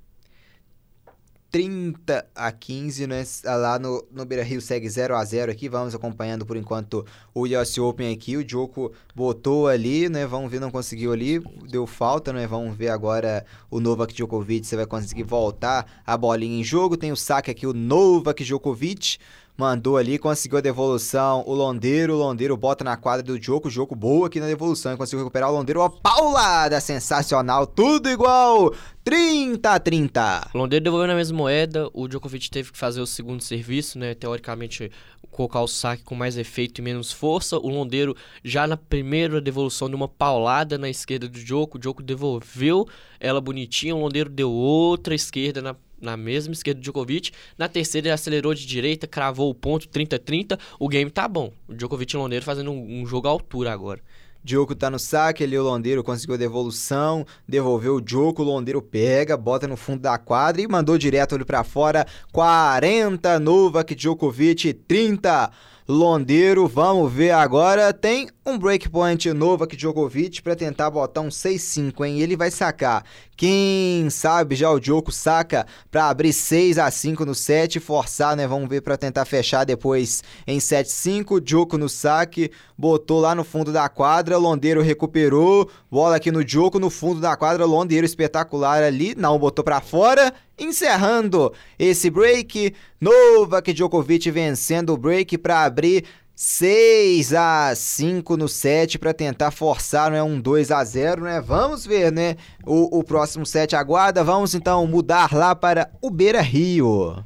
30 1.52 2.26
a 2.34 2.50
15, 2.50 3.06
né? 3.06 3.22
Lá 3.44 3.78
no, 3.78 4.02
no 4.10 4.24
Beira 4.24 4.42
Rio 4.42 4.62
segue 4.62 4.88
0 4.88 5.14
a 5.14 5.22
0 5.22 5.52
aqui. 5.52 5.68
Vamos 5.68 5.94
acompanhando 5.94 6.46
por 6.46 6.56
enquanto 6.56 7.04
o 7.34 7.42
US 7.42 7.76
Open 7.76 8.10
aqui. 8.10 8.38
O 8.38 8.44
Djoko 8.44 8.90
botou 9.14 9.68
ali, 9.68 10.08
né? 10.08 10.26
Vamos 10.26 10.50
ver, 10.50 10.60
não 10.60 10.70
conseguiu 10.70 11.12
ali. 11.12 11.40
Deu 11.68 11.86
falta, 11.86 12.32
né? 12.32 12.46
Vamos 12.46 12.74
ver 12.74 12.88
agora 12.88 13.44
o 13.70 13.80
Novak 13.80 14.14
Djokovic 14.14 14.66
se 14.66 14.74
vai 14.74 14.86
conseguir 14.86 15.24
voltar 15.24 16.02
a 16.06 16.16
bolinha 16.16 16.58
em 16.58 16.64
jogo. 16.64 16.96
Tem 16.96 17.12
o 17.12 17.16
saque 17.16 17.50
aqui, 17.50 17.66
o 17.66 17.74
Novak 17.74 18.42
Djokovic 18.42 19.18
mandou 19.62 19.96
ali, 19.96 20.18
conseguiu 20.18 20.58
a 20.58 20.60
devolução, 20.60 21.44
o 21.46 21.54
Londeiro, 21.54 22.14
o 22.14 22.18
Londeiro 22.18 22.56
bota 22.56 22.82
na 22.82 22.96
quadra 22.96 23.22
do 23.22 23.40
Joko, 23.40 23.70
Joko 23.70 23.94
boa 23.94 24.26
aqui 24.26 24.40
na 24.40 24.48
devolução, 24.48 24.96
conseguiu 24.96 25.20
recuperar 25.20 25.50
o 25.50 25.54
Londeiro, 25.54 25.78
ó, 25.78 25.88
paulada 25.88 26.80
sensacional, 26.80 27.64
tudo 27.64 28.10
igual, 28.10 28.74
30 29.04 29.70
a 29.70 29.78
30. 29.78 30.50
O 30.52 30.58
Londeiro 30.58 30.82
devolveu 30.82 31.06
na 31.06 31.14
mesma 31.14 31.38
moeda, 31.38 31.88
o 31.94 32.08
Djokovic 32.08 32.50
teve 32.50 32.72
que 32.72 32.78
fazer 32.78 33.00
o 33.00 33.06
segundo 33.06 33.40
serviço, 33.40 34.00
né, 34.00 34.14
teoricamente 34.14 34.90
colocar 35.30 35.60
o 35.60 35.68
saque 35.68 36.02
com 36.02 36.16
mais 36.16 36.36
efeito 36.36 36.80
e 36.80 36.82
menos 36.82 37.12
força, 37.12 37.56
o 37.56 37.68
Londeiro 37.68 38.16
já 38.42 38.66
na 38.66 38.76
primeira 38.76 39.40
devolução 39.40 39.88
de 39.88 39.94
uma 39.94 40.08
paulada 40.08 40.76
na 40.76 40.90
esquerda 40.90 41.28
do 41.28 41.38
Joko, 41.38 41.78
o 41.78 41.82
Joko 41.82 42.02
devolveu 42.02 42.88
ela 43.20 43.40
bonitinha, 43.40 43.94
o 43.94 44.00
Londeiro 44.00 44.28
deu 44.28 44.50
outra 44.50 45.14
esquerda 45.14 45.62
na 45.62 45.76
na 46.02 46.16
mesma 46.16 46.52
esquerda 46.52 46.80
do 46.80 46.82
Djokovic. 46.82 47.30
Na 47.56 47.68
terceira 47.68 48.08
ele 48.08 48.14
acelerou 48.14 48.52
de 48.52 48.66
direita, 48.66 49.06
cravou 49.06 49.48
o 49.48 49.54
ponto 49.54 49.88
30-30. 49.88 50.58
O 50.78 50.88
game 50.88 51.10
tá 51.10 51.26
bom. 51.26 51.52
O 51.68 51.74
Djokovic 51.74 52.12
e 52.12 52.16
o 52.18 52.20
Londeiro 52.20 52.44
fazendo 52.44 52.70
um, 52.72 53.02
um 53.02 53.06
jogo 53.06 53.28
à 53.28 53.30
altura 53.30 53.72
agora. 53.72 54.00
Diogo 54.44 54.74
tá 54.74 54.90
no 54.90 54.98
saque, 54.98 55.44
ali 55.44 55.56
o 55.56 55.62
Londeiro 55.62 56.02
conseguiu 56.02 56.34
a 56.34 56.38
devolução, 56.38 57.24
devolveu 57.48 57.94
o 57.94 58.00
Diogo, 58.00 58.42
o 58.42 58.44
Londeiro 58.44 58.82
pega, 58.82 59.36
bota 59.36 59.68
no 59.68 59.76
fundo 59.76 60.00
da 60.00 60.18
quadra 60.18 60.60
e 60.60 60.66
mandou 60.66 60.98
direto 60.98 61.36
ali 61.36 61.44
para 61.44 61.62
fora. 61.62 62.04
40 62.32 63.38
Novak 63.38 63.94
Djokovic, 63.94 64.72
30 64.72 65.48
Londeiro. 65.92 66.66
Vamos 66.66 67.12
ver 67.12 67.32
agora. 67.32 67.92
Tem 67.92 68.26
um 68.46 68.58
breakpoint 68.58 69.30
Novak 69.32 69.76
Djokovic 69.76 70.42
para 70.42 70.56
tentar 70.56 70.90
botar 70.90 71.20
um 71.20 71.28
6-5, 71.28 72.04
hein? 72.04 72.20
Ele 72.20 72.34
vai 72.34 72.50
sacar. 72.50 73.04
Quem 73.36 74.08
sabe 74.08 74.54
já 74.54 74.70
o 74.70 74.80
Djoko 74.80 75.12
saca 75.12 75.66
para 75.90 76.08
abrir 76.08 76.32
6 76.32 76.78
a 76.78 76.90
5 76.90 77.24
no 77.24 77.34
set, 77.34 77.78
forçar, 77.78 78.34
né? 78.34 78.46
Vamos 78.46 78.68
ver 78.68 78.80
para 78.80 78.96
tentar 78.96 79.24
fechar 79.24 79.64
depois 79.64 80.22
em 80.46 80.58
7-5. 80.58 81.40
Djoko 81.40 81.76
no 81.76 81.88
saque, 81.88 82.50
botou 82.76 83.20
lá 83.20 83.34
no 83.34 83.44
fundo 83.44 83.70
da 83.70 83.88
quadra, 83.88 84.38
Londeiro 84.38 84.80
recuperou, 84.80 85.68
bola 85.90 86.16
aqui 86.16 86.30
no 86.30 86.44
Djoko 86.44 86.78
no 86.78 86.88
fundo 86.88 87.20
da 87.20 87.36
quadra, 87.36 87.66
Londeiro 87.66 88.06
espetacular 88.06 88.82
ali, 88.82 89.14
não 89.16 89.38
botou 89.38 89.64
para 89.64 89.80
fora. 89.80 90.32
Encerrando 90.62 91.52
esse 91.76 92.08
break, 92.08 92.72
Novak 93.00 93.72
Djokovic 93.72 94.30
vencendo 94.30 94.90
o 94.90 94.96
break 94.96 95.36
para 95.38 95.64
abrir 95.64 96.04
6 96.36 97.34
a 97.34 97.74
5 97.74 98.36
no 98.36 98.48
set 98.48 98.96
para 98.96 99.12
tentar 99.12 99.50
forçar, 99.50 100.10
não 100.10 100.16
é 100.16 100.22
um 100.22 100.40
2 100.40 100.70
a 100.70 100.84
0, 100.84 101.24
né? 101.24 101.40
Vamos 101.40 101.84
ver, 101.84 102.12
né? 102.12 102.36
O, 102.64 103.00
o 103.00 103.02
próximo 103.02 103.44
set 103.44 103.74
aguarda. 103.74 104.22
Vamos 104.22 104.54
então 104.54 104.86
mudar 104.86 105.32
lá 105.32 105.52
para 105.54 105.90
o 106.00 106.08
Beira 106.08 106.40
Rio. 106.40 107.24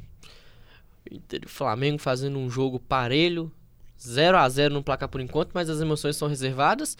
Flamengo 1.45 1.99
fazendo 1.99 2.39
um 2.39 2.49
jogo 2.49 2.79
parelho, 2.79 3.51
0 4.01 4.35
a 4.35 4.49
0 4.49 4.73
no 4.73 4.83
placar 4.83 5.09
por 5.09 5.21
enquanto, 5.21 5.51
mas 5.53 5.69
as 5.69 5.79
emoções 5.79 6.15
são 6.15 6.27
reservadas 6.27 6.97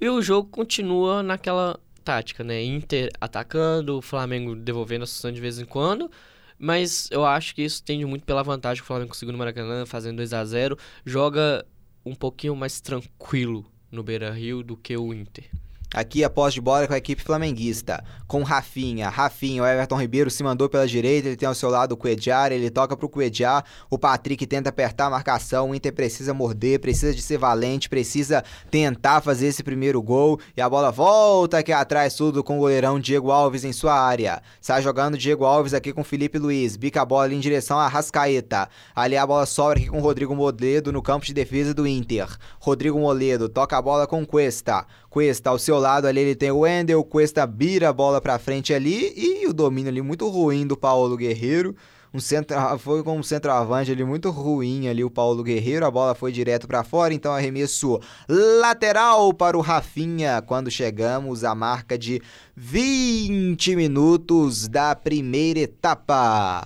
e 0.00 0.08
o 0.08 0.22
jogo 0.22 0.48
continua 0.50 1.22
naquela 1.22 1.78
tática, 2.04 2.44
né? 2.44 2.62
Inter 2.62 3.10
atacando, 3.20 3.98
o 3.98 4.02
Flamengo 4.02 4.54
devolvendo 4.54 5.04
a 5.04 5.06
sucessão 5.06 5.32
de 5.32 5.40
vez 5.40 5.58
em 5.58 5.64
quando. 5.64 6.10
Mas 6.58 7.08
eu 7.10 7.24
acho 7.24 7.54
que 7.54 7.62
isso 7.62 7.82
tende 7.82 8.04
muito 8.04 8.24
pela 8.24 8.42
vantagem 8.42 8.80
que 8.80 8.84
o 8.84 8.86
Flamengo 8.86 9.08
conseguiu 9.08 9.32
no 9.32 9.38
Maracanã, 9.38 9.84
fazendo 9.84 10.16
2 10.18 10.32
a 10.32 10.44
0 10.44 10.78
Joga 11.04 11.66
um 12.04 12.14
pouquinho 12.14 12.54
mais 12.54 12.80
tranquilo 12.80 13.66
no 13.90 14.02
Beira 14.02 14.30
Rio 14.30 14.62
do 14.62 14.76
que 14.76 14.96
o 14.96 15.12
Inter. 15.12 15.50
Aqui 15.94 16.24
a 16.24 16.28
posse 16.28 16.54
de 16.54 16.60
bola 16.60 16.88
com 16.88 16.92
a 16.92 16.98
equipe 16.98 17.22
flamenguista. 17.22 18.02
Com 18.26 18.42
Rafinha. 18.42 19.08
Rafinha, 19.08 19.62
o 19.62 19.66
Everton 19.66 19.96
Ribeiro 19.96 20.28
se 20.28 20.42
mandou 20.42 20.68
pela 20.68 20.88
direita, 20.88 21.28
ele 21.28 21.36
tem 21.36 21.46
ao 21.46 21.54
seu 21.54 21.70
lado 21.70 21.92
o 21.92 21.96
Cuejar, 21.96 22.50
ele 22.50 22.68
toca 22.68 22.96
pro 22.96 23.08
Cuejar. 23.08 23.64
O 23.88 23.96
Patrick 23.96 24.44
tenta 24.44 24.70
apertar 24.70 25.06
a 25.06 25.10
marcação, 25.10 25.70
o 25.70 25.74
Inter 25.74 25.92
precisa 25.92 26.34
morder, 26.34 26.80
precisa 26.80 27.14
de 27.14 27.22
ser 27.22 27.38
valente, 27.38 27.88
precisa 27.88 28.42
tentar 28.72 29.20
fazer 29.20 29.46
esse 29.46 29.62
primeiro 29.62 30.02
gol. 30.02 30.40
E 30.56 30.60
a 30.60 30.68
bola 30.68 30.90
volta 30.90 31.58
aqui 31.58 31.70
atrás, 31.70 32.14
tudo 32.14 32.42
com 32.42 32.56
o 32.56 32.60
goleirão 32.62 32.98
Diego 32.98 33.30
Alves 33.30 33.62
em 33.62 33.72
sua 33.72 33.94
área. 33.94 34.42
Sai 34.60 34.82
jogando 34.82 35.16
Diego 35.16 35.44
Alves 35.44 35.74
aqui 35.74 35.92
com 35.92 36.02
Felipe 36.02 36.40
Luiz. 36.40 36.76
Bica 36.76 37.02
a 37.02 37.04
bola 37.04 37.32
em 37.32 37.38
direção 37.38 37.78
a 37.78 37.86
Rascaeta. 37.86 38.68
Ali 38.96 39.16
a 39.16 39.24
bola 39.24 39.46
sobra 39.46 39.78
aqui 39.78 39.88
com 39.88 40.00
Rodrigo 40.00 40.34
Moledo 40.34 40.90
no 40.90 41.00
campo 41.00 41.24
de 41.24 41.32
defesa 41.32 41.72
do 41.72 41.86
Inter. 41.86 42.26
Rodrigo 42.58 42.98
Moledo 42.98 43.48
toca 43.48 43.78
a 43.78 43.82
bola 43.82 44.08
com 44.08 44.26
Cuesta. 44.26 44.84
Cuesta 45.08 45.50
ao 45.50 45.60
seu 45.60 45.78
lado 45.84 46.06
ali 46.06 46.20
ele 46.20 46.34
tem 46.34 46.50
o 46.50 46.60
Wendel, 46.60 47.04
Cuesta 47.04 47.46
vira 47.46 47.90
a 47.90 47.92
bola 47.92 48.18
para 48.18 48.38
frente 48.38 48.72
ali 48.72 49.12
e 49.14 49.46
o 49.46 49.52
domínio 49.52 49.90
ali 49.90 50.00
muito 50.00 50.26
ruim 50.28 50.66
do 50.66 50.76
Paulo 50.76 51.14
Guerreiro. 51.14 51.76
Um 52.12 52.20
centro, 52.20 52.56
foi 52.78 53.02
com 53.02 53.18
um 53.18 53.22
centroavante 53.22 53.90
ali 53.90 54.04
muito 54.04 54.30
ruim 54.30 54.88
ali 54.88 55.04
o 55.04 55.10
Paulo 55.10 55.42
Guerreiro, 55.42 55.84
a 55.84 55.90
bola 55.90 56.14
foi 56.14 56.32
direto 56.32 56.66
para 56.66 56.84
fora, 56.84 57.12
então 57.12 57.32
arremesso 57.32 58.00
lateral 58.28 59.34
para 59.34 59.58
o 59.58 59.60
Rafinha 59.60 60.40
quando 60.40 60.70
chegamos 60.70 61.44
à 61.44 61.54
marca 61.54 61.98
de 61.98 62.22
20 62.56 63.76
minutos 63.76 64.68
da 64.68 64.94
primeira 64.94 65.60
etapa. 65.60 66.64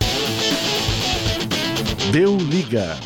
Deu 2.13 2.37
liga. 2.37 2.97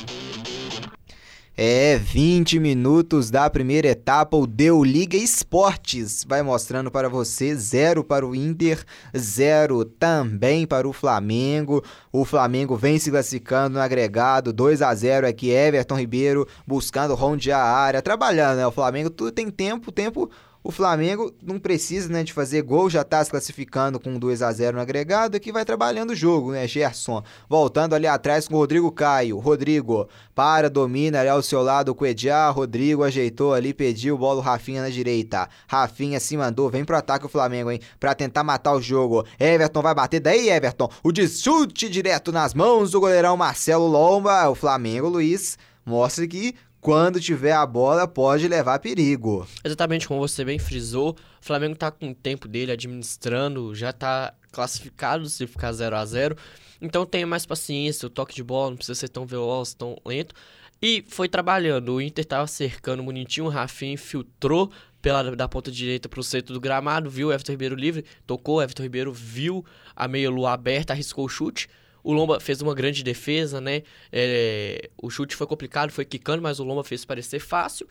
É, 1.55 1.99
20 1.99 2.59
minutos 2.59 3.31
da 3.31 3.51
primeira 3.51 3.89
etapa, 3.89 4.39
o 4.39 4.47
Deu 4.47 4.83
Liga 4.83 5.19
Esportes 5.19 6.25
vai 6.27 6.43
mostrando 6.43 6.91
para 6.91 7.11
você, 7.11 7.55
zero 7.55 8.03
para 8.03 8.27
o 8.27 8.35
Inter, 8.35 8.83
zero 9.15 9.85
também 9.85 10.67
para 10.67 10.89
o 10.89 10.95
Flamengo. 10.95 11.85
O 12.11 12.25
Flamengo 12.25 12.75
vem 12.75 12.99
se 12.99 13.11
classificando 13.11 13.75
no 13.75 13.83
agregado, 13.83 14.51
2 14.51 14.81
a 14.81 14.95
0 14.95 15.27
aqui, 15.27 15.51
Everton 15.51 15.99
Ribeiro 15.99 16.49
buscando 16.67 17.15
rondear 17.15 17.61
a 17.61 17.71
área, 17.71 18.01
trabalhando, 18.01 18.57
né? 18.57 18.67
O 18.67 18.73
Flamengo 18.73 19.11
tudo 19.11 19.31
tem 19.31 19.51
tempo, 19.51 19.93
tempo 19.93 20.31
o 20.65 20.71
Flamengo 20.71 21.33
não 21.43 21.59
precisa 21.59 22.09
né, 22.09 22.23
de 22.23 22.33
fazer 22.33 22.63
gol, 22.63 22.89
já 22.89 23.03
está 23.03 23.25
se 23.25 23.31
classificando 23.31 23.99
com 23.99 24.19
2 24.19 24.43
a 24.43 24.53
0 24.53 24.77
no 24.77 24.83
agregado, 24.83 25.37
aqui 25.37 25.51
vai 25.51 25.65
trabalhando 25.65 26.11
o 26.11 26.15
jogo, 26.15 26.53
né? 26.53 26.69
Gerson 26.69 27.23
voltando 27.49 27.95
ali 27.95 28.07
atrás 28.07 28.47
com 28.47 28.55
o 28.55 28.59
Rodrigo 28.59 28.91
Caio. 28.93 29.39
Rodrigo 29.39 30.09
para, 30.35 30.71
domina 30.71 31.21
ali 31.21 31.29
ao 31.29 31.43
seu 31.43 31.63
lado 31.63 31.97
o 31.99 32.07
Ediar. 32.07 32.55
Rodrigo 32.55 33.03
ajeitou 33.03 33.55
ali, 33.55 33.75
pediu 33.75 34.17
bola 34.17 34.39
o 34.39 34.43
Rafinha 34.43 34.83
na 34.83 34.91
direita. 34.91 35.49
Rafinha 35.67 36.21
se 36.21 36.37
mandou, 36.37 36.71
vem 36.71 36.85
pro 36.85 36.97
ataque 36.97 37.27
o 37.27 37.29
Flamengo, 37.29 37.71
hein? 37.71 37.81
Pra 37.99 38.15
tentar 38.15 38.45
matar 38.45 38.75
o 38.75 38.83
jogo. 38.83 39.25
Everton 39.39 39.83
vai 39.83 39.95
bater 39.95 40.21
daí, 40.21 40.49
Everton. 40.49 40.89
O 41.03 41.11
chute 41.15 41.89
direto 41.89 42.33
nas 42.33 42.55
mãos 42.55 42.91
do 42.91 43.01
goleirão 43.01 43.37
Marcelo 43.37 43.87
Lomba. 43.87 44.49
O 44.49 44.55
Flamengo, 44.55 45.09
Luiz, 45.09 45.59
mostra 45.85 46.27
que 46.27 46.55
quando 46.83 47.21
tiver 47.21 47.53
a 47.53 47.65
bola, 47.65 48.09
pode 48.09 48.49
levar 48.49 48.81
perigo. 48.81 49.47
Exatamente 49.63 50.09
como 50.09 50.19
você 50.19 50.45
bem 50.45 50.59
frisou, 50.59 51.13
o 51.13 51.17
Flamengo 51.41 51.77
tá 51.77 51.93
com 51.93 52.11
o 52.11 52.15
tempo 52.15 52.49
dele 52.49 52.73
administrando, 52.73 53.73
já 53.73 53.93
tá 53.93 54.35
classificado 54.51 55.29
se 55.29 55.47
ficar 55.47 55.73
0 55.73 55.95
a 55.95 56.05
0 56.05 56.37
Então 56.81 57.07
tenha 57.07 57.25
mais 57.25 57.47
paciência, 57.47 58.07
o 58.07 58.11
toque 58.11 58.35
de 58.35 58.43
bola 58.43 58.71
não 58.71 58.77
precisa 58.77 58.99
ser 58.99 59.09
tão 59.09 59.25
veloz, 59.25 59.75
tão 59.75 59.97
lento. 60.05 60.35
E 60.83 61.05
foi 61.07 61.29
trabalhando, 61.29 61.95
o 61.95 62.01
Inter 62.01 62.25
tava 62.25 62.49
cercando 62.49 63.05
bonitinho, 63.05 63.47
o 63.47 63.49
Rafinha 63.49 63.93
infiltrou 63.93 64.69
pela 65.01 65.37
da 65.37 65.47
ponta 65.47 65.71
direita 65.71 66.09
para 66.09 66.19
o 66.19 66.25
centro 66.25 66.53
do 66.53 66.61
gramado, 66.61 67.09
viu 67.09 67.29
o 67.29 67.33
Everton 67.33 67.53
Ribeiro 67.53 67.77
livre, 67.77 68.05
tocou, 68.27 68.57
o 68.57 68.63
Everton 68.63 68.83
Ribeiro 68.83 69.13
viu 69.13 69.65
a 69.95 70.09
meia-lua 70.09 70.53
aberta, 70.53 70.93
arriscou 70.93 71.25
o 71.25 71.29
chute. 71.29 71.69
O 72.03 72.13
Lomba 72.13 72.41
fez 72.41 72.61
uma 72.61 72.75
grande 72.75 73.03
defesa, 73.03 73.61
né? 73.61 73.83
É, 74.11 74.91
o 75.01 75.11
chute 75.11 75.37
foi 75.37 75.47
complicado, 75.47 75.91
foi 75.91 76.05
quicando, 76.05 76.43
mas 76.43 76.59
o 76.59 76.65
Lomba 76.65 76.83
fez 76.83 77.05
parecer 77.05 77.39
fácil. 77.39 77.87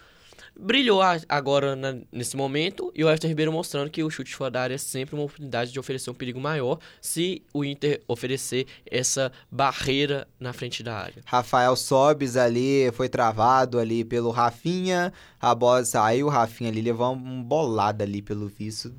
Brilhou 0.59 1.01
agora 1.29 1.75
na, 1.75 1.97
nesse 2.11 2.35
momento 2.35 2.91
e 2.93 3.03
o 3.03 3.07
Everton 3.07 3.27
Ribeiro 3.27 3.51
mostrando 3.53 3.89
que 3.89 4.03
o 4.03 4.09
chute 4.09 4.35
fora 4.35 4.51
da 4.51 4.61
área 4.61 4.75
é 4.75 4.77
sempre 4.77 5.15
uma 5.15 5.23
oportunidade 5.23 5.71
de 5.71 5.79
oferecer 5.79 6.09
um 6.09 6.13
perigo 6.13 6.41
maior 6.41 6.77
se 6.99 7.41
o 7.53 7.63
Inter 7.63 8.01
oferecer 8.05 8.67
essa 8.85 9.31
barreira 9.49 10.27
na 10.39 10.51
frente 10.51 10.83
da 10.83 10.95
área. 10.95 11.23
Rafael 11.25 11.75
Sobes 11.75 12.35
ali 12.35 12.91
foi 12.91 13.07
travado 13.07 13.79
ali 13.79 14.03
pelo 14.03 14.29
Rafinha, 14.29 15.13
a 15.39 15.55
bola 15.55 15.85
saiu, 15.85 16.27
o 16.27 16.29
Rafinha 16.29 16.69
ali 16.69 16.81
levou 16.81 17.13
uma 17.13 17.43
bolada 17.43 18.03
ali 18.03 18.21
pelo 18.21 18.47
visto. 18.47 18.93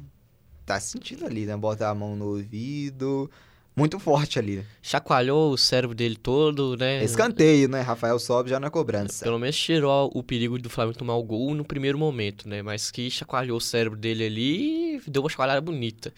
Tá 0.65 0.81
sentindo 0.81 1.27
ali, 1.27 1.45
né? 1.45 1.57
Bota 1.57 1.89
a 1.89 1.95
mão 1.95 2.17
no 2.17 2.29
ouvido 2.29 3.31
muito 3.75 3.99
forte 3.99 4.39
ali. 4.39 4.65
Chacoalhou 4.81 5.53
o 5.53 5.59
cérebro 5.59 5.95
dele 5.95 6.17
todo, 6.17 6.77
né? 6.77 7.03
Escanteio, 7.05 7.69
né? 7.69 7.81
Rafael 7.81 8.19
sobe 8.19 8.51
já 8.51 8.61
na 8.61 8.71
cobrança. 8.71 9.25
Pelo 9.25 9.39
menos 9.39 9.57
tirou 9.57 10.11
o 10.15 10.23
perigo 10.23 10.59
do 10.59 10.71
Flamengo 10.71 10.99
tomar 10.99 11.17
o 11.17 11.23
gol 11.23 11.55
no 11.55 11.65
primeiro 11.65 11.99
momento, 11.99 12.49
né? 12.49 12.63
Mas 12.63 12.91
que 12.91 13.11
chacoalhou 13.11 13.57
o 13.57 13.61
cérebro 13.61 13.99
dele 13.99 14.25
ali 14.25 14.97
e 14.97 15.11
deu 15.11 15.23
uma 15.23 15.31
chacoalhada 15.31 15.61
bonita. 15.61 16.13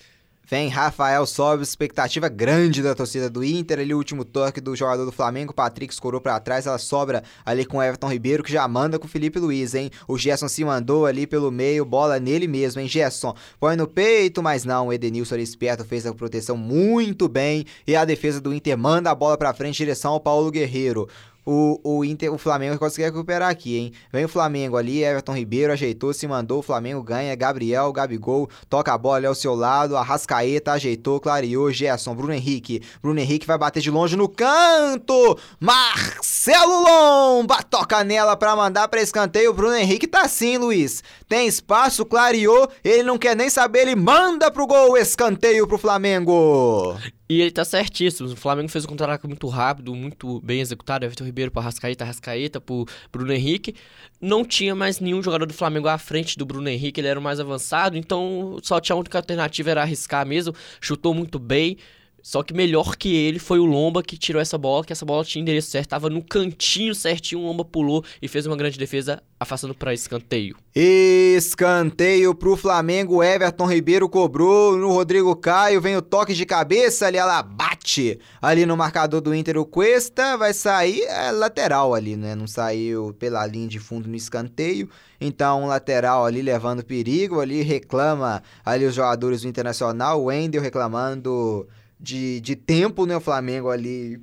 Vem 0.47 0.69
Rafael 0.69 1.25
sobe, 1.25 1.63
expectativa 1.63 2.29
grande 2.29 2.83
da 2.83 2.95
torcida 2.95 3.31
do 3.31 3.43
Inter. 3.43 3.79
Ali 3.79 3.95
o 3.95 3.97
último 3.97 4.27
toque 4.27 4.61
do 4.61 4.77
jogador 4.77 5.07
do 5.07 5.13
Flamengo, 5.13 5.55
Patrick 5.55 5.93
escorou 5.93 6.21
para 6.21 6.39
trás, 6.39 6.67
ela 6.67 6.77
sobra 6.77 7.25
ali 7.47 7.65
com 7.65 7.79
o 7.79 7.83
Everton 7.83 8.13
Ribeiro, 8.13 8.43
que 8.43 8.53
já 8.53 8.69
manda 8.69 8.99
com 8.99 9.07
o 9.07 9.09
Felipe 9.09 9.39
Luiz, 9.39 9.75
hein? 9.75 9.91
O 10.07 10.19
Gerson 10.19 10.47
se 10.47 10.63
mandou 10.63 11.07
ali 11.07 11.27
pelo 11.27 11.51
meio, 11.51 11.85
bola 11.87 12.21
nele 12.21 12.47
mesmo, 12.47 12.81
hein? 12.81 12.87
Gerson 12.87 13.35
põe 13.59 13.75
no 13.75 13.87
peito, 13.87 14.43
mas 14.43 14.67
não, 14.67 14.89
o 14.89 14.93
Edenilson 14.93 15.35
ali 15.35 15.45
esperto 15.45 15.83
fez 15.83 16.05
a 16.05 16.13
proteção 16.13 16.59
muito 16.59 17.27
bem 17.27 17.65
e 17.87 17.97
a 17.97 18.05
defesa 18.05 18.39
do 18.39 18.53
Inter 18.53 18.77
manda 18.77 19.11
a 19.11 19.15
bola 19.15 19.39
para 19.39 19.55
frente 19.55 19.77
em 19.77 19.87
direção 19.87 20.13
ao 20.13 20.21
Paulo 20.21 20.51
Guerreiro 20.51 21.09
o, 21.45 21.81
o, 21.83 22.05
Inter, 22.05 22.33
o 22.33 22.39
Flamengo 22.39 22.79
conseguiu 22.79 23.07
recuperar 23.07 23.51
aqui, 23.51 23.77
hein? 23.77 23.93
Vem 24.13 24.25
o 24.25 24.29
Flamengo 24.29 24.77
ali, 24.77 25.03
Everton 25.03 25.35
Ribeiro 25.35 25.73
ajeitou, 25.73 26.13
se 26.13 26.27
mandou, 26.27 26.61
o 26.61 26.63
Flamengo 26.63 27.03
ganha, 27.03 27.35
Gabriel, 27.35 27.93
Gabigol, 27.93 28.49
toca 28.69 28.93
a 28.93 28.99
bola 28.99 29.17
ali 29.17 29.27
ao 29.27 29.35
seu 29.35 29.55
lado, 29.55 29.97
Arrascaeta 29.97 30.73
ajeitou, 30.73 31.21
clareou, 31.21 31.71
Gerson, 31.71 32.15
Bruno 32.15 32.33
Henrique, 32.33 32.83
Bruno 33.03 33.21
Henrique 33.21 33.47
vai 33.47 33.59
bater 33.59 33.81
de 33.81 33.91
longe 33.91 34.17
no 34.17 34.29
canto, 34.29 35.39
Marcelo 35.61 36.83
Lomba 36.83 37.63
toca 37.63 38.03
nela 38.03 38.37
pra 38.37 38.57
mandar 38.57 38.89
pra 38.89 39.03
escanteio, 39.03 39.53
Bruno 39.53 39.77
Henrique 39.77 40.07
tá 40.07 40.23
assim, 40.23 40.57
Luiz, 40.57 41.03
tem 41.29 41.47
espaço, 41.47 42.07
clareou, 42.07 42.69
ele 42.83 43.03
não 43.03 43.19
quer 43.19 43.37
nem 43.37 43.51
saber, 43.51 43.81
ele 43.81 43.97
manda 43.97 44.51
pro 44.51 44.67
gol, 44.67 44.97
escanteio 44.97 45.67
pro 45.67 45.79
Flamengo. 45.79 46.97
E 47.29 47.41
ele 47.41 47.51
tá 47.51 47.65
certíssimo. 47.65 48.29
O 48.29 48.37
Flamengo 48.37 48.69
fez 48.69 48.85
um 48.85 48.89
contra-ataque 48.89 49.27
muito 49.27 49.49
rápido, 49.49 49.95
muito 49.95 50.41
bem 50.41 50.61
executado. 50.61 51.05
Everton 51.05 51.25
Ribeiro 51.25 51.51
para 51.51 51.63
Rascaeta, 51.63 52.05
Rascaeta 52.05 52.61
para 52.61 52.77
Bruno 53.11 53.33
Henrique. 53.33 53.75
Não 54.21 54.45
tinha 54.45 54.75
mais 54.75 55.01
nenhum 55.01 55.23
jogador 55.23 55.47
do 55.47 55.55
Flamengo 55.55 55.89
à 55.89 55.97
frente 55.97 56.37
do 56.37 56.45
Bruno 56.45 56.69
Henrique, 56.69 57.01
ele 57.01 57.09
era 57.09 57.19
o 57.19 57.23
mais 57.23 57.41
avançado, 57.41 57.97
então 57.97 58.59
só 58.63 58.81
tinha 58.81 58.95
a 58.95 58.99
única 58.99 59.19
alternativa 59.19 59.71
era 59.71 59.83
arriscar 59.83 60.27
mesmo. 60.27 60.55
Chutou 60.81 61.15
muito 61.15 61.39
bem. 61.39 61.79
Só 62.25 62.43
que 62.43 62.55
melhor 62.55 62.97
que 62.97 63.15
ele 63.15 63.39
foi 63.39 63.59
o 63.59 63.67
Lomba 63.67 64.03
que 64.03 64.17
tirou 64.17 64.41
essa 64.41 64.57
bola, 64.57 64.83
que 64.83 64.95
essa 64.95 65.05
bola 65.05 65.23
tinha 65.23 65.43
endereço 65.43 65.71
certo, 65.71 65.91
tava 65.91 66.09
no 66.09 66.23
cantinho 66.25 66.95
certinho, 66.95 67.43
o 67.43 67.45
Lomba 67.45 67.67
pulou 67.67 68.03
e 68.23 68.27
fez 68.27 68.47
uma 68.47 68.57
grande 68.57 68.79
defesa, 68.79 69.23
afastando 69.39 69.75
para 69.75 69.93
escanteio. 69.93 70.57
Escanteio 70.75 72.35
pro 72.35 72.57
Flamengo, 72.57 73.23
Everton 73.23 73.67
Ribeiro 73.67 74.09
cobrou, 74.09 74.75
no 74.75 74.91
Rodrigo 74.91 75.37
Caio 75.37 75.83
vem 75.83 75.99
o 75.99 76.03
toque 76.03 76.33
de 76.33 76.47
cabeça, 76.47 77.07
ali 77.07 77.19
ela 77.19 77.43
bate 77.43 78.19
ali 78.41 78.65
no 78.65 78.75
marcador 78.75 79.21
do 79.21 79.35
Inter, 79.35 79.59
o 79.59 79.67
Cuesta 79.67 80.39
vai 80.39 80.55
sair 80.55 81.03
é, 81.03 81.31
lateral 81.31 81.93
ali, 81.93 82.17
né? 82.17 82.35
Não 82.35 82.47
saiu 82.47 83.15
pela 83.19 83.47
linha 83.47 83.69
de 83.69 83.79
fundo 83.79 84.09
no 84.09 84.17
escanteio. 84.17 84.89
Então, 85.21 85.65
um 85.65 85.67
lateral 85.67 86.25
ali 86.25 86.41
levando 86.41 86.83
perigo, 86.83 87.41
ali 87.41 87.61
reclama 87.61 88.43
ali 88.65 88.87
os 88.87 88.95
jogadores 88.95 89.43
do 89.43 89.49
Internacional, 89.49 90.23
o 90.23 90.25
Wendel 90.25 90.63
reclamando 90.63 91.69
de, 92.05 92.41
de 92.41 92.55
tempo, 92.55 93.07
né? 93.07 93.17
O 93.17 93.21
Flamengo 93.21 93.71
ali 93.71 94.21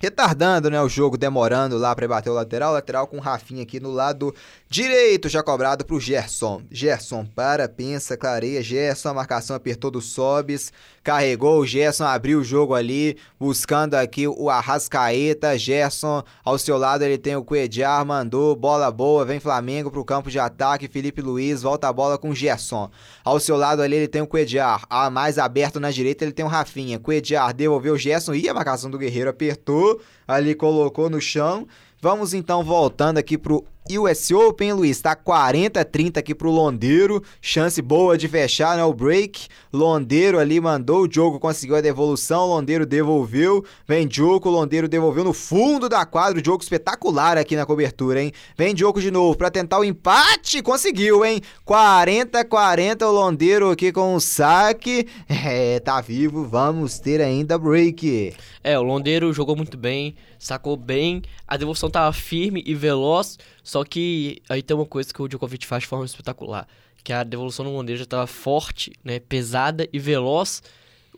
retardando, 0.00 0.70
né, 0.70 0.80
o 0.82 0.88
jogo, 0.88 1.16
demorando 1.16 1.78
lá 1.78 1.94
para 1.94 2.06
bater 2.06 2.28
o 2.28 2.34
lateral, 2.34 2.72
lateral 2.72 3.06
com 3.06 3.16
o 3.16 3.20
Rafinha 3.20 3.62
aqui 3.62 3.80
no 3.80 3.90
lado 3.90 4.34
direito, 4.68 5.28
já 5.28 5.42
cobrado 5.42 5.84
pro 5.84 6.00
Gerson. 6.00 6.62
Gerson 6.70 7.24
para, 7.24 7.68
pensa, 7.68 8.16
clareia, 8.16 8.62
Gerson, 8.62 9.10
a 9.10 9.14
marcação 9.14 9.54
apertou 9.54 9.90
do 9.90 10.00
Sobis, 10.00 10.72
carregou, 11.04 11.60
o 11.60 11.66
Gerson 11.66 12.04
abriu 12.04 12.40
o 12.40 12.44
jogo 12.44 12.74
ali, 12.74 13.16
buscando 13.38 13.94
aqui 13.94 14.26
o 14.26 14.50
Arrascaeta, 14.50 15.56
Gerson, 15.56 16.22
ao 16.44 16.58
seu 16.58 16.76
lado 16.76 17.04
ele 17.04 17.16
tem 17.16 17.36
o 17.36 17.44
Cuejar, 17.44 18.04
mandou, 18.04 18.56
bola 18.56 18.90
boa, 18.90 19.24
vem 19.24 19.38
Flamengo 19.38 19.90
pro 19.90 20.04
campo 20.04 20.30
de 20.30 20.38
ataque, 20.38 20.88
Felipe 20.88 21.22
Luiz, 21.22 21.62
volta 21.62 21.88
a 21.88 21.92
bola 21.92 22.18
com 22.18 22.30
o 22.30 22.34
Gerson. 22.34 22.90
Ao 23.24 23.38
seu 23.38 23.56
lado 23.56 23.82
ali 23.82 23.94
ele 23.94 24.08
tem 24.08 24.22
o 24.22 24.26
Cuejar, 24.26 24.84
a 24.90 25.08
mais 25.08 25.38
aberto 25.38 25.78
na 25.78 25.92
direita 25.92 26.24
ele 26.24 26.32
tem 26.32 26.44
o 26.44 26.48
Rafinha, 26.48 26.98
Cuejar 26.98 27.54
devolveu 27.54 27.94
o 27.94 27.98
Gerson 27.98 28.34
e 28.34 28.48
a 28.48 28.54
marcação 28.54 28.90
do 28.90 28.98
Guerreiro 28.98 29.30
apertou, 29.30 30.00
ali 30.26 30.54
colocou 30.54 31.08
no 31.08 31.20
chão. 31.20 31.68
Vamos 32.00 32.34
então 32.34 32.62
voltando 32.62 33.18
aqui 33.18 33.38
pro 33.38 33.64
US 33.98 34.30
Open, 34.30 34.72
Luiz. 34.72 35.00
Tá 35.00 35.14
40-30 35.14 36.18
aqui 36.18 36.34
pro 36.34 36.50
Londeiro. 36.50 37.22
Chance 37.40 37.80
boa 37.80 38.18
de 38.18 38.26
fechar, 38.28 38.76
né? 38.76 38.84
O 38.84 38.92
break. 38.92 39.48
Londeiro 39.72 40.38
ali 40.38 40.60
mandou 40.60 41.06
o 41.06 41.08
jogo, 41.12 41.38
conseguiu 41.38 41.76
a 41.76 41.80
devolução. 41.80 42.46
Londeiro 42.46 42.86
devolveu. 42.86 43.64
Vem 43.86 44.06
Diogo, 44.06 44.50
Londeiro 44.50 44.88
devolveu 44.88 45.24
no 45.24 45.32
fundo 45.32 45.88
da 45.88 46.04
quadra. 46.04 46.40
O 46.40 46.44
jogo 46.44 46.62
espetacular 46.62 47.38
aqui 47.38 47.54
na 47.54 47.66
cobertura, 47.66 48.22
hein? 48.22 48.32
Vem 48.56 48.74
Diogo 48.74 49.00
de 49.00 49.10
novo 49.10 49.36
para 49.36 49.50
tentar 49.50 49.78
o 49.78 49.84
empate. 49.84 50.62
Conseguiu, 50.62 51.24
hein? 51.24 51.40
40-40 51.66 53.02
o 53.06 53.12
Londeiro 53.12 53.70
aqui 53.70 53.92
com 53.92 54.14
o 54.14 54.20
saque. 54.20 55.06
É, 55.28 55.78
tá 55.80 56.00
vivo. 56.00 56.44
Vamos 56.44 56.98
ter 56.98 57.20
ainda 57.20 57.58
break. 57.58 58.34
É, 58.64 58.76
o 58.78 58.82
Londeiro 58.82 59.32
jogou 59.32 59.54
muito 59.54 59.76
bem, 59.76 60.16
sacou 60.38 60.76
bem. 60.76 61.22
A 61.46 61.56
devolução 61.56 61.88
tava 61.88 62.12
firme 62.12 62.62
e 62.66 62.74
veloz. 62.74 63.38
Só 63.66 63.82
que 63.82 64.40
aí 64.48 64.62
tem 64.62 64.76
uma 64.76 64.86
coisa 64.86 65.12
que 65.12 65.20
o 65.20 65.26
Djokovic 65.26 65.66
faz 65.66 65.82
de 65.82 65.88
forma 65.88 66.04
espetacular, 66.04 66.68
que 67.02 67.12
a 67.12 67.24
devolução 67.24 67.64
no 67.64 67.96
já 67.96 68.04
estava 68.04 68.24
forte, 68.24 68.92
né, 69.02 69.18
pesada 69.18 69.88
e 69.92 69.98
veloz. 69.98 70.62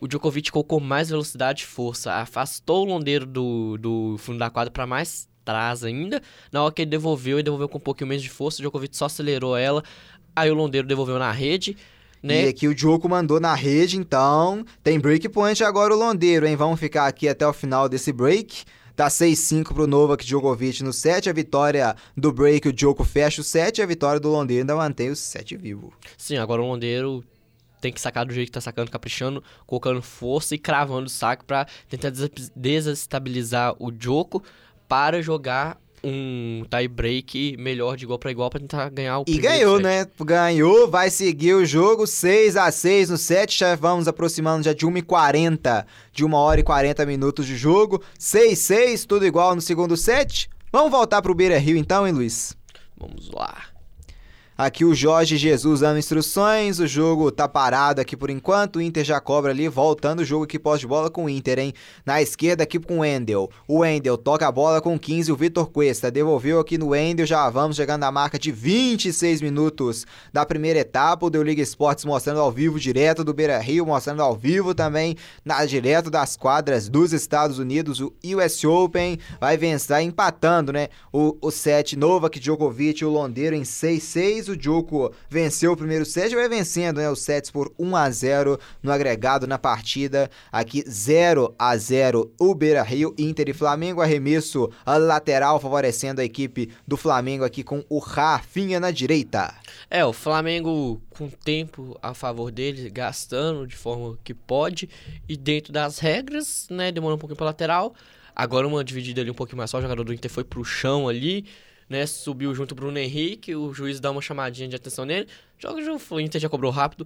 O 0.01 0.07
Djokovic 0.07 0.51
colocou 0.51 0.79
mais 0.79 1.11
velocidade 1.11 1.61
e 1.61 1.67
força, 1.67 2.11
afastou 2.11 2.87
o 2.87 2.89
Londeiro 2.89 3.27
do, 3.27 3.77
do 3.77 4.15
fundo 4.17 4.39
da 4.39 4.49
quadra 4.49 4.71
para 4.71 4.87
mais 4.87 5.29
atrás 5.43 5.83
ainda. 5.83 6.23
Na 6.51 6.63
hora 6.63 6.73
que 6.73 6.81
ele 6.81 6.89
devolveu, 6.89 7.37
ele 7.37 7.43
devolveu 7.43 7.69
com 7.69 7.77
um 7.77 7.81
pouquinho 7.81 8.07
menos 8.07 8.23
de 8.23 8.31
força, 8.31 8.57
o 8.57 8.61
Djokovic 8.63 8.97
só 8.97 9.05
acelerou 9.05 9.55
ela. 9.55 9.83
Aí 10.35 10.49
o 10.49 10.55
Londeiro 10.55 10.87
devolveu 10.87 11.19
na 11.19 11.31
rede. 11.31 11.77
Né? 12.23 12.45
E 12.45 12.47
aqui 12.47 12.67
o 12.67 12.73
Djoko 12.73 13.07
mandou 13.07 13.39
na 13.39 13.53
rede, 13.53 13.95
então 13.95 14.65
tem 14.83 14.99
break 14.99 15.29
point 15.29 15.63
agora 15.63 15.93
o 15.93 15.97
Londeiro, 15.97 16.47
hein? 16.47 16.55
Vamos 16.55 16.79
ficar 16.79 17.05
aqui 17.05 17.29
até 17.29 17.45
o 17.45 17.53
final 17.53 17.87
desse 17.87 18.11
break. 18.11 18.65
Tá 18.99 19.07
6-5 19.07 19.73
pro 19.73 19.87
Novak 19.87 20.25
Djokovic 20.25 20.83
no 20.83 20.91
7. 20.91 21.29
A 21.29 21.31
vitória 21.31 21.95
do 22.17 22.33
break, 22.33 22.67
o 22.67 22.73
Djoko 22.73 23.05
fecha 23.05 23.39
o 23.39 23.43
7. 23.45 23.81
A 23.81 23.85
vitória 23.85 24.19
do 24.19 24.27
Londeiro 24.27 24.63
ainda 24.63 24.75
mantém 24.75 25.09
o 25.09 25.15
7 25.15 25.55
vivo. 25.55 25.93
Sim, 26.17 26.35
agora 26.35 26.61
o 26.61 26.67
Londeiro 26.67 27.23
tem 27.79 27.93
que 27.93 28.01
sacar 28.01 28.25
do 28.25 28.33
jeito 28.33 28.47
que 28.47 28.51
tá 28.51 28.59
sacando, 28.59 28.91
caprichando, 28.91 29.41
colocando 29.65 30.01
força 30.01 30.53
e 30.53 30.57
cravando 30.57 31.05
o 31.05 31.09
saco 31.09 31.45
para 31.45 31.65
tentar 31.87 32.11
desestabilizar 32.53 33.73
o 33.79 33.89
Djoko 33.89 34.43
para 34.85 35.21
jogar 35.21 35.79
um 36.03 36.63
tie 36.69 36.87
break 36.87 37.57
melhor 37.57 37.95
de 37.97 38.03
igual 38.05 38.17
para 38.19 38.31
igual 38.31 38.49
para 38.49 38.59
tentar 38.59 38.89
ganhar 38.89 39.19
o 39.19 39.25
E 39.27 39.37
ganhou, 39.37 39.75
set. 39.77 39.83
né? 39.83 40.07
Ganhou, 40.21 40.89
vai 40.89 41.09
seguir 41.09 41.53
o 41.53 41.65
jogo 41.65 42.05
6 42.07 42.55
a 42.57 42.71
6 42.71 43.09
no 43.09 43.17
set, 43.17 43.57
já 43.57 43.75
vamos 43.75 44.07
aproximando 44.07 44.63
já 44.63 44.73
de 44.73 44.85
1h40, 44.85 45.85
de 46.11 46.25
1 46.25 46.33
hora 46.33 46.59
e 46.59 46.63
40 46.63 47.05
minutos 47.05 47.45
de 47.45 47.55
jogo. 47.57 48.01
6 48.17 48.57
6, 48.59 49.05
tudo 49.05 49.25
igual 49.25 49.55
no 49.55 49.61
segundo 49.61 49.95
set. 49.97 50.49
Vamos 50.71 50.91
voltar 50.91 51.21
pro 51.21 51.33
Beira-Rio 51.33 51.77
então, 51.77 52.07
hein, 52.07 52.13
Luiz? 52.13 52.55
Vamos 52.97 53.31
lá. 53.31 53.57
Aqui 54.59 54.83
o 54.83 54.93
Jorge 54.93 55.37
Jesus 55.37 55.79
dando 55.79 55.99
instruções, 55.99 56.79
o 56.79 56.85
jogo 56.85 57.31
tá 57.31 57.47
parado 57.47 58.01
aqui 58.01 58.17
por 58.17 58.29
enquanto, 58.29 58.75
o 58.75 58.81
Inter 58.81 59.05
já 59.05 59.17
cobra 59.21 59.51
ali, 59.51 59.69
voltando 59.69 60.19
o 60.19 60.25
jogo 60.25 60.43
aqui 60.43 60.59
pós 60.59 60.81
de 60.81 60.85
bola 60.85 61.09
com 61.09 61.23
o 61.23 61.29
Inter, 61.29 61.59
hein? 61.59 61.73
Na 62.05 62.21
esquerda 62.21 62.63
aqui 62.63 62.77
com 62.77 62.97
o 62.97 62.99
Wendel. 62.99 63.49
O 63.65 63.77
Wendel 63.77 64.17
toca 64.17 64.45
a 64.45 64.51
bola 64.51 64.81
com 64.81 64.99
15, 64.99 65.31
o 65.31 65.35
Vitor 65.37 65.69
Cuesta 65.69 66.11
devolveu 66.11 66.59
aqui 66.59 66.77
no 66.77 66.89
Wendel, 66.89 67.25
já 67.25 67.49
vamos 67.49 67.77
chegando 67.77 68.01
na 68.01 68.11
marca 68.11 68.37
de 68.37 68.51
26 68.51 69.41
minutos 69.41 70.05
da 70.33 70.45
primeira 70.45 70.79
etapa, 70.79 71.25
o 71.25 71.29
Deu 71.29 71.41
Liga 71.41 71.61
Esportes 71.61 72.03
mostrando 72.03 72.41
ao 72.41 72.51
vivo 72.51 72.77
direto 72.77 73.23
do 73.23 73.33
Beira 73.33 73.59
Rio, 73.59 73.85
mostrando 73.85 74.21
ao 74.21 74.35
vivo 74.35 74.75
também 74.75 75.15
na 75.45 75.63
direto 75.63 76.09
das 76.11 76.35
quadras 76.35 76.89
dos 76.89 77.13
Estados 77.13 77.59
Unidos, 77.59 78.01
o 78.01 78.13
US 78.35 78.61
Open 78.65 79.19
vai 79.39 79.55
vencer, 79.55 80.01
empatando, 80.01 80.73
né? 80.73 80.89
O, 81.13 81.37
o 81.41 81.49
set 81.49 81.95
Novak 81.95 82.37
Djokovic 82.37 83.05
o 83.05 83.09
Londeiro 83.09 83.55
em 83.55 83.61
6-6, 83.61 84.48
o 84.51 84.57
Djoko 84.57 85.13
venceu 85.29 85.71
o 85.71 85.77
primeiro 85.77 86.05
set, 86.05 86.33
vai 86.35 86.49
vencendo 86.49 86.97
né, 86.97 87.09
os 87.09 87.21
sets 87.21 87.51
por 87.51 87.71
1 87.77 87.95
a 87.95 88.09
0 88.09 88.59
no 88.81 88.91
agregado 88.91 89.47
na 89.47 89.57
partida. 89.57 90.29
Aqui 90.51 90.83
0 90.87 91.53
a 91.57 91.75
0 91.77 92.31
o 92.39 92.55
Beira 92.55 92.83
Rio, 92.83 93.13
Inter 93.17 93.49
e 93.49 93.53
Flamengo. 93.53 94.01
Arremesso 94.01 94.69
lateral 94.85 95.59
favorecendo 95.59 96.21
a 96.21 96.25
equipe 96.25 96.71
do 96.87 96.97
Flamengo 96.97 97.43
aqui 97.43 97.63
com 97.63 97.83
o 97.89 97.99
Rafinha 97.99 98.79
na 98.79 98.91
direita. 98.91 99.53
É, 99.89 100.05
o 100.05 100.13
Flamengo 100.13 101.01
com 101.09 101.29
tempo 101.29 101.97
a 102.01 102.13
favor 102.13 102.51
dele, 102.51 102.89
gastando 102.89 103.67
de 103.67 103.75
forma 103.75 104.17
que 104.23 104.33
pode 104.33 104.89
e 105.27 105.35
dentro 105.35 105.73
das 105.73 105.99
regras, 105.99 106.67
né? 106.69 106.91
Demorou 106.91 107.15
um 107.15 107.19
pouquinho 107.19 107.37
para 107.37 107.47
lateral. 107.47 107.93
Agora 108.35 108.67
uma 108.67 108.83
dividida 108.83 109.19
ali 109.21 109.29
um 109.29 109.33
pouquinho 109.33 109.57
mais 109.57 109.69
só, 109.69 109.79
o 109.79 109.81
jogador 109.81 110.03
do 110.03 110.13
Inter 110.13 110.31
foi 110.31 110.43
pro 110.43 110.63
chão 110.63 111.09
ali 111.09 111.45
né? 111.89 112.05
Subiu 112.05 112.53
junto 112.53 112.71
o 112.73 112.75
Bruno 112.75 112.97
Henrique, 112.97 113.55
o 113.55 113.73
juiz 113.73 113.99
dá 113.99 114.11
uma 114.11 114.21
chamadinha 114.21 114.67
de 114.67 114.75
atenção 114.75 115.05
nele. 115.05 115.27
Joga 115.57 115.81
o 116.11 116.19
Inter 116.19 116.39
já 116.39 116.47
cobrou 116.47 116.71
rápido 116.71 117.05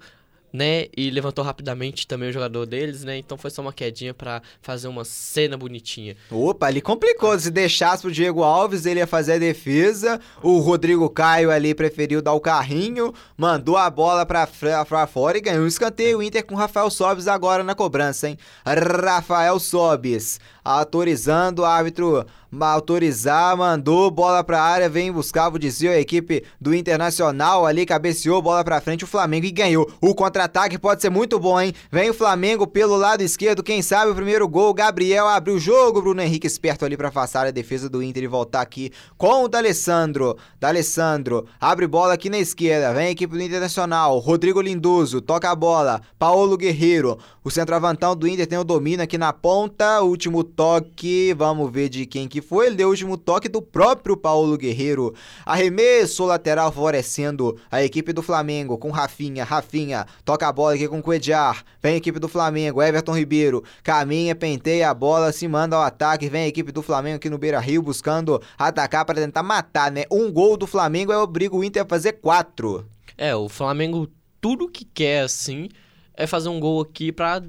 né? 0.53 0.85
E 0.95 1.09
levantou 1.09 1.43
rapidamente 1.43 2.05
também 2.05 2.29
o 2.29 2.31
jogador 2.31 2.67
deles, 2.67 3.03
né? 3.03 3.17
Então 3.17 3.35
foi 3.35 3.49
só 3.49 3.63
uma 3.63 3.73
quedinha 3.73 4.13
para 4.13 4.39
fazer 4.61 4.87
uma 4.87 5.03
cena 5.03 5.57
bonitinha. 5.57 6.15
Opa, 6.29 6.69
ele 6.69 6.79
complicou. 6.79 7.37
Se 7.39 7.49
deixasse 7.49 8.03
pro 8.03 8.11
Diego 8.11 8.43
Alves, 8.43 8.85
ele 8.85 8.99
ia 8.99 9.07
fazer 9.07 9.33
a 9.33 9.37
defesa. 9.39 10.21
O 10.43 10.59
Rodrigo 10.59 11.09
Caio 11.09 11.49
ali 11.49 11.73
preferiu 11.73 12.21
dar 12.21 12.33
o 12.33 12.39
carrinho, 12.39 13.11
mandou 13.35 13.75
a 13.75 13.89
bola 13.89 14.25
pra, 14.27 14.47
pra 14.87 15.07
fora 15.07 15.39
e 15.39 15.41
ganhou 15.41 15.63
um 15.63 15.67
escanteio. 15.67 16.19
O 16.19 16.23
Inter 16.23 16.45
com 16.45 16.53
Rafael 16.53 16.91
Sobis 16.91 17.27
agora 17.27 17.63
na 17.63 17.73
cobrança, 17.73 18.29
hein? 18.29 18.37
Rafael 18.63 19.59
Sobis 19.59 20.39
autorizando 20.63 21.59
o 21.59 21.65
árbitro 21.65 22.25
autorizar, 22.61 23.57
mandou 23.57 24.11
bola 24.11 24.43
pra 24.43 24.61
área, 24.61 24.87
vem 24.87 25.11
buscar 25.11 25.51
o 25.51 25.57
desvio 25.57 25.91
a 25.91 25.99
equipe 25.99 26.43
do 26.61 26.75
Internacional 26.75 27.65
ali, 27.65 27.85
cabeceou 27.85 28.41
bola 28.41 28.63
pra 28.63 28.81
frente 28.81 29.03
o 29.03 29.07
Flamengo 29.07 29.45
e 29.45 29.51
ganhou. 29.51 29.91
O 29.99 30.13
contra 30.13 30.43
contra-ataque 30.43 30.77
pode 30.77 31.01
ser 31.01 31.09
muito 31.09 31.39
bom, 31.39 31.59
hein? 31.59 31.73
Vem 31.91 32.09
o 32.09 32.13
Flamengo 32.13 32.67
pelo 32.67 32.97
lado 32.97 33.21
esquerdo, 33.21 33.63
quem 33.63 33.81
sabe 33.81 34.11
o 34.11 34.15
primeiro 34.15 34.47
gol. 34.47 34.73
Gabriel 34.73 35.27
abriu 35.27 35.55
o 35.55 35.59
jogo, 35.59 36.01
Bruno 36.01 36.21
Henrique 36.21 36.47
esperto 36.47 36.83
ali 36.83 36.97
para 36.97 37.07
afastar 37.07 37.47
a 37.47 37.51
defesa 37.51 37.89
do 37.89 38.03
Inter 38.03 38.23
e 38.23 38.27
voltar 38.27 38.61
aqui 38.61 38.91
com 39.17 39.43
o 39.43 39.47
D'Alessandro. 39.47 40.37
D'Alessandro 40.59 41.45
abre 41.59 41.87
bola 41.87 42.13
aqui 42.13 42.29
na 42.29 42.37
esquerda, 42.37 42.93
vem 42.93 43.07
a 43.07 43.11
equipe 43.11 43.33
do 43.33 43.41
Internacional. 43.41 44.19
Rodrigo 44.19 44.61
Lindoso 44.61 45.21
toca 45.21 45.49
a 45.49 45.55
bola. 45.55 46.01
Paulo 46.19 46.57
Guerreiro, 46.57 47.17
o 47.43 47.49
centroavantão 47.49 48.15
do 48.15 48.27
Inter 48.27 48.47
tem 48.47 48.57
o 48.57 48.63
domínio 48.63 49.03
aqui 49.03 49.17
na 49.17 49.31
ponta. 49.31 50.01
Último 50.01 50.43
toque, 50.43 51.33
vamos 51.33 51.71
ver 51.71 51.89
de 51.89 52.05
quem 52.05 52.27
que 52.27 52.41
foi. 52.43 52.69
O 52.69 52.87
último 52.89 53.17
toque 53.17 53.49
do 53.49 53.61
próprio 53.61 54.15
Paulo 54.15 54.57
Guerreiro. 54.57 55.15
Arremesso 55.45 56.25
lateral 56.25 56.71
favorecendo 56.71 57.57
a 57.71 57.83
equipe 57.83 58.13
do 58.13 58.21
Flamengo 58.21 58.77
com 58.77 58.91
Rafinha. 58.91 59.43
Rafinha 59.43 60.05
Toca 60.23 60.47
a 60.47 60.51
bola 60.51 60.75
aqui 60.75 60.87
com 60.87 61.01
Cuejar. 61.01 61.63
Vem 61.81 61.95
a 61.95 61.97
equipe 61.97 62.19
do 62.19 62.27
Flamengo. 62.27 62.81
Everton 62.81 63.15
Ribeiro. 63.15 63.63
Caminha, 63.83 64.35
penteia 64.35 64.89
a 64.89 64.93
bola, 64.93 65.31
se 65.31 65.47
manda 65.47 65.75
ao 65.75 65.81
ataque. 65.81 66.29
Vem 66.29 66.43
a 66.43 66.47
equipe 66.47 66.71
do 66.71 66.81
Flamengo 66.81 67.17
aqui 67.17 67.29
no 67.29 67.37
Beira 67.37 67.59
Rio 67.59 67.81
buscando 67.81 68.41
atacar 68.57 69.05
para 69.05 69.15
tentar 69.15 69.43
matar, 69.43 69.91
né? 69.91 70.03
Um 70.11 70.31
gol 70.31 70.57
do 70.57 70.67
Flamengo 70.67 71.11
é 71.11 71.17
obriga 71.17 71.55
o 71.55 71.63
Inter 71.63 71.83
a 71.83 71.85
fazer 71.85 72.13
quatro. 72.13 72.85
É, 73.17 73.35
o 73.35 73.47
Flamengo 73.47 74.09
tudo 74.39 74.69
que 74.69 74.85
quer 74.85 75.21
assim 75.23 75.69
é 76.15 76.27
fazer 76.27 76.49
um 76.49 76.59
gol 76.59 76.81
aqui 76.81 77.11
para 77.11 77.43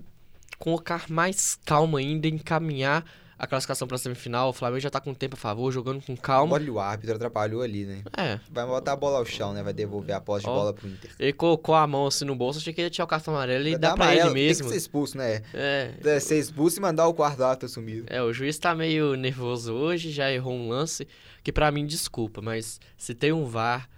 colocar 0.59 1.05
mais 1.09 1.59
calma 1.65 1.99
ainda, 1.99 2.29
encaminhar 2.29 3.05
a 3.45 3.47
classificação 3.47 3.87
pra 3.87 3.97
semifinal. 3.97 4.51
O 4.51 4.53
Flamengo 4.53 4.81
já 4.81 4.91
tá 4.91 5.01
com 5.01 5.15
tempo 5.15 5.35
a 5.35 5.39
favor, 5.39 5.71
jogando 5.71 6.03
com 6.03 6.17
calma. 6.17 6.55
Olha, 6.55 6.73
o 6.73 6.81
árbitro 6.81 7.17
atrapalhou 7.17 7.63
ali, 7.63 7.85
né? 7.85 8.03
É. 8.17 8.41
Vai 8.51 8.67
botar 8.67 8.93
a 8.93 8.97
bola 8.97 9.19
ao 9.19 9.25
chão, 9.25 9.53
né? 9.53 9.63
Vai 9.63 9.73
devolver 9.73 10.15
a 10.15 10.21
posse 10.21 10.45
de 10.45 10.51
bola 10.51 10.73
pro 10.73 10.89
Inter. 10.89 11.11
Ele 11.19 11.33
colocou 11.33 11.75
a 11.75 11.87
mão 11.87 12.07
assim 12.07 12.25
no 12.25 12.35
bolso, 12.35 12.59
achei 12.59 12.73
que 12.73 12.81
ele 12.81 12.91
tinha 12.91 13.05
o 13.05 13.09
cartão 13.09 13.35
amarelo 13.35 13.69
e 13.69 13.77
dá 13.77 13.95
pra 13.95 14.05
amarelo, 14.05 14.31
ele 14.31 14.35
mesmo. 14.35 14.65
Tem 14.65 14.67
que 14.67 14.73
ser 14.73 14.79
expulso, 14.79 15.17
né? 15.17 15.43
É. 15.53 15.95
é 16.03 16.21
ser 16.21 16.39
expulso 16.39 16.79
e 16.79 16.83
mandar 16.83 17.07
o 17.07 17.15
quarto 17.15 17.45
ato 17.45 17.67
assumido. 17.67 18.07
É, 18.09 18.23
o 18.23 18.33
juiz 18.33 18.59
tá 18.59 18.75
meio 18.75 19.15
nervoso 19.15 19.73
hoje, 19.73 20.11
já 20.11 20.33
errou 20.33 20.55
um 20.55 20.69
lance, 20.69 21.07
que 21.43 21.53
para 21.53 21.71
mim, 21.71 21.87
desculpa, 21.87 22.41
mas 22.41 22.81
se 22.97 23.15
tem 23.15 23.33
um 23.33 23.45
VAR, 23.45 23.89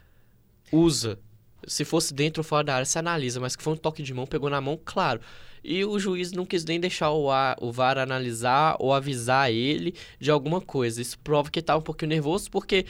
usa. 0.72 1.18
Se 1.66 1.84
fosse 1.84 2.14
dentro 2.14 2.40
ou 2.40 2.44
fora 2.44 2.62
da 2.62 2.74
área, 2.74 2.84
se 2.84 2.98
analisa, 2.98 3.40
mas 3.40 3.56
que 3.56 3.62
foi 3.62 3.72
um 3.72 3.76
toque 3.76 4.02
de 4.02 4.14
mão, 4.14 4.26
pegou 4.26 4.48
na 4.48 4.60
mão, 4.60 4.78
claro 4.84 5.20
e 5.66 5.84
o 5.84 5.98
juiz 5.98 6.30
não 6.30 6.46
quis 6.46 6.64
nem 6.64 6.78
deixar 6.78 7.10
o, 7.10 7.28
a, 7.28 7.56
o 7.60 7.72
VAR 7.72 7.98
analisar 7.98 8.76
ou 8.78 8.94
avisar 8.94 9.50
ele 9.50 9.94
de 10.20 10.30
alguma 10.30 10.60
coisa. 10.60 11.02
Isso 11.02 11.18
prova 11.18 11.50
que 11.50 11.60
tá 11.60 11.76
um 11.76 11.82
pouquinho 11.82 12.10
nervoso, 12.10 12.48
porque 12.48 12.86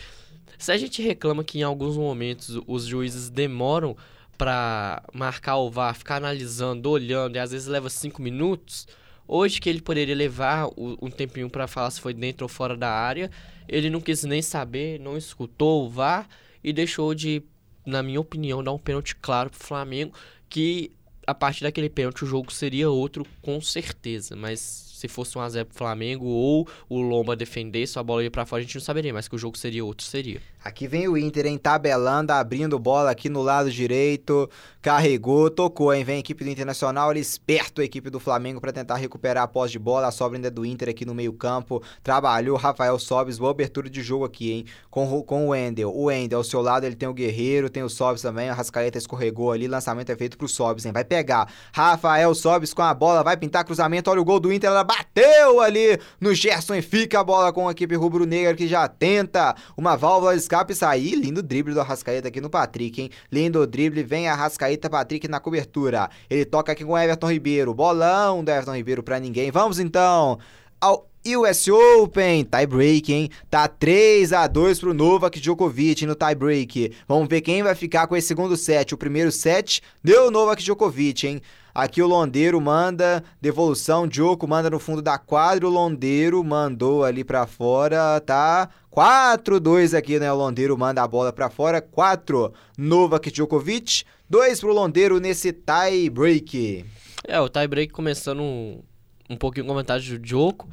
se 0.59 0.71
a 0.71 0.77
gente 0.77 1.01
reclama 1.01 1.43
que 1.43 1.59
em 1.59 1.63
alguns 1.63 1.97
momentos 1.97 2.61
os 2.67 2.85
juízes 2.85 3.31
demoram 3.31 3.97
para 4.37 5.03
marcar 5.15 5.57
o 5.57 5.71
VAR, 5.71 5.95
ficar 5.95 6.17
analisando, 6.17 6.91
olhando, 6.91 7.37
e 7.37 7.39
às 7.39 7.51
vezes 7.51 7.67
leva 7.67 7.89
cinco 7.89 8.21
minutos, 8.21 8.87
hoje 9.27 9.59
que 9.59 9.71
ele 9.71 9.81
poderia 9.81 10.15
levar 10.15 10.69
um 10.77 11.11
tempinho 11.11 11.49
para 11.49 11.67
falar 11.67 11.91
se 11.91 12.01
foi 12.01 12.13
dentro 12.13 12.45
ou 12.45 12.49
fora 12.49 12.77
da 12.77 12.91
área, 12.91 13.31
ele 13.67 13.89
não 13.89 14.03
quis 14.03 14.23
nem 14.25 14.43
saber, 14.43 15.01
não 15.01 15.17
escutou 15.17 15.87
o 15.87 15.89
VAR 15.89 16.29
e 16.63 16.75
deixou 16.75 17.15
de, 17.15 17.43
na 17.87 18.03
minha 18.03 18.21
opinião, 18.21 18.63
dar 18.63 18.73
um 18.73 18.79
pênalti 18.79 19.17
claro 19.17 19.49
pro 19.49 19.65
Flamengo, 19.65 20.13
que 20.49 20.93
a 21.27 21.35
partir 21.35 21.65
daquele 21.65 21.89
pênalti 21.89 22.25
o 22.25 22.27
jogo 22.27 22.53
seria 22.53 22.89
outro 22.89 23.27
com 23.43 23.61
certeza, 23.61 24.37
mas 24.37 24.61
se 25.09 25.15
fosse 25.15 25.37
um 25.37 25.41
a 25.41 25.49
0 25.49 25.67
pro 25.67 25.77
Flamengo 25.77 26.27
ou 26.27 26.69
o 26.89 27.01
Lomba 27.01 27.37
defendesse, 27.37 27.99
a 27.99 28.03
bola 28.03 28.23
ia 28.23 28.31
pra 28.31 28.47
fora, 28.47 28.61
a 28.61 28.65
gente 28.65 28.75
não 28.75 28.83
saberia, 28.83 29.13
mas 29.13 29.29
que 29.29 29.35
o 29.35 29.39
jogo 29.39 29.57
seria 29.57 29.85
outro, 29.85 30.07
seria. 30.07 30.41
Aqui 30.67 30.89
vem 30.89 31.07
o 31.07 31.17
Inter, 31.17 31.47
hein? 31.47 31.57
Tabelando, 31.59 32.33
abrindo 32.33 32.77
bola 32.77 33.13
aqui 33.13 33.29
no 33.29 33.41
lado 33.41 33.71
direito. 33.71 34.51
Carregou, 34.83 35.49
tocou, 35.49 35.95
hein? 35.95 36.03
Vem 36.03 36.17
a 36.17 36.19
equipe 36.19 36.43
do 36.43 36.51
Internacional, 36.51 37.13
ele 37.13 37.21
esperto 37.21 37.81
a 37.81 37.85
equipe 37.85 38.11
do 38.11 38.19
Flamengo 38.19 38.61
para 38.61 38.73
tentar 38.73 38.97
recuperar 38.97 39.45
a 39.45 39.47
posse 39.47 39.73
de 39.73 39.79
bola. 39.79 40.09
A 40.09 40.11
sobra 40.11 40.37
ainda 40.37 40.49
é 40.49 40.51
do 40.51 40.67
Inter 40.67 40.89
aqui 40.89 41.05
no 41.05 41.15
meio-campo. 41.15 41.81
Trabalhou 42.03 42.57
Rafael 42.57 42.99
Sobes, 42.99 43.39
boa 43.39 43.53
abertura 43.53 43.89
de 43.89 44.03
jogo 44.03 44.25
aqui, 44.25 44.51
hein? 44.51 44.65
Com, 44.91 45.23
com 45.23 45.47
o 45.47 45.49
Wendel. 45.51 45.89
O 45.95 46.07
Wendel, 46.07 46.39
ao 46.39 46.45
seu 46.45 46.61
lado, 46.61 46.85
ele 46.85 46.97
tem 46.97 47.09
o 47.09 47.15
Guerreiro, 47.15 47.71
tem 47.71 47.85
o 47.85 47.89
Sobes 47.89 48.23
também. 48.23 48.49
A 48.49 48.55
Rascaeta 48.55 48.99
escorregou 48.99 49.53
ali, 49.53 49.69
lançamento 49.69 50.11
é 50.11 50.17
feito 50.17 50.37
pro 50.37 50.49
Sobes, 50.49 50.85
hein? 50.85 50.91
Vai 50.91 51.05
pegar. 51.05 51.49
Rafael 51.73 52.35
Sobes 52.35 52.75
com 52.75 52.83
a 52.83 52.93
bola, 52.93 53.23
vai 53.23 53.37
pintar 53.37 53.65
cruzamento. 53.65 54.11
Olha 54.11 54.21
o 54.21 54.25
gol 54.25 54.41
do 54.41 54.53
Inter, 54.53 54.69
ela 54.69 54.83
bateu 54.97 55.61
ali 55.61 55.99
no 56.21 56.35
Gerson 56.35 56.75
e 56.75 56.83
fica 56.83 57.21
a 57.21 57.25
bola 57.25 57.53
com 57.53 57.69
a 57.69 57.73
equipe 57.73 57.95
rubro-negra 57.95 58.55
que 58.55 58.67
já 58.67 58.89
tenta 58.89 59.55
uma 59.77 59.97
válvula 59.97 60.33
de 60.33 60.41
escape 60.41 60.75
sair. 60.75 61.17
Lindo 61.17 61.43
drible 61.43 61.75
do 61.75 61.81
Arrascaeta 61.81 62.29
aqui 62.29 62.41
no 62.41 62.49
Patrick, 62.49 63.03
hein? 63.03 63.11
Lindo 63.31 63.67
drible, 63.67 64.03
vem 64.03 64.29
Arrascaeta, 64.29 64.89
Patrick 64.89 65.29
na 65.29 65.41
cobertura. 65.41 66.09
Ele 66.31 66.45
toca 66.45 66.73
aqui 66.73 66.85
com 66.85 66.99
Everton 66.99 67.31
Ribeiro. 67.31 67.75
Bolão 67.75 68.43
do 68.43 68.51
Everton 68.51 68.77
Ribeiro 68.77 69.03
pra 69.03 69.21
ninguém. 69.21 69.51
Vamos 69.51 69.79
então 69.79 70.39
ao 70.81 71.09
US 71.27 71.67
Open, 71.67 72.45
tie 72.45 72.67
break, 72.67 73.13
hein? 73.13 73.31
Tá 73.51 73.67
3 73.67 74.33
a 74.33 74.47
2 74.47 74.79
pro 74.79 74.95
Novak 74.95 75.41
Djokovic 75.41 76.07
no 76.07 76.15
tie 76.15 76.37
break. 76.37 76.93
Vamos 77.09 77.29
ver 77.29 77.41
quem 77.41 77.65
vai 77.65 77.75
ficar 77.75 78.07
com 78.07 78.17
esse 78.17 78.29
segundo 78.29 78.57
set. 78.57 78.95
O 78.95 78.99
primeiro 78.99 79.33
set 79.33 79.83
deu 80.05 80.29
o 80.29 80.31
Novak 80.31 80.63
Djokovic, 80.63 81.27
hein? 81.27 81.43
Aqui 81.77 82.01
o 82.01 82.07
Londeiro 82.07 82.59
manda 82.59 83.23
devolução, 83.39 84.09
Djoko 84.09 84.49
manda 84.49 84.71
no 84.71 84.79
fundo 84.79 85.03
da 85.03 85.19
quadra, 85.19 85.67
o 85.67 85.71
Londeiro 85.71 86.43
mandou 86.43 87.05
ali 87.05 87.23
para 87.23 87.47
fora, 87.47 88.19
tá? 88.19 88.71
4-2 88.91 89.95
aqui, 89.95 90.19
né? 90.19 90.33
O 90.33 90.37
Londeiro 90.37 90.75
manda 90.79 91.03
a 91.03 91.07
bola 91.07 91.35
para 91.35 91.51
fora, 91.51 91.83
4 91.83 92.51
Novak 92.79 93.31
Djokovic, 93.31 94.05
2 94.27 94.59
pro 94.59 94.73
Londeiro 94.73 95.21
nesse 95.21 95.53
tie 95.53 96.09
break. 96.09 96.87
É, 97.29 97.39
o 97.39 97.49
tie 97.51 97.69
break 97.69 97.93
começando 97.93 98.41
um, 98.41 98.81
um 99.29 99.37
pouquinho 99.37 99.67
com 99.67 99.75
vantagem 99.75 100.17
do 100.17 100.19
Djoko. 100.19 100.67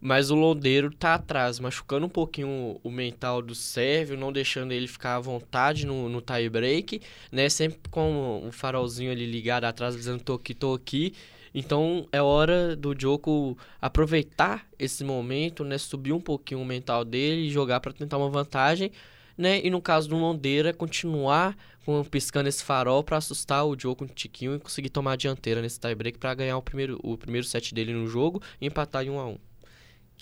Mas 0.00 0.30
o 0.30 0.34
Londeiro 0.34 0.90
tá 0.90 1.14
atrás, 1.14 1.60
machucando 1.60 2.06
um 2.06 2.08
pouquinho 2.08 2.80
o 2.82 2.90
mental 2.90 3.42
do 3.42 3.54
Sérvio, 3.54 4.16
não 4.16 4.32
deixando 4.32 4.72
ele 4.72 4.88
ficar 4.88 5.16
à 5.16 5.20
vontade 5.20 5.84
no, 5.84 6.08
no 6.08 6.22
tie 6.22 6.48
break, 6.48 7.02
né? 7.30 7.50
Sempre 7.50 7.80
com 7.90 8.48
o 8.48 8.50
farolzinho 8.50 9.12
ali 9.12 9.26
ligado 9.26 9.64
atrás, 9.64 9.94
dizendo 9.94 10.22
tô 10.22 10.34
aqui, 10.34 10.54
tô 10.54 10.72
aqui. 10.72 11.12
Então 11.54 12.08
é 12.12 12.22
hora 12.22 12.74
do 12.74 12.94
Djoko 12.94 13.58
aproveitar 13.80 14.66
esse 14.78 15.04
momento, 15.04 15.64
né? 15.64 15.76
Subir 15.76 16.12
um 16.12 16.20
pouquinho 16.20 16.62
o 16.62 16.64
mental 16.64 17.04
dele 17.04 17.48
e 17.48 17.50
jogar 17.50 17.80
para 17.80 17.92
tentar 17.92 18.16
uma 18.16 18.30
vantagem, 18.30 18.90
né? 19.36 19.60
E 19.62 19.68
no 19.68 19.82
caso 19.82 20.08
do 20.08 20.16
Londeira, 20.16 20.72
continuar 20.72 21.54
com, 21.84 22.02
piscando 22.04 22.48
esse 22.48 22.64
farol 22.64 23.04
para 23.04 23.18
assustar 23.18 23.66
o 23.66 23.76
Djoko 23.76 24.04
um 24.04 24.06
tiquinho 24.06 24.54
e 24.54 24.58
conseguir 24.58 24.88
tomar 24.88 25.12
a 25.12 25.16
dianteira 25.16 25.60
nesse 25.60 25.78
tie 25.78 25.94
break 25.94 26.18
para 26.18 26.32
ganhar 26.34 26.56
o 26.56 26.62
primeiro, 26.62 26.98
o 27.02 27.18
primeiro 27.18 27.46
set 27.46 27.74
dele 27.74 27.92
no 27.92 28.06
jogo 28.06 28.40
e 28.58 28.66
empatar 28.66 29.04
em 29.04 29.10
1 29.10 29.18
a 29.18 29.26
1 29.26 29.49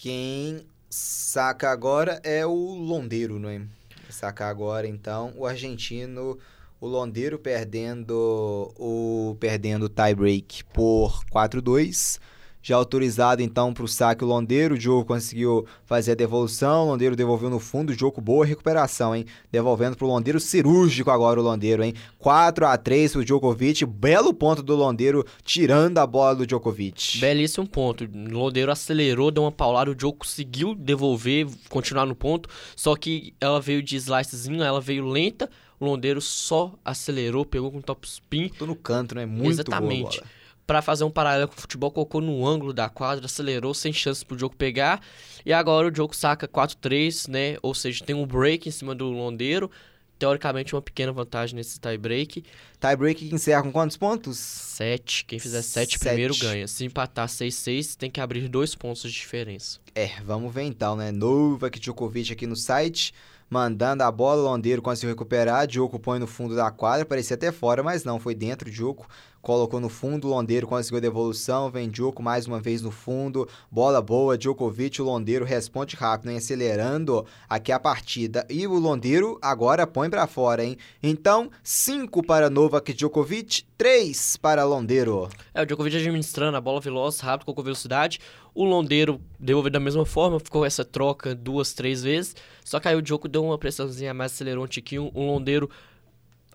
quem 0.00 0.64
saca 0.88 1.70
agora 1.70 2.20
é 2.22 2.46
o 2.46 2.52
Londeiro, 2.52 3.38
não 3.38 3.48
é? 3.48 3.62
Saca 4.08 4.46
agora, 4.46 4.86
então, 4.86 5.32
o 5.36 5.44
argentino, 5.44 6.38
o 6.80 6.86
Londeiro 6.86 7.38
perdendo 7.38 8.72
o 8.78 9.36
perdendo 9.40 9.88
tie 9.88 10.14
break 10.14 10.64
por 10.66 11.24
4-2. 11.32 12.20
Já 12.68 12.76
autorizado 12.76 13.40
então 13.40 13.72
para 13.72 13.82
o 13.82 13.88
saque 13.88 14.22
o 14.22 14.26
Londeiro, 14.26 14.74
o 14.74 14.78
Diogo 14.78 15.02
conseguiu 15.02 15.64
fazer 15.86 16.12
a 16.12 16.14
devolução, 16.14 16.84
o 16.84 16.90
Londeiro 16.90 17.16
devolveu 17.16 17.48
no 17.48 17.58
fundo, 17.58 17.94
o 17.94 17.96
Diogo 17.96 18.20
boa 18.20 18.44
recuperação, 18.44 19.16
hein? 19.16 19.24
Devolvendo 19.50 19.96
para 19.96 20.04
o 20.04 20.08
Londeiro, 20.08 20.38
cirúrgico 20.38 21.10
agora 21.10 21.40
o 21.40 21.42
Londeiro, 21.42 21.82
hein? 21.82 21.94
4 22.18 22.66
a 22.66 22.76
3 22.76 23.12
para 23.12 23.20
o 23.22 23.24
Djokovic, 23.24 23.86
belo 23.86 24.34
ponto 24.34 24.62
do 24.62 24.76
Londeiro, 24.76 25.24
tirando 25.42 25.96
a 25.96 26.06
bola 26.06 26.36
do 26.36 26.46
Djokovic. 26.46 27.18
Belíssimo 27.18 27.66
ponto, 27.66 28.04
o 28.04 28.38
Londeiro 28.38 28.70
acelerou, 28.70 29.30
deu 29.30 29.44
uma 29.44 29.52
paulada, 29.52 29.90
o 29.90 29.94
Diogo 29.94 30.18
conseguiu 30.18 30.74
devolver, 30.74 31.46
continuar 31.70 32.04
no 32.04 32.14
ponto, 32.14 32.50
só 32.76 32.94
que 32.94 33.32
ela 33.40 33.62
veio 33.62 33.82
de 33.82 33.96
slicezinho, 33.96 34.62
ela 34.62 34.78
veio 34.78 35.06
lenta, 35.06 35.48
o 35.80 35.86
Londeiro 35.86 36.20
só 36.20 36.74
acelerou, 36.84 37.46
pegou 37.46 37.72
com 37.72 37.80
top 37.80 38.06
spin. 38.06 38.50
Tô 38.50 38.66
no 38.66 38.76
canto, 38.76 39.14
né? 39.14 39.24
Muito 39.24 39.52
Exatamente. 39.52 40.18
boa 40.18 40.37
para 40.68 40.82
fazer 40.82 41.02
um 41.02 41.10
paralelo 41.10 41.48
com 41.48 41.56
o 41.56 41.60
futebol, 41.62 41.90
colocou 41.90 42.20
no 42.20 42.46
ângulo 42.46 42.74
da 42.74 42.90
quadra, 42.90 43.24
acelerou 43.24 43.72
sem 43.72 43.90
chance 43.90 44.22
pro 44.22 44.38
jogo 44.38 44.54
pegar. 44.54 45.00
E 45.44 45.50
agora 45.50 45.90
o 45.90 45.96
jogo 45.96 46.14
saca 46.14 46.46
4-3, 46.46 47.26
né? 47.26 47.56
Ou 47.62 47.74
seja, 47.74 48.04
tem 48.04 48.14
um 48.14 48.26
break 48.26 48.68
em 48.68 48.70
cima 48.70 48.94
do 48.94 49.06
Londeiro. 49.06 49.70
Teoricamente, 50.18 50.74
uma 50.74 50.82
pequena 50.82 51.10
vantagem 51.10 51.56
nesse 51.56 51.80
tie 51.80 51.96
break. 51.96 52.44
Tie 52.78 52.96
break 52.96 53.26
que 53.26 53.34
encerra 53.34 53.62
com 53.62 53.72
quantos 53.72 53.96
pontos? 53.96 54.36
7. 54.36 55.24
Quem 55.24 55.38
fizer 55.38 55.62
7 55.62 55.98
primeiro 55.98 56.36
ganha. 56.36 56.68
Se 56.68 56.84
empatar 56.84 57.28
6-6, 57.28 57.96
tem 57.96 58.10
que 58.10 58.20
abrir 58.20 58.46
dois 58.46 58.74
pontos 58.74 59.00
de 59.00 59.10
diferença. 59.10 59.80
É, 59.94 60.20
vamos 60.22 60.52
ver 60.52 60.64
então, 60.64 60.94
né? 60.94 61.10
Novak 61.10 61.80
Djokovic 61.80 62.30
aqui 62.30 62.46
no 62.46 62.56
site 62.56 63.14
mandando 63.50 64.02
a 64.02 64.10
bola, 64.10 64.42
o 64.42 64.44
Londeiro 64.44 64.82
conseguiu 64.82 65.08
recuperar, 65.08 65.66
Diogo 65.66 65.98
põe 65.98 66.18
no 66.18 66.26
fundo 66.26 66.54
da 66.54 66.70
quadra, 66.70 67.06
parecia 67.06 67.34
até 67.34 67.50
fora, 67.50 67.82
mas 67.82 68.04
não, 68.04 68.20
foi 68.20 68.34
dentro, 68.34 68.70
Diogo 68.70 69.06
colocou 69.40 69.80
no 69.80 69.88
fundo, 69.88 70.26
o 70.26 70.30
Londeiro 70.30 70.66
conseguiu 70.66 70.98
a 70.98 71.00
devolução, 71.00 71.70
vem 71.70 71.88
Diogo 71.88 72.22
mais 72.22 72.46
uma 72.46 72.60
vez 72.60 72.82
no 72.82 72.90
fundo, 72.90 73.48
bola 73.70 74.02
boa, 74.02 74.36
Djokovic, 74.36 75.00
o 75.00 75.04
Londeiro 75.04 75.44
responde 75.44 75.96
rápido, 75.96 76.30
hein, 76.30 76.38
acelerando 76.38 77.24
aqui 77.48 77.72
a 77.72 77.80
partida, 77.80 78.46
e 78.50 78.66
o 78.66 78.78
Londeiro 78.78 79.38
agora 79.40 79.86
põe 79.86 80.10
para 80.10 80.26
fora, 80.26 80.64
hein, 80.64 80.76
então 81.02 81.50
5 81.62 82.22
para 82.24 82.50
Novak 82.50 82.92
Djokovic, 82.92 83.64
3 83.76 84.36
para 84.38 84.64
Londeiro. 84.64 85.28
É, 85.54 85.62
o 85.62 85.66
Djokovic 85.66 85.96
administrando 85.96 86.56
a 86.56 86.60
bola 86.60 86.80
veloz, 86.80 87.20
rápido, 87.20 87.54
com 87.54 87.62
velocidade, 87.62 88.20
o 88.54 88.64
Londeiro 88.64 89.20
devolveu 89.38 89.70
da 89.70 89.80
mesma 89.80 90.04
forma, 90.04 90.40
ficou 90.40 90.64
essa 90.64 90.84
troca 90.84 91.34
duas, 91.34 91.72
três 91.72 92.02
vezes, 92.02 92.34
só 92.64 92.80
que 92.80 92.88
aí 92.88 92.96
o 92.96 93.02
Djoko 93.02 93.28
deu 93.28 93.44
uma 93.44 93.56
pressãozinha 93.56 94.12
mais, 94.12 94.32
acelerou 94.32 94.64
um 94.64 94.68
tiquinho, 94.68 95.10
o 95.14 95.24
Londeiro 95.24 95.70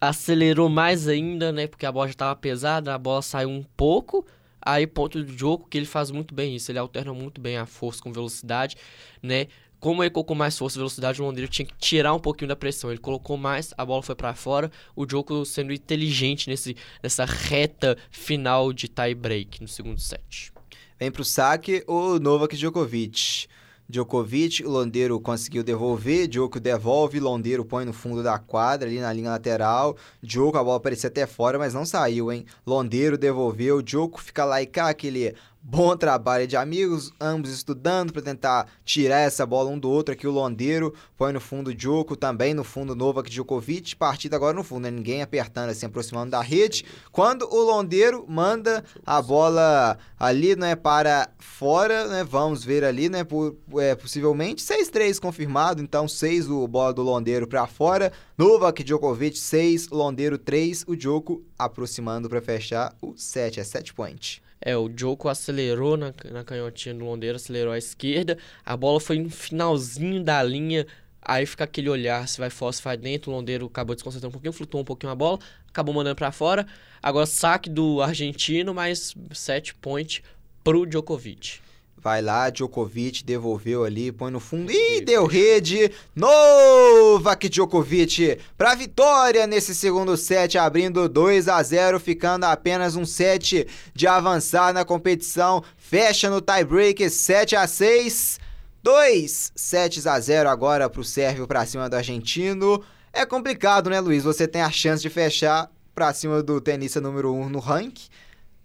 acelerou 0.10 0.70
mais 0.70 1.08
ainda, 1.08 1.52
né? 1.52 1.68
Porque 1.68 1.86
a 1.86 1.92
bola 1.92 2.08
já 2.08 2.12
estava 2.12 2.36
pesada, 2.36 2.94
a 2.94 2.98
bola 2.98 3.22
saiu 3.22 3.50
um 3.50 3.64
pouco. 3.76 4.26
Aí, 4.62 4.88
ponto 4.88 5.22
do 5.24 5.38
jogo, 5.38 5.68
que 5.70 5.78
ele 5.78 5.86
faz 5.86 6.10
muito 6.12 6.34
bem 6.34 6.56
isso. 6.56 6.72
Ele 6.72 6.80
alterna 6.80 7.14
muito 7.14 7.42
bem 7.42 7.58
a 7.58 7.66
força 7.66 8.02
com 8.02 8.12
velocidade, 8.12 8.76
né? 9.22 9.48
Como 9.80 10.02
ele 10.02 10.12
colocou 10.12 10.36
mais 10.36 10.58
força 10.58 10.78
e 10.78 10.80
velocidade, 10.80 11.22
o 11.22 11.26
Londrina 11.26 11.48
tinha 11.48 11.66
que 11.66 11.74
tirar 11.78 12.14
um 12.14 12.20
pouquinho 12.20 12.48
da 12.48 12.56
pressão. 12.56 12.90
Ele 12.90 13.00
colocou 13.00 13.36
mais, 13.36 13.74
a 13.78 13.86
bola 13.86 14.02
foi 14.02 14.16
para 14.16 14.34
fora. 14.34 14.72
O 14.96 15.06
jogo 15.10 15.44
sendo 15.44 15.74
inteligente 15.74 16.50
nesse, 16.50 16.78
nessa 17.02 17.26
reta 17.26 17.98
final 18.10 18.72
de 18.72 18.88
tie 18.88 19.14
break 19.14 19.62
no 19.62 19.68
segundo 19.68 20.00
set. 20.00 20.54
Vem 20.98 21.12
pro 21.12 21.26
saque 21.26 21.84
o 21.86 22.18
Novak 22.18 22.56
Djokovic. 22.56 23.48
Djokovic, 23.90 24.64
Londeiro 24.64 25.20
conseguiu 25.20 25.64
devolver, 25.64 26.28
Djoko 26.28 26.60
devolve, 26.60 27.20
Londeiro 27.20 27.66
põe 27.66 27.86
no 27.86 27.94
fundo 27.94 28.24
da 28.24 28.40
quadra, 28.40 28.88
ali 28.88 29.00
na 29.00 29.12
linha 29.12 29.30
lateral. 29.30 29.96
Djoko, 30.22 30.58
a 30.58 30.64
bola 30.64 30.80
parecia 30.80 31.10
até 31.10 31.28
fora, 31.28 31.60
mas 31.60 31.74
não 31.74 31.86
saiu, 31.86 32.32
hein? 32.32 32.46
Londeiro 32.66 33.18
devolveu, 33.18 33.82
Djoko 33.82 34.22
fica 34.22 34.46
lá 34.46 34.62
e 34.62 34.66
cá 34.66 34.90
aquele 34.90 35.36
Bom 35.66 35.96
trabalho 35.96 36.46
de 36.46 36.58
amigos, 36.58 37.14
ambos 37.22 37.50
estudando 37.50 38.12
para 38.12 38.22
tentar 38.22 38.68
tirar 38.84 39.20
essa 39.20 39.46
bola 39.46 39.70
um 39.70 39.80
do 39.80 39.90
outro. 39.90 40.14
Aqui 40.14 40.28
o 40.28 40.32
Londeiro 40.32 40.94
põe 41.18 41.32
no 41.32 41.40
fundo 41.40 41.70
o 41.70 41.74
Djoko, 41.74 42.18
também 42.18 42.54
no 42.54 42.66
fundo 42.66 42.94
Novak 42.94 43.30
Djokovic. 43.30 43.96
Partida 43.96 44.36
agora 44.36 44.54
no 44.54 44.62
fundo, 44.62 44.84
né? 44.84 44.92
ninguém 44.92 45.22
apertando, 45.22 45.70
assim, 45.70 45.86
aproximando 45.86 46.32
da 46.32 46.42
rede. 46.42 46.84
Quando 47.14 47.44
o 47.44 47.64
Londeiro 47.64 48.26
manda 48.28 48.84
a 49.06 49.22
bola 49.22 49.98
ali, 50.20 50.54
né, 50.54 50.76
para 50.76 51.30
fora, 51.40 52.10
né? 52.10 52.26
Vamos 52.26 52.62
ver 52.66 52.84
ali, 52.84 53.08
né? 53.08 53.24
Por, 53.24 53.56
é, 53.78 53.96
possivelmente 53.96 54.62
6-3 54.62 55.18
confirmado. 55.18 55.82
Então 55.82 56.10
6 56.10 56.50
o 56.50 56.68
bola 56.68 56.94
do 56.94 57.02
Londeiro 57.02 57.48
para 57.48 57.66
fora. 57.68 58.12
Novak 58.38 58.84
Djokovic 58.84 59.40
6, 59.40 59.88
Londeiro 59.88 60.38
3. 60.38 60.84
O 60.88 60.96
Djoko 60.98 61.42
aproximando 61.58 62.28
para 62.28 62.42
fechar 62.42 62.94
o 63.02 63.16
7, 63.16 63.62
é 63.62 63.64
7 63.64 63.94
point. 63.94 64.43
É, 64.66 64.78
o 64.78 64.90
Joko 64.96 65.28
acelerou 65.28 65.98
na, 65.98 66.14
na 66.32 66.44
canhotinha 66.44 66.96
do 66.96 67.04
Londeiro, 67.04 67.36
acelerou 67.36 67.74
à 67.74 67.78
esquerda. 67.78 68.38
A 68.66 68.78
bola 68.78 69.00
foi 69.00 69.20
no 69.20 69.30
finalzinho 69.30 70.24
da 70.24 70.42
linha. 70.42 70.88
Aí 71.22 71.46
fica 71.46 71.66
aquele 71.66 71.90
olhar 71.90 72.26
se 72.28 72.40
vai 72.40 72.50
fora, 72.50 72.72
se 72.72 72.82
vai 72.82 72.96
dentro. 72.96 73.32
O 73.32 73.36
Londeiro 73.36 73.66
acabou 73.66 73.94
desconcentrando 73.94 74.30
um 74.30 74.32
pouquinho, 74.32 74.54
flutuou 74.54 74.82
um 74.82 74.86
pouquinho 74.86 75.12
a 75.12 75.16
bola, 75.16 75.38
acabou 75.68 75.94
mandando 75.94 76.16
para 76.16 76.32
fora. 76.32 76.66
Agora 77.02 77.26
saque 77.26 77.70
do 77.70 78.02
argentino, 78.02 78.74
mais 78.74 79.14
set 79.34 79.76
point 79.76 80.24
pro 80.64 80.86
Djokovic. 80.86 81.60
Vai 82.04 82.22
lá, 82.22 82.50
Djokovic 82.50 83.24
devolveu 83.24 83.86
ali, 83.86 84.12
põe 84.12 84.30
no 84.30 84.42
fundo. 84.42 84.70
Ih, 84.70 85.00
deu 85.00 85.26
rede! 85.26 85.90
Novak 86.14 87.48
Djokovic 87.48 88.40
para 88.58 88.76
vitória 88.76 89.48
nesse 89.48 89.74
segundo 89.74 90.18
set, 90.18 90.58
abrindo 90.58 91.08
2 91.08 91.48
a 91.48 91.64
0, 91.64 92.02
ficando 92.02 92.44
apenas 92.44 92.98
um 92.98 93.06
set 93.06 93.66
de 93.94 94.06
avançar 94.06 94.74
na 94.74 94.84
competição. 94.84 95.64
Fecha 95.78 96.30
no 96.30 96.42
tiebreak 96.42 97.10
7 97.10 97.56
a 97.56 97.66
6. 97.66 98.38
2 98.84 99.54
sets 99.56 100.06
a 100.06 100.20
0 100.20 100.50
agora 100.50 100.90
pro 100.90 101.06
Sérvio 101.06 101.48
para 101.48 101.66
cima 101.66 101.90
do 101.90 101.96
argentino. 101.96 102.84
É 103.14 103.26
complicado, 103.26 103.90
né, 103.90 104.02
Luiz? 104.02 104.26
Você 104.26 104.46
tem 104.46 104.62
a 104.62 104.70
chance 104.70 105.02
de 105.02 105.10
fechar 105.10 105.72
para 105.96 106.14
cima 106.14 106.44
do 106.44 106.60
tenista 106.60 107.00
número 107.00 107.34
1 107.34 107.42
um 107.44 107.48
no 107.48 107.60
ranking 107.60 108.10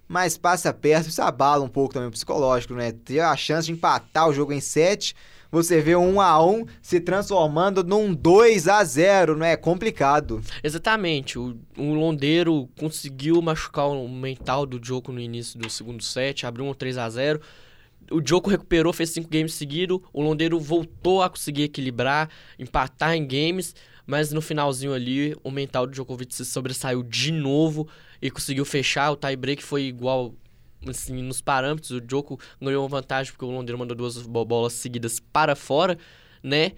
mas 0.09 0.39
passa 0.39 0.73
perto, 0.73 1.09
isso 1.09 1.21
abala 1.21 1.63
um 1.63 1.69
pouco 1.69 1.93
também 1.93 2.09
o 2.09 2.13
psicológico, 2.13 2.75
né? 2.75 2.93
Ter 2.93 3.21
a 3.21 3.37
chance 3.37 3.67
de 3.67 3.73
empatar 3.73 4.27
o 4.29 4.33
jogo 4.33 4.53
em 4.53 4.61
7, 4.61 5.15
você 5.53 5.81
vê 5.81 5.95
um 5.95 6.21
a 6.21 6.43
um 6.43 6.65
se 6.81 6.99
transformando 6.99 7.85
num 7.85 8.15
2 8.15 8.67
a 8.69 8.83
0 8.83 9.37
não 9.37 9.47
é 9.47 9.57
complicado. 9.57 10.41
Exatamente, 10.65 11.39
o, 11.39 11.59
o 11.77 11.93
Londeiro 11.93 12.69
conseguiu 12.79 13.41
machucar 13.43 13.89
o 13.89 14.09
mental 14.09 14.65
do 14.65 14.83
jogo 14.83 15.13
no 15.13 15.21
início 15.21 15.59
do 15.59 15.69
segundo 15.69 16.03
set, 16.03 16.47
abriu 16.47 16.65
um 16.65 16.73
3 16.73 16.97
a 16.97 17.09
0 17.11 17.41
o 18.11 18.27
Joko 18.27 18.49
recuperou, 18.49 18.93
fez 18.93 19.11
cinco 19.11 19.29
games 19.29 19.55
seguidos. 19.55 20.01
O 20.13 20.23
Londeiro 20.23 20.59
voltou 20.59 21.23
a 21.23 21.29
conseguir 21.29 21.65
equilibrar, 21.65 22.31
empatar 22.59 23.15
em 23.15 23.27
games, 23.27 23.75
mas 24.09 24.33
no 24.33 24.41
finalzinho 24.41 24.95
ali, 24.95 25.37
o 25.45 25.51
mental 25.51 25.87
do 25.87 25.93
Djokovic 25.93 26.35
se 26.35 26.43
sobressaiu 26.47 27.03
de 27.03 27.31
novo 27.31 27.87
e 28.23 28.31
conseguiu 28.31 28.65
fechar. 28.65 29.11
O 29.11 29.17
tie-break 29.17 29.63
foi 29.63 29.83
igual 29.83 30.35
assim, 30.89 31.23
nos 31.23 31.43
parâmetros. 31.43 31.91
O 31.91 32.01
Djoko 32.01 32.41
ganhou 32.59 32.83
uma 32.83 32.89
vantagem 32.89 33.31
porque 33.31 33.45
o 33.45 33.51
Londeiro 33.51 33.79
mandou 33.79 33.95
duas 33.95 34.17
bolas 34.23 34.73
seguidas 34.73 35.21
para 35.21 35.55
fora, 35.55 35.99
né? 36.43 36.73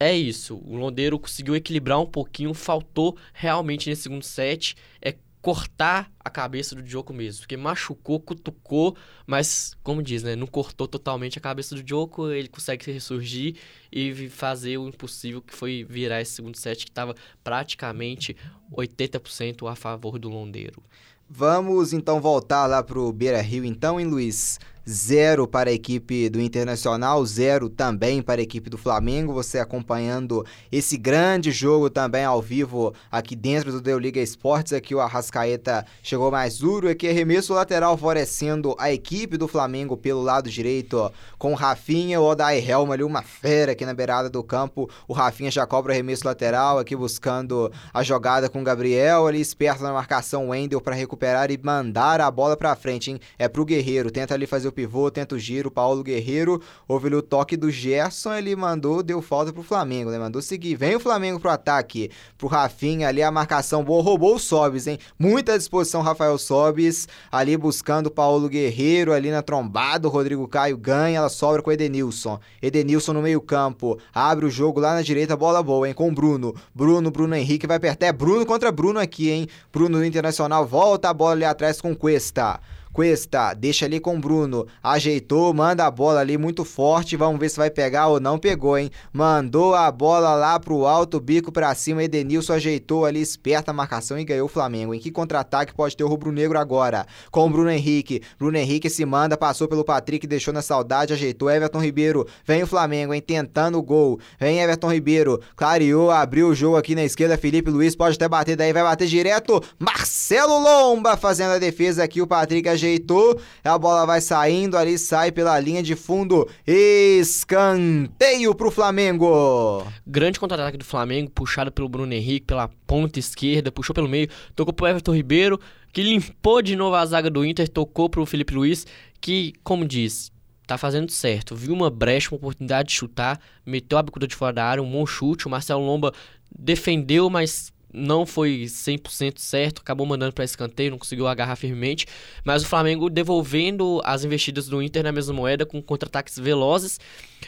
É 0.00 0.12
isso. 0.12 0.56
O 0.66 0.76
Londeiro 0.76 1.20
conseguiu 1.20 1.54
equilibrar 1.54 2.00
um 2.00 2.06
pouquinho, 2.06 2.52
faltou 2.52 3.16
realmente 3.32 3.88
nesse 3.88 4.02
segundo 4.02 4.24
set. 4.24 4.74
É 5.00 5.14
cortar 5.46 6.10
a 6.18 6.28
cabeça 6.28 6.74
do 6.74 6.82
Djoko 6.82 7.14
mesmo, 7.14 7.42
porque 7.42 7.56
machucou, 7.56 8.18
cutucou, 8.18 8.96
mas 9.24 9.76
como 9.80 10.02
diz, 10.02 10.24
né, 10.24 10.34
não 10.34 10.44
cortou 10.44 10.88
totalmente 10.88 11.38
a 11.38 11.40
cabeça 11.40 11.72
do 11.76 11.84
Djoko, 11.84 12.32
ele 12.32 12.48
consegue 12.48 12.90
ressurgir 12.90 13.54
e 13.92 14.28
fazer 14.28 14.76
o 14.76 14.88
impossível 14.88 15.40
que 15.40 15.54
foi 15.54 15.86
virar 15.88 16.20
esse 16.20 16.32
segundo 16.32 16.56
set 16.56 16.84
que 16.84 16.90
estava 16.90 17.14
praticamente 17.44 18.36
80% 18.72 19.70
a 19.70 19.76
favor 19.76 20.18
do 20.18 20.28
Londeiro. 20.28 20.82
Vamos 21.30 21.92
então 21.92 22.20
voltar 22.20 22.66
lá 22.66 22.82
pro 22.82 23.12
Beira 23.12 23.40
Rio 23.40 23.64
então, 23.64 24.00
hein, 24.00 24.06
Luiz? 24.06 24.58
Zero 24.88 25.48
para 25.48 25.70
a 25.70 25.72
equipe 25.72 26.28
do 26.28 26.40
Internacional, 26.40 27.24
zero 27.26 27.68
também 27.68 28.22
para 28.22 28.40
a 28.40 28.44
equipe 28.44 28.70
do 28.70 28.78
Flamengo. 28.78 29.32
Você 29.32 29.58
acompanhando 29.58 30.46
esse 30.70 30.96
grande 30.96 31.50
jogo 31.50 31.90
também 31.90 32.24
ao 32.24 32.40
vivo 32.40 32.94
aqui 33.10 33.34
dentro 33.34 33.72
do 33.72 33.80
Deu 33.80 33.98
Liga 33.98 34.20
Esportes. 34.20 34.72
Aqui 34.72 34.94
o 34.94 35.00
Arrascaeta 35.00 35.84
chegou 36.02 36.30
mais 36.30 36.58
duro. 36.58 36.88
Aqui 36.88 37.08
arremesso 37.08 37.52
lateral 37.52 37.96
favorecendo 37.96 38.76
a 38.78 38.92
equipe 38.92 39.36
do 39.36 39.48
Flamengo 39.48 39.96
pelo 39.96 40.22
lado 40.22 40.48
direito 40.48 41.12
com 41.38 41.54
Rafinha. 41.54 42.20
O 42.20 42.24
Odair 42.24 42.68
Helma 42.68 42.94
ali, 42.94 43.02
uma 43.02 43.22
fera 43.22 43.72
aqui 43.72 43.84
na 43.84 43.94
beirada 43.94 44.30
do 44.30 44.44
campo. 44.44 44.88
O 45.08 45.12
Rafinha 45.12 45.50
já 45.50 45.66
cobra 45.66 45.90
o 45.90 45.94
arremesso 45.94 46.26
lateral 46.26 46.78
aqui 46.78 46.94
buscando 46.94 47.72
a 47.92 48.02
jogada 48.02 48.48
com 48.48 48.60
o 48.60 48.64
Gabriel 48.64 49.26
ali 49.26 49.40
esperto 49.40 49.82
na 49.82 49.92
marcação. 49.92 50.50
Wendel 50.50 50.80
para 50.80 50.94
recuperar 50.94 51.50
e 51.50 51.58
mandar 51.60 52.20
a 52.20 52.30
bola 52.30 52.56
para 52.56 52.76
frente, 52.76 53.10
hein? 53.10 53.20
É 53.38 53.48
pro 53.48 53.64
Guerreiro. 53.64 54.10
Tenta 54.10 54.34
ali 54.34 54.46
fazer 54.46 54.68
o 54.68 54.75
pivô, 54.76 55.10
tenta 55.10 55.34
o 55.34 55.38
giro, 55.38 55.70
Paulo 55.70 56.02
Guerreiro, 56.02 56.60
houve 56.86 57.08
o 57.14 57.22
toque 57.22 57.56
do 57.56 57.70
Gerson, 57.70 58.34
ele 58.34 58.54
mandou, 58.54 59.02
deu 59.02 59.22
falta 59.22 59.50
pro 59.50 59.62
Flamengo, 59.62 60.10
né? 60.10 60.18
Mandou 60.18 60.42
seguir. 60.42 60.76
Vem 60.76 60.94
o 60.94 61.00
Flamengo 61.00 61.40
pro 61.40 61.48
ataque, 61.48 62.10
pro 62.36 62.46
Rafinha 62.46 63.08
ali, 63.08 63.22
a 63.22 63.30
marcação 63.30 63.82
boa, 63.82 64.02
roubou 64.02 64.34
o 64.34 64.38
Sobis, 64.38 64.86
hein? 64.86 64.98
Muita 65.18 65.56
disposição, 65.56 66.02
Rafael 66.02 66.36
Sobis, 66.36 67.08
ali 67.32 67.56
buscando 67.56 68.08
o 68.08 68.10
Paulo 68.10 68.50
Guerreiro, 68.50 69.14
ali 69.14 69.30
na 69.30 69.40
trombada, 69.40 70.06
o 70.06 70.10
Rodrigo 70.10 70.46
Caio 70.46 70.76
ganha, 70.76 71.18
ela 71.18 71.30
sobra 71.30 71.62
com 71.62 71.70
o 71.70 71.72
Edenilson. 71.72 72.38
Edenilson 72.60 73.14
no 73.14 73.22
meio 73.22 73.40
campo, 73.40 73.98
abre 74.12 74.44
o 74.44 74.50
jogo 74.50 74.78
lá 74.78 74.94
na 74.94 75.00
direita, 75.00 75.34
bola 75.34 75.62
boa, 75.62 75.88
hein? 75.88 75.94
Com 75.94 76.10
o 76.10 76.12
Bruno. 76.12 76.54
Bruno, 76.74 77.10
Bruno 77.10 77.34
Henrique 77.34 77.66
vai 77.66 77.78
apertar, 77.78 78.06
é 78.06 78.12
Bruno 78.12 78.44
contra 78.44 78.70
Bruno 78.70 79.00
aqui, 79.00 79.30
hein? 79.30 79.48
Bruno 79.72 79.96
do 79.96 80.04
Internacional 80.04 80.66
volta 80.66 81.08
a 81.08 81.14
bola 81.14 81.32
ali 81.32 81.44
atrás 81.44 81.80
com 81.80 81.96
Cuesta. 81.96 82.60
Cuesta, 82.96 83.52
deixa 83.52 83.84
ali 83.84 84.00
com 84.00 84.16
o 84.16 84.18
Bruno. 84.18 84.66
Ajeitou, 84.82 85.52
manda 85.52 85.84
a 85.84 85.90
bola 85.90 86.20
ali 86.20 86.38
muito 86.38 86.64
forte. 86.64 87.14
Vamos 87.14 87.38
ver 87.38 87.50
se 87.50 87.58
vai 87.58 87.68
pegar 87.68 88.06
ou 88.06 88.18
não 88.18 88.38
pegou, 88.38 88.78
hein? 88.78 88.90
Mandou 89.12 89.74
a 89.74 89.92
bola 89.92 90.34
lá 90.34 90.58
pro 90.58 90.86
alto, 90.86 91.20
bico 91.20 91.52
para 91.52 91.74
cima. 91.74 92.02
Edenilson 92.02 92.54
ajeitou 92.54 93.04
ali, 93.04 93.20
esperta 93.20 93.70
a 93.70 93.74
marcação 93.74 94.18
e 94.18 94.24
ganhou 94.24 94.46
o 94.46 94.48
Flamengo. 94.48 94.94
Em 94.94 94.98
que 94.98 95.10
contra-ataque 95.10 95.74
pode 95.74 95.94
ter 95.94 96.04
o 96.04 96.08
rubro-negro 96.08 96.58
agora? 96.58 97.06
Com 97.30 97.46
o 97.46 97.50
Bruno 97.50 97.68
Henrique. 97.68 98.22
Bruno 98.38 98.56
Henrique 98.56 98.88
se 98.88 99.04
manda, 99.04 99.36
passou 99.36 99.68
pelo 99.68 99.84
Patrick, 99.84 100.26
deixou 100.26 100.54
na 100.54 100.62
saudade, 100.62 101.12
ajeitou. 101.12 101.50
Everton 101.50 101.82
Ribeiro. 101.82 102.26
Vem 102.46 102.62
o 102.62 102.66
Flamengo, 102.66 103.12
hein? 103.12 103.20
Tentando 103.20 103.76
o 103.76 103.82
gol. 103.82 104.18
Vem 104.40 104.60
Everton 104.60 104.90
Ribeiro. 104.90 105.38
Clareou, 105.54 106.10
abriu 106.10 106.48
o 106.48 106.54
jogo 106.54 106.78
aqui 106.78 106.94
na 106.94 107.04
esquerda. 107.04 107.36
Felipe 107.36 107.70
Luiz 107.70 107.94
pode 107.94 108.16
até 108.16 108.26
bater 108.26 108.56
daí, 108.56 108.72
vai 108.72 108.84
bater 108.84 109.06
direto. 109.06 109.62
Marcelo 109.78 110.58
Lomba 110.58 111.14
fazendo 111.18 111.50
a 111.50 111.58
defesa 111.58 112.02
aqui. 112.02 112.22
O 112.22 112.26
Patrick 112.26 112.66
ajeitou 112.66 112.85
ajeitou, 112.86 113.40
a 113.64 113.78
bola 113.78 114.06
vai 114.06 114.20
saindo 114.20 114.76
ali, 114.76 114.98
sai 114.98 115.32
pela 115.32 115.58
linha 115.58 115.82
de 115.82 115.96
fundo, 115.96 116.48
escanteio 116.66 118.54
pro 118.54 118.70
Flamengo. 118.70 119.86
Grande 120.06 120.38
contra-ataque 120.38 120.78
do 120.78 120.84
Flamengo, 120.84 121.30
puxado 121.30 121.72
pelo 121.72 121.88
Bruno 121.88 122.12
Henrique, 122.12 122.46
pela 122.46 122.68
ponta 122.86 123.18
esquerda, 123.18 123.72
puxou 123.72 123.94
pelo 123.94 124.08
meio, 124.08 124.28
tocou 124.54 124.72
pro 124.72 124.86
Everton 124.86 125.14
Ribeiro, 125.14 125.60
que 125.92 126.02
limpou 126.02 126.62
de 126.62 126.76
novo 126.76 126.94
a 126.94 127.04
zaga 127.04 127.28
do 127.28 127.44
Inter, 127.44 127.68
tocou 127.68 128.08
pro 128.08 128.24
Felipe 128.26 128.54
Luiz, 128.54 128.86
que, 129.20 129.52
como 129.64 129.84
diz, 129.86 130.30
tá 130.66 130.76
fazendo 130.76 131.10
certo. 131.10 131.54
Viu 131.54 131.72
uma 131.72 131.90
brecha, 131.90 132.30
uma 132.30 132.36
oportunidade 132.36 132.88
de 132.88 132.94
chutar, 132.94 133.40
meteu 133.64 133.98
a 133.98 134.02
bicuda 134.02 134.26
de 134.26 134.34
fora 134.34 134.52
da 134.52 134.64
área, 134.64 134.82
um 134.82 134.90
bom 134.90 135.06
chute. 135.06 135.46
O 135.46 135.50
Marcelo 135.50 135.84
Lomba 135.84 136.12
defendeu, 136.56 137.30
mas 137.30 137.72
não 137.96 138.26
foi 138.26 138.64
100% 138.66 139.38
certo, 139.38 139.80
acabou 139.80 140.06
mandando 140.06 140.32
para 140.32 140.44
escanteio, 140.44 140.90
não 140.90 140.98
conseguiu 140.98 141.26
agarrar 141.26 141.56
firmemente, 141.56 142.06
mas 142.44 142.62
o 142.62 142.66
Flamengo 142.66 143.08
devolvendo 143.08 144.00
as 144.04 144.22
investidas 144.22 144.68
do 144.68 144.82
Inter 144.82 145.02
na 145.02 145.12
mesma 145.12 145.32
moeda 145.32 145.64
com 145.64 145.82
contra-ataques 145.82 146.38
velozes 146.38 147.00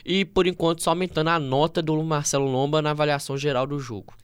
e 0.04 0.24
por 0.24 0.46
enquanto 0.46 0.82
só 0.82 0.90
aumentando 0.90 1.28
a 1.28 1.38
nota 1.38 1.82
do 1.82 2.02
Marcelo 2.02 2.50
Lomba 2.50 2.80
na 2.80 2.90
avaliação 2.90 3.36
geral 3.36 3.66
do 3.66 3.78
jogo. 3.78 4.14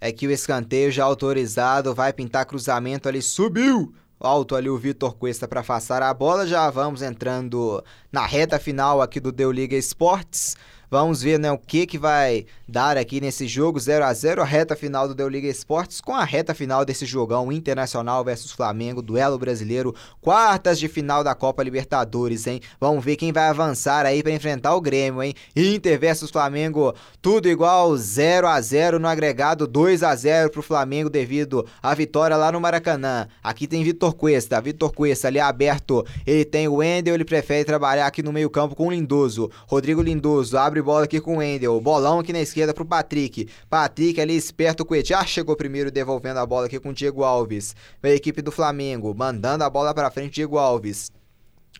É 0.00 0.12
que 0.12 0.26
o 0.26 0.30
escanteio 0.30 0.90
já 0.92 1.04
autorizado, 1.04 1.94
vai 1.94 2.12
pintar 2.12 2.46
cruzamento 2.46 3.08
ali, 3.08 3.22
subiu! 3.22 3.94
Alto 4.18 4.54
ali 4.54 4.68
o 4.68 4.76
Vitor 4.76 5.14
Cuesta 5.14 5.48
para 5.48 5.60
afastar 5.60 6.02
a 6.02 6.12
bola, 6.12 6.46
já 6.46 6.68
vamos 6.68 7.00
entrando 7.00 7.82
na 8.12 8.26
reta 8.26 8.58
final 8.58 9.00
aqui 9.00 9.18
do 9.18 9.32
Deu 9.32 9.50
Liga 9.50 9.74
Esportes. 9.74 10.56
Vamos 10.90 11.22
ver 11.22 11.38
né, 11.38 11.52
o 11.52 11.56
que, 11.56 11.86
que 11.86 11.96
vai 11.96 12.46
dar 12.66 12.96
aqui 12.96 13.20
nesse 13.20 13.46
jogo 13.46 13.78
0 13.78 14.04
a 14.04 14.12
0 14.12 14.42
a 14.42 14.44
reta 14.44 14.74
final 14.74 15.06
do 15.06 15.14
Deu 15.14 15.28
Liga 15.28 15.46
Esportes 15.46 16.00
com 16.00 16.16
a 16.16 16.24
reta 16.24 16.52
final 16.52 16.84
desse 16.84 17.06
jogão 17.06 17.52
Internacional 17.52 18.24
versus 18.24 18.50
Flamengo, 18.50 19.00
duelo 19.00 19.38
brasileiro, 19.38 19.94
quartas 20.20 20.80
de 20.80 20.88
final 20.88 21.22
da 21.22 21.32
Copa 21.32 21.62
Libertadores, 21.62 22.44
hein? 22.48 22.60
Vamos 22.80 23.04
ver 23.04 23.14
quem 23.14 23.32
vai 23.32 23.44
avançar 23.44 24.04
aí 24.04 24.20
para 24.20 24.32
enfrentar 24.32 24.74
o 24.74 24.80
Grêmio, 24.80 25.22
hein? 25.22 25.32
Inter 25.54 25.96
versus 25.96 26.28
Flamengo, 26.28 26.92
tudo 27.22 27.48
igual 27.48 27.96
0 27.96 28.48
a 28.48 28.60
0 28.60 28.98
no 28.98 29.06
agregado 29.06 29.68
2 29.68 30.02
a 30.02 30.12
0 30.16 30.50
pro 30.50 30.60
Flamengo 30.60 31.08
devido 31.08 31.64
à 31.80 31.94
vitória 31.94 32.36
lá 32.36 32.50
no 32.50 32.60
Maracanã. 32.60 33.28
Aqui 33.44 33.68
tem 33.68 33.84
Vitor 33.84 34.14
Cuesta, 34.14 34.60
Vitor 34.60 34.92
Cuesta 34.92 35.28
ali 35.28 35.38
aberto, 35.38 36.04
ele 36.26 36.44
tem 36.44 36.66
o 36.66 36.76
Wendel, 36.76 37.14
ele 37.14 37.24
prefere 37.24 37.64
trabalhar 37.64 38.08
aqui 38.08 38.24
no 38.24 38.32
meio-campo 38.32 38.74
com 38.74 38.88
o 38.88 38.90
Lindoso. 38.90 39.48
Rodrigo 39.68 40.02
Lindoso 40.02 40.58
abre 40.58 40.79
Bola 40.82 41.04
aqui 41.04 41.20
com 41.20 41.34
o 41.34 41.38
Wendel. 41.38 41.80
Bolão 41.80 42.18
aqui 42.18 42.32
na 42.32 42.40
esquerda 42.40 42.74
pro 42.74 42.84
Patrick. 42.84 43.48
Patrick 43.68 44.20
ali 44.20 44.36
esperto, 44.36 44.82
o 44.82 44.86
Coetiá 44.86 45.24
chegou 45.24 45.56
primeiro 45.56 45.90
devolvendo 45.90 46.40
a 46.40 46.46
bola 46.46 46.66
aqui 46.66 46.78
com 46.78 46.90
o 46.90 46.94
Diego 46.94 47.22
Alves. 47.24 47.74
Vem 48.02 48.12
a 48.12 48.16
equipe 48.16 48.42
do 48.42 48.50
Flamengo, 48.50 49.14
mandando 49.14 49.64
a 49.64 49.70
bola 49.70 49.94
para 49.94 50.10
frente, 50.10 50.34
Diego 50.34 50.58
Alves. 50.58 51.10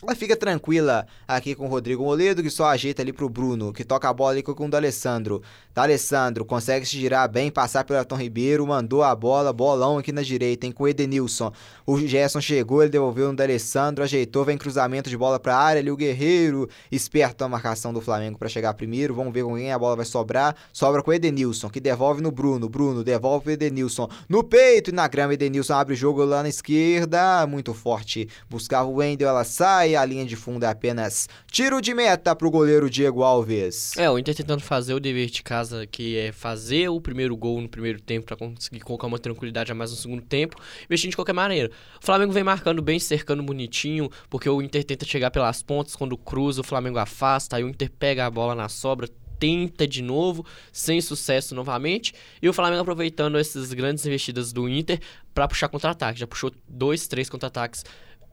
Ela 0.03 0.15
fica 0.15 0.35
tranquila 0.35 1.05
aqui 1.27 1.53
com 1.53 1.65
o 1.65 1.69
Rodrigo 1.69 2.03
Moledo, 2.03 2.41
que 2.41 2.49
só 2.49 2.65
ajeita 2.65 3.03
ali 3.03 3.13
pro 3.13 3.29
Bruno, 3.29 3.71
que 3.71 3.83
toca 3.83 4.09
a 4.09 4.13
bola 4.13 4.31
ali 4.31 4.41
com 4.41 4.51
o 4.65 4.69
D'Alessandro. 4.69 5.43
D'Alessandro 5.75 6.43
consegue 6.43 6.87
se 6.87 6.97
girar 6.97 7.29
bem, 7.29 7.51
passar 7.51 7.83
pelo 7.83 7.99
Elton 7.99 8.15
Ribeiro, 8.15 8.65
mandou 8.65 9.03
a 9.03 9.15
bola, 9.15 9.53
bolão 9.53 9.99
aqui 9.99 10.11
na 10.11 10.23
direita, 10.23 10.65
hein, 10.65 10.71
com 10.71 10.85
o 10.85 10.87
Edenilson. 10.87 11.53
O 11.85 11.99
Gerson 11.99 12.41
chegou, 12.41 12.81
ele 12.81 12.89
devolveu 12.89 13.27
no 13.27 13.35
D'Alessandro, 13.35 14.03
ajeitou, 14.03 14.43
vem 14.43 14.57
cruzamento 14.57 15.07
de 15.07 15.15
bola 15.15 15.39
pra 15.39 15.55
área 15.55 15.79
ali, 15.79 15.91
o 15.91 15.95
Guerreiro, 15.95 16.67
esperto 16.91 17.43
a 17.43 17.47
marcação 17.47 17.93
do 17.93 18.01
Flamengo 18.01 18.39
para 18.39 18.49
chegar 18.49 18.73
primeiro. 18.73 19.13
Vamos 19.13 19.31
ver 19.31 19.43
com 19.43 19.55
quem 19.55 19.71
a 19.71 19.77
bola 19.77 19.95
vai 19.95 20.05
sobrar. 20.05 20.55
Sobra 20.73 21.03
com 21.03 21.11
o 21.11 21.13
Edenilson, 21.13 21.69
que 21.69 21.79
devolve 21.79 22.21
no 22.21 22.31
Bruno. 22.31 22.67
Bruno 22.67 23.03
devolve 23.03 23.49
o 23.49 23.51
Edenilson 23.51 24.09
no 24.27 24.43
peito 24.43 24.89
e 24.89 24.93
na 24.93 25.07
grama. 25.07 25.35
Edenilson 25.35 25.75
abre 25.75 25.93
o 25.93 25.97
jogo 25.97 26.25
lá 26.25 26.41
na 26.41 26.49
esquerda, 26.49 27.45
muito 27.45 27.71
forte. 27.71 28.27
Buscava 28.49 28.89
o 28.89 28.95
Wendel, 28.95 29.29
ela 29.29 29.43
sai 29.43 29.90
sai, 29.91 29.95
a 29.95 30.05
linha 30.05 30.25
de 30.25 30.35
fundo 30.35 30.63
é 30.63 30.67
apenas 30.67 31.27
tiro 31.51 31.81
de 31.81 31.93
meta 31.93 32.35
pro 32.35 32.49
goleiro 32.49 32.89
Diego 32.89 33.23
Alves. 33.23 33.95
É, 33.97 34.09
o 34.09 34.17
Inter 34.17 34.35
tentando 34.35 34.61
fazer 34.61 34.93
o 34.93 34.99
dever 34.99 35.29
de 35.29 35.43
casa, 35.43 35.85
que 35.85 36.17
é 36.17 36.31
fazer 36.31 36.89
o 36.89 36.99
primeiro 37.01 37.35
gol 37.35 37.61
no 37.61 37.69
primeiro 37.69 38.01
tempo 38.01 38.25
para 38.25 38.35
conseguir 38.35 38.79
colocar 38.81 39.07
uma 39.07 39.19
tranquilidade 39.19 39.71
a 39.71 39.75
mais 39.75 39.91
no 39.91 39.97
segundo 39.97 40.21
tempo, 40.21 40.55
investindo 40.85 41.11
de 41.11 41.15
qualquer 41.15 41.33
maneira. 41.33 41.69
O 42.01 42.05
Flamengo 42.05 42.31
vem 42.31 42.43
marcando 42.43 42.81
bem, 42.81 42.99
cercando 42.99 43.43
bonitinho, 43.43 44.09
porque 44.29 44.49
o 44.49 44.61
Inter 44.61 44.83
tenta 44.83 45.05
chegar 45.05 45.31
pelas 45.31 45.61
pontas, 45.61 45.95
quando 45.95 46.17
cruza, 46.17 46.61
o 46.61 46.63
Flamengo 46.63 46.97
afasta, 46.97 47.57
aí 47.57 47.63
o 47.63 47.69
Inter 47.69 47.91
pega 47.91 48.25
a 48.25 48.31
bola 48.31 48.55
na 48.55 48.69
sobra, 48.69 49.07
tenta 49.39 49.87
de 49.87 50.03
novo, 50.03 50.45
sem 50.71 51.01
sucesso 51.01 51.55
novamente. 51.55 52.13
E 52.41 52.47
o 52.47 52.53
Flamengo 52.53 52.81
aproveitando 52.81 53.39
essas 53.39 53.73
grandes 53.73 54.05
investidas 54.05 54.53
do 54.53 54.69
Inter 54.69 54.99
para 55.33 55.47
puxar 55.47 55.67
contra-ataque. 55.67 56.19
Já 56.19 56.27
puxou 56.27 56.51
dois, 56.67 57.07
três 57.07 57.27
contra-ataques 57.27 57.83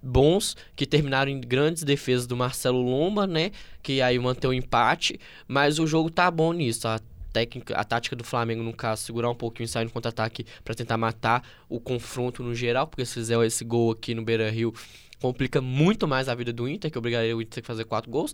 bons 0.03 0.57
que 0.77 0.87
terminaram 0.87 1.31
em 1.31 1.41
grandes 1.41 1.83
defesas 1.83 2.27
do 2.27 2.37
Marcelo 2.37 2.81
Lomba, 2.81 3.27
né? 3.27 3.51
Que 3.83 4.01
aí 4.01 4.19
manteve 4.19 4.49
o 4.49 4.53
empate, 4.53 5.19
mas 5.47 5.79
o 5.79 5.87
jogo 5.87 6.11
tá 6.11 6.31
bom 6.31 6.53
nisso. 6.53 6.87
A 6.89 7.01
técnica, 7.33 7.75
a 7.75 7.85
tática 7.85 8.17
do 8.17 8.25
Flamengo, 8.25 8.63
no 8.63 8.73
caso, 8.73 9.03
segurar 9.03 9.31
um 9.31 9.35
pouquinho 9.35 9.67
e 9.67 9.69
sair 9.69 9.85
no 9.85 9.91
contra-ataque 9.91 10.47
para 10.65 10.75
tentar 10.75 10.97
matar 10.97 11.47
o 11.69 11.79
confronto 11.79 12.43
no 12.43 12.55
geral, 12.55 12.87
porque 12.87 13.05
se 13.05 13.15
fizer 13.15 13.45
esse 13.45 13.65
gol 13.65 13.93
aqui 13.93 14.15
no 14.15 14.23
Beira-Rio, 14.23 14.73
complica 15.21 15.61
muito 15.61 16.07
mais 16.07 16.29
a 16.29 16.35
vida 16.35 16.53
do 16.53 16.69
Inter, 16.69 16.91
que 16.91 16.99
obrigaria 16.99 17.37
o 17.37 17.43
Inter 17.43 17.63
a 17.63 17.67
fazer 17.67 17.85
quatro 17.85 18.11
gols. 18.11 18.33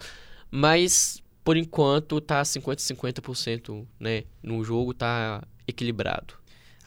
Mas 0.51 1.23
por 1.45 1.57
enquanto 1.57 2.21
tá 2.21 2.43
50 2.45 2.83
50%, 2.83 3.87
né, 4.01 4.25
no 4.43 4.65
jogo 4.65 4.95
tá 4.95 5.43
equilibrado. 5.67 6.35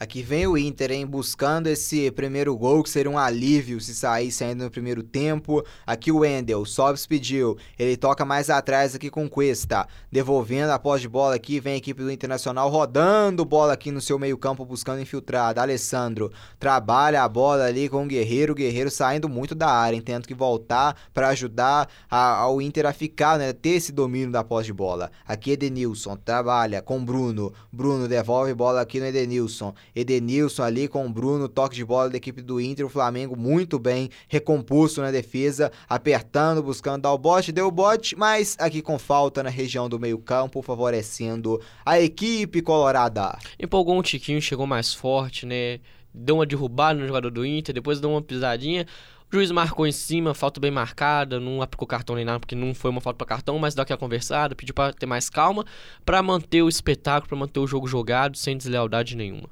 Aqui 0.00 0.22
vem 0.22 0.46
o 0.46 0.56
Inter, 0.56 0.92
hein, 0.92 1.04
buscando 1.04 1.66
esse 1.66 2.08
primeiro 2.12 2.56
gol, 2.56 2.84
que 2.84 2.90
seria 2.90 3.10
um 3.10 3.18
alívio 3.18 3.80
se 3.80 3.92
saísse 3.94 4.44
ainda 4.44 4.64
no 4.64 4.70
primeiro 4.70 5.02
tempo. 5.02 5.64
Aqui 5.84 6.12
o 6.12 6.18
Wendel, 6.18 6.64
Sobs 6.64 7.04
pediu, 7.04 7.56
ele 7.76 7.96
toca 7.96 8.24
mais 8.24 8.48
atrás 8.48 8.94
aqui 8.94 9.10
com 9.10 9.28
Cuesta, 9.28 9.88
devolvendo 10.10 10.70
a 10.70 10.78
posse 10.78 11.02
de 11.02 11.08
bola 11.08 11.34
aqui, 11.34 11.58
vem 11.58 11.74
a 11.74 11.76
equipe 11.78 12.00
do 12.00 12.12
Internacional 12.12 12.68
rodando 12.70 13.44
bola 13.44 13.72
aqui 13.72 13.90
no 13.90 14.00
seu 14.00 14.20
meio 14.20 14.38
campo, 14.38 14.64
buscando 14.64 15.00
infiltrada. 15.00 15.60
Alessandro 15.60 16.30
trabalha 16.60 17.24
a 17.24 17.28
bola 17.28 17.64
ali 17.64 17.88
com 17.88 18.04
o 18.04 18.06
Guerreiro, 18.06 18.52
o 18.52 18.56
Guerreiro 18.56 18.92
saindo 18.92 19.28
muito 19.28 19.54
da 19.54 19.68
área, 19.68 19.96
hein, 19.96 20.02
tendo 20.02 20.28
que 20.28 20.34
voltar 20.34 20.96
para 21.12 21.28
ajudar 21.28 21.88
a, 22.08 22.36
ao 22.36 22.62
Inter 22.62 22.86
a 22.86 22.92
ficar, 22.92 23.36
né, 23.36 23.52
ter 23.52 23.70
esse 23.70 23.90
domínio 23.90 24.30
da 24.30 24.44
posse 24.44 24.66
de 24.66 24.72
bola. 24.72 25.10
Aqui 25.26 25.50
Edenilson, 25.50 26.14
trabalha 26.16 26.80
com 26.80 27.04
Bruno, 27.04 27.52
Bruno 27.72 28.06
devolve 28.06 28.54
bola 28.54 28.80
aqui 28.80 29.00
no 29.00 29.06
Edenilson. 29.06 29.74
Edenilson 29.98 30.62
ali 30.62 30.86
com 30.86 31.04
o 31.04 31.10
Bruno, 31.10 31.48
toque 31.48 31.74
de 31.74 31.84
bola 31.84 32.08
da 32.08 32.16
equipe 32.16 32.40
do 32.40 32.60
Inter, 32.60 32.86
o 32.86 32.88
Flamengo 32.88 33.36
muito 33.36 33.78
bem, 33.78 34.08
recomposto 34.28 35.00
na 35.00 35.10
defesa, 35.10 35.72
apertando, 35.88 36.62
buscando 36.62 37.02
dar 37.02 37.12
o 37.12 37.18
bote, 37.18 37.50
deu 37.50 37.66
o 37.66 37.70
bote, 37.70 38.14
mas 38.16 38.56
aqui 38.60 38.80
com 38.80 38.98
falta 38.98 39.42
na 39.42 39.50
região 39.50 39.88
do 39.88 39.98
meio 39.98 40.18
campo, 40.18 40.62
favorecendo 40.62 41.60
a 41.84 42.00
equipe 42.00 42.62
colorada. 42.62 43.36
Empolgou 43.58 43.98
um 43.98 44.02
tiquinho, 44.02 44.40
chegou 44.40 44.66
mais 44.66 44.94
forte, 44.94 45.44
né? 45.44 45.80
Deu 46.14 46.36
uma 46.36 46.46
derrubada 46.46 46.98
no 46.98 47.06
jogador 47.06 47.30
do 47.30 47.44
Inter, 47.44 47.74
depois 47.74 48.00
deu 48.00 48.10
uma 48.10 48.22
pisadinha. 48.22 48.86
O 49.30 49.36
juiz 49.36 49.50
marcou 49.50 49.86
em 49.86 49.92
cima, 49.92 50.32
falta 50.32 50.58
bem 50.58 50.70
marcada, 50.70 51.38
não 51.38 51.60
aplicou 51.60 51.86
cartão 51.86 52.16
nem 52.16 52.24
nada, 52.24 52.40
porque 52.40 52.54
não 52.54 52.72
foi 52.72 52.90
uma 52.90 53.00
falta 53.00 53.18
para 53.18 53.26
cartão, 53.26 53.58
mas 53.58 53.74
deu 53.74 53.82
aquela 53.82 53.98
conversada, 53.98 54.54
pediu 54.54 54.74
para 54.74 54.92
ter 54.92 55.04
mais 55.04 55.28
calma, 55.28 55.66
para 56.04 56.22
manter 56.22 56.62
o 56.62 56.68
espetáculo, 56.68 57.28
para 57.28 57.36
manter 57.36 57.60
o 57.60 57.66
jogo 57.66 57.86
jogado, 57.86 58.38
sem 58.38 58.56
deslealdade 58.56 59.14
nenhuma. 59.16 59.48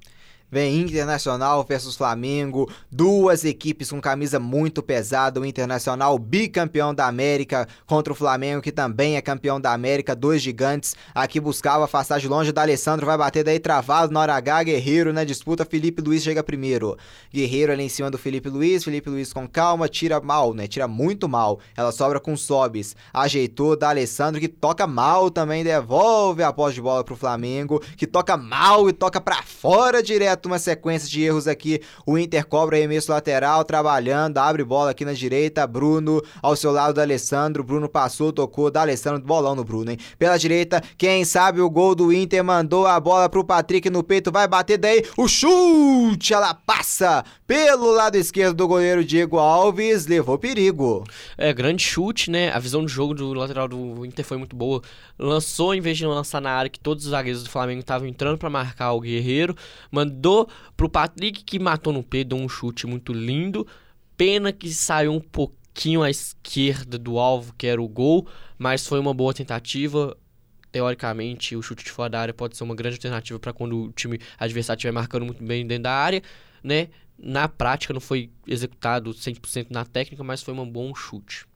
Vem 0.49 0.81
Internacional 0.81 1.65
versus 1.65 1.97
Flamengo, 1.97 2.71
duas 2.91 3.45
equipes 3.45 3.91
com 3.91 4.01
camisa 4.01 4.39
muito 4.39 4.81
pesada. 4.81 5.41
O 5.41 5.45
Internacional 5.45 6.17
bicampeão 6.21 6.95
da 6.95 7.09
América 7.09 7.67
contra 7.85 8.13
o 8.13 8.17
Flamengo, 8.17 8.63
que 8.63 8.71
também 8.71 9.17
é 9.17 9.21
campeão 9.21 9.61
da 9.61 9.73
América. 9.73 10.15
Dois 10.15 10.41
gigantes 10.41 10.95
aqui 11.13 11.41
buscava 11.41 11.85
afastar 11.85 12.21
de 12.21 12.29
longe 12.29 12.53
da 12.53 12.63
Alessandro, 12.63 13.05
vai 13.05 13.19
bater 13.19 13.43
daí 13.43 13.59
travado 13.59 14.13
na 14.13 14.21
hora 14.21 14.35
H. 14.37 14.63
Guerreiro 14.63 15.13
na 15.13 15.25
disputa, 15.25 15.65
Felipe 15.65 16.01
Luiz 16.01 16.23
chega 16.23 16.45
primeiro. 16.45 16.97
Guerreiro 17.35 17.73
ali 17.73 17.83
em 17.83 17.89
cima 17.89 18.09
do 18.09 18.17
Felipe 18.17 18.49
Luiz, 18.49 18.85
Felipe 18.85 19.11
Luiz 19.11 19.33
com 19.33 19.49
calma, 19.49 19.89
tira 19.89 20.21
mal, 20.21 20.55
né? 20.55 20.69
Tira 20.69 20.87
muito 20.87 21.29
mal. 21.29 21.59
Ela 21.77 21.91
sobra 21.91 22.21
com 22.21 22.37
Sobis. 22.37 22.95
Ajeitou 23.13 23.77
da 23.77 23.89
Alessandro, 23.89 24.41
que 24.41 24.49
toca 24.49 24.87
mal 24.87 25.29
também, 25.29 25.65
devolve 25.65 26.45
a 26.45 26.53
posse 26.53 26.77
de 26.77 26.83
bola 26.83 27.03
pro 27.03 27.17
Flamengo, 27.17 27.83
que 27.97 28.07
toca 28.07 28.37
mal 28.37 28.89
e 28.89 28.93
toca 28.93 29.21
para 29.21 29.43
fora 29.43 30.01
direto 30.01 30.36
uma 30.45 30.59
sequência 30.59 31.09
de 31.09 31.23
erros 31.23 31.49
aqui. 31.49 31.81
O 32.05 32.19
Inter 32.19 32.47
cobra 32.47 32.77
arremesso 32.77 33.11
lateral, 33.11 33.65
trabalhando, 33.65 34.37
abre 34.37 34.63
bola 34.63 34.91
aqui 34.91 35.05
na 35.05 35.15
direita. 35.15 35.67
Bruno 35.67 36.23
ao 36.43 36.55
seu 36.55 36.71
lado 36.71 36.93
da 36.95 37.03
Alessandro. 37.03 37.65
Bruno 37.65 37.89
passou, 37.89 38.31
tocou 38.33 38.71
da 38.71 38.83
Alessandro, 38.83 39.23
bolão 39.23 39.55
no 39.55 39.65
Bruno, 39.65 39.91
hein? 39.91 39.99
Pela 40.19 40.37
direita, 40.37 40.83
quem 40.99 41.25
sabe 41.25 41.61
o 41.61 41.71
gol 41.71 41.95
do 41.95 42.13
Inter 42.13 42.45
mandou 42.45 42.87
a 42.87 43.01
bola 43.01 43.29
pro 43.29 43.45
Patrick 43.45 43.89
no 43.89 44.03
peito, 44.03 44.31
vai 44.31 44.47
bater 44.47 44.77
daí. 44.77 45.05
O 45.17 45.27
chute, 45.27 46.35
ela 46.35 46.53
passa 46.53 47.25
pelo 47.47 47.93
lado 47.93 48.17
esquerdo 48.17 48.57
do 48.57 48.69
goleiro 48.69 49.05
Diego 49.05 49.39
Alves, 49.39 50.07
levou 50.07 50.37
perigo. 50.37 51.05
É, 51.39 51.53
grande 51.53 51.83
chute, 51.83 52.31
né? 52.31 52.51
A 52.53 52.59
visão 52.59 52.83
do 52.83 52.89
jogo 52.89 53.15
do 53.15 53.33
lateral 53.33 53.69
do 53.69 54.05
Inter 54.05 54.25
foi 54.25 54.37
muito 54.37 54.57
boa. 54.57 54.83
Lançou 55.19 55.75
em 55.75 55.81
vez 55.81 55.97
de 55.97 56.05
lançar 56.05 56.41
na 56.41 56.51
área 56.51 56.69
que 56.69 56.81
todos 56.81 57.05
os 57.05 57.11
zagueiros 57.11 57.45
do 57.45 57.51
Flamengo 57.51 57.81
estavam 57.81 58.07
entrando 58.07 58.37
para 58.37 58.51
marcar 58.51 58.93
o 58.93 59.01
Guerreiro, 59.01 59.55
mandou 59.91 60.26
Pro 60.77 60.89
Patrick 60.89 61.45
que 61.45 61.59
matou 61.59 61.93
no 61.93 62.03
deu 62.03 62.39
um 62.39 62.49
chute 62.49 62.87
muito 62.87 63.13
lindo. 63.13 63.67
Pena 64.17 64.53
que 64.53 64.73
saiu 64.73 65.13
um 65.13 65.21
pouquinho 65.21 66.03
à 66.03 66.11
esquerda 66.11 66.99
do 66.99 67.19
alvo, 67.19 67.55
que 67.57 67.67
era 67.67 67.81
o 67.83 67.89
gol, 67.89 68.27
mas 68.59 68.87
foi 68.87 68.99
uma 68.99 69.13
boa 69.13 69.35
tentativa. 69.35 70.17
Teoricamente, 70.73 71.57
o 71.57 71.63
chute 71.63 71.85
de 71.85 71.91
fora 71.91 72.11
da 72.11 72.21
área 72.21 72.35
pode 72.35 72.57
ser 72.57 72.65
uma 72.65 72.75
grande 72.75 72.97
alternativa 72.97 73.39
para 73.39 73.53
quando 73.53 73.85
o 73.85 73.93
time 73.93 74.19
adversário 74.39 74.79
estiver 74.79 74.93
marcando 74.93 75.25
muito 75.25 75.43
bem 75.43 75.67
dentro 75.67 75.85
da 75.85 75.93
área, 75.93 76.23
né? 76.63 76.89
Na 77.19 77.49
prática 77.49 77.95
não 77.95 78.01
foi 78.01 78.31
executado 78.47 79.15
100% 79.15 79.69
na 79.71 79.85
técnica, 79.85 80.23
mas 80.23 80.43
foi 80.43 80.53
um 80.53 80.71
bom 80.71 80.95
chute. 80.95 81.47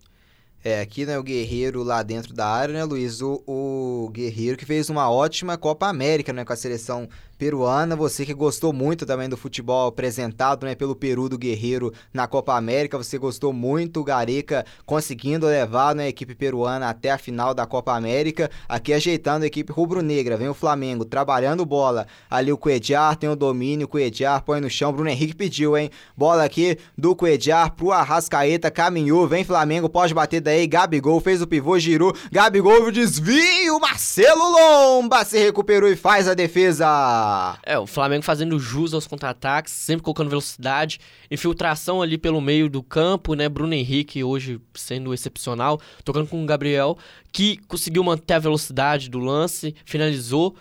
É, 0.62 0.80
aqui, 0.80 1.06
né, 1.06 1.18
o 1.18 1.22
Guerreiro 1.22 1.82
lá 1.82 2.02
dentro 2.02 2.34
da 2.34 2.46
área, 2.46 2.74
né, 2.74 2.84
Luiz? 2.84 3.22
O, 3.22 3.42
o 3.46 4.10
Guerreiro 4.10 4.58
que 4.58 4.66
fez 4.66 4.90
uma 4.90 5.10
ótima 5.10 5.56
Copa 5.56 5.86
América, 5.86 6.32
né, 6.32 6.44
com 6.44 6.52
a 6.52 6.56
seleção 6.56 7.08
peruana. 7.41 7.97
Você 7.97 8.26
que 8.26 8.34
gostou 8.34 8.70
muito 8.70 9.07
também 9.07 9.26
do 9.26 9.34
futebol 9.34 9.88
apresentado, 9.88 10.66
né, 10.66 10.74
pelo 10.74 10.95
Peru 10.95 11.26
do 11.26 11.38
Guerreiro 11.38 11.91
na 12.12 12.26
Copa 12.26 12.55
América. 12.55 12.99
Você 12.99 13.16
gostou 13.16 13.51
muito, 13.51 14.05
Gareca 14.05 14.66
conseguindo 14.84 15.47
levar 15.47 15.95
né, 15.95 16.05
a 16.05 16.09
equipe 16.09 16.34
peruana 16.34 16.91
até 16.91 17.11
a 17.11 17.16
final 17.16 17.55
da 17.55 17.64
Copa 17.64 17.97
América. 17.97 18.51
Aqui 18.68 18.93
ajeitando 18.93 19.45
a 19.45 19.47
equipe 19.47 19.72
rubro-negra. 19.72 20.36
Vem 20.36 20.51
o 20.51 20.55
Flamengo 20.55 21.07
trabalhando 21.07 21.64
bola. 21.64 22.07
Ali 22.30 22.53
o 22.53 22.59
Cuejar 22.59 23.16
tem 23.16 23.30
o 23.30 23.34
domínio, 23.34 23.86
o 23.86 23.88
Cuejar 23.88 24.43
põe 24.43 24.61
no 24.61 24.68
chão. 24.68 24.93
Bruno 24.93 25.09
Henrique 25.09 25.34
pediu, 25.34 25.78
hein? 25.78 25.91
Bola 26.14 26.45
aqui 26.45 26.76
do 26.99 27.16
Cuejar 27.16 27.72
pro 27.72 27.91
Arrascaeta, 27.91 28.70
caminhou, 28.70 29.26
vem 29.26 29.45
Flamengo, 29.45 29.88
pode 29.88 30.12
bater 30.12 30.43
daí. 30.43 30.66
Gabigol 30.66 31.18
fez 31.20 31.41
o 31.41 31.47
pivô, 31.47 31.78
girou. 31.78 32.14
Gabigol 32.30 32.91
desvio, 32.91 33.80
Marcelo 33.80 34.51
Lomba 34.51 35.24
se 35.24 35.38
recuperou 35.38 35.88
e 35.88 35.97
faz 35.97 36.28
a 36.28 36.34
defesa. 36.34 37.29
É, 37.64 37.78
o 37.78 37.86
Flamengo 37.86 38.22
fazendo 38.22 38.58
jus 38.58 38.94
aos 38.94 39.06
contra-ataques, 39.06 39.72
sempre 39.72 40.02
colocando 40.02 40.28
velocidade, 40.28 41.00
infiltração 41.30 42.02
ali 42.02 42.16
pelo 42.16 42.40
meio 42.40 42.68
do 42.68 42.82
campo, 42.82 43.34
né? 43.34 43.48
Bruno 43.48 43.74
Henrique 43.74 44.22
hoje 44.22 44.60
sendo 44.74 45.12
excepcional, 45.12 45.80
tocando 46.04 46.28
com 46.28 46.42
o 46.42 46.46
Gabriel, 46.46 46.96
que 47.32 47.58
conseguiu 47.68 48.02
manter 48.02 48.34
a 48.34 48.38
velocidade 48.38 49.08
do 49.08 49.18
lance, 49.18 49.74
finalizou. 49.84 50.54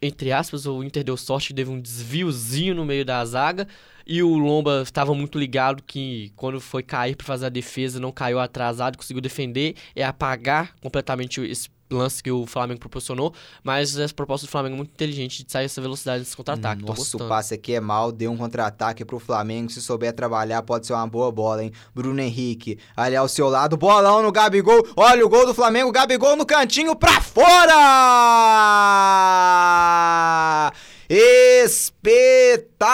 Entre 0.00 0.30
aspas, 0.30 0.66
o 0.66 0.84
Inter 0.84 1.02
deu 1.02 1.16
sorte, 1.16 1.54
teve 1.54 1.70
um 1.70 1.80
desviozinho 1.80 2.74
no 2.74 2.84
meio 2.84 3.04
da 3.04 3.24
zaga. 3.24 3.66
E 4.06 4.22
o 4.22 4.36
Lomba 4.36 4.82
estava 4.82 5.12
muito 5.14 5.36
ligado 5.36 5.82
que 5.82 6.32
quando 6.36 6.60
foi 6.60 6.82
cair 6.82 7.16
para 7.16 7.26
fazer 7.26 7.46
a 7.46 7.48
defesa, 7.48 7.98
não 7.98 8.12
caiu 8.12 8.38
atrasado, 8.38 8.96
conseguiu 8.96 9.20
defender 9.20 9.74
e 9.96 10.02
apagar 10.02 10.76
completamente 10.80 11.40
esse 11.40 11.68
lance 11.90 12.22
que 12.22 12.30
o 12.30 12.46
Flamengo 12.46 12.80
proporcionou, 12.80 13.32
mas 13.62 13.96
essa 13.96 14.12
proposta 14.12 14.46
do 14.46 14.50
Flamengo 14.50 14.74
é 14.74 14.78
muito 14.78 14.90
inteligente 14.90 15.44
de 15.44 15.52
sair 15.52 15.66
essa 15.66 15.80
velocidade 15.80 16.20
desse 16.24 16.36
contra-ataque. 16.36 16.82
Nossa, 16.84 17.16
o 17.16 17.28
passe 17.28 17.54
aqui 17.54 17.74
é 17.74 17.80
mal, 17.80 18.10
deu 18.12 18.30
um 18.32 18.36
contra-ataque 18.36 19.04
pro 19.04 19.18
Flamengo, 19.18 19.70
se 19.70 19.80
souber 19.80 20.12
trabalhar 20.12 20.62
pode 20.62 20.86
ser 20.86 20.92
uma 20.94 21.06
boa 21.06 21.30
bola, 21.30 21.62
hein? 21.64 21.72
Bruno 21.94 22.20
Henrique, 22.20 22.78
ali 22.96 23.16
ao 23.16 23.28
seu 23.28 23.48
lado, 23.48 23.76
bolão 23.76 24.22
no 24.22 24.32
Gabigol, 24.32 24.86
olha 24.96 25.24
o 25.24 25.28
gol 25.28 25.46
do 25.46 25.54
Flamengo, 25.54 25.92
Gabigol 25.92 26.36
no 26.36 26.46
cantinho 26.46 26.96
pra 26.96 27.20
fora! 27.20 27.76
Espetacular 31.08 32.84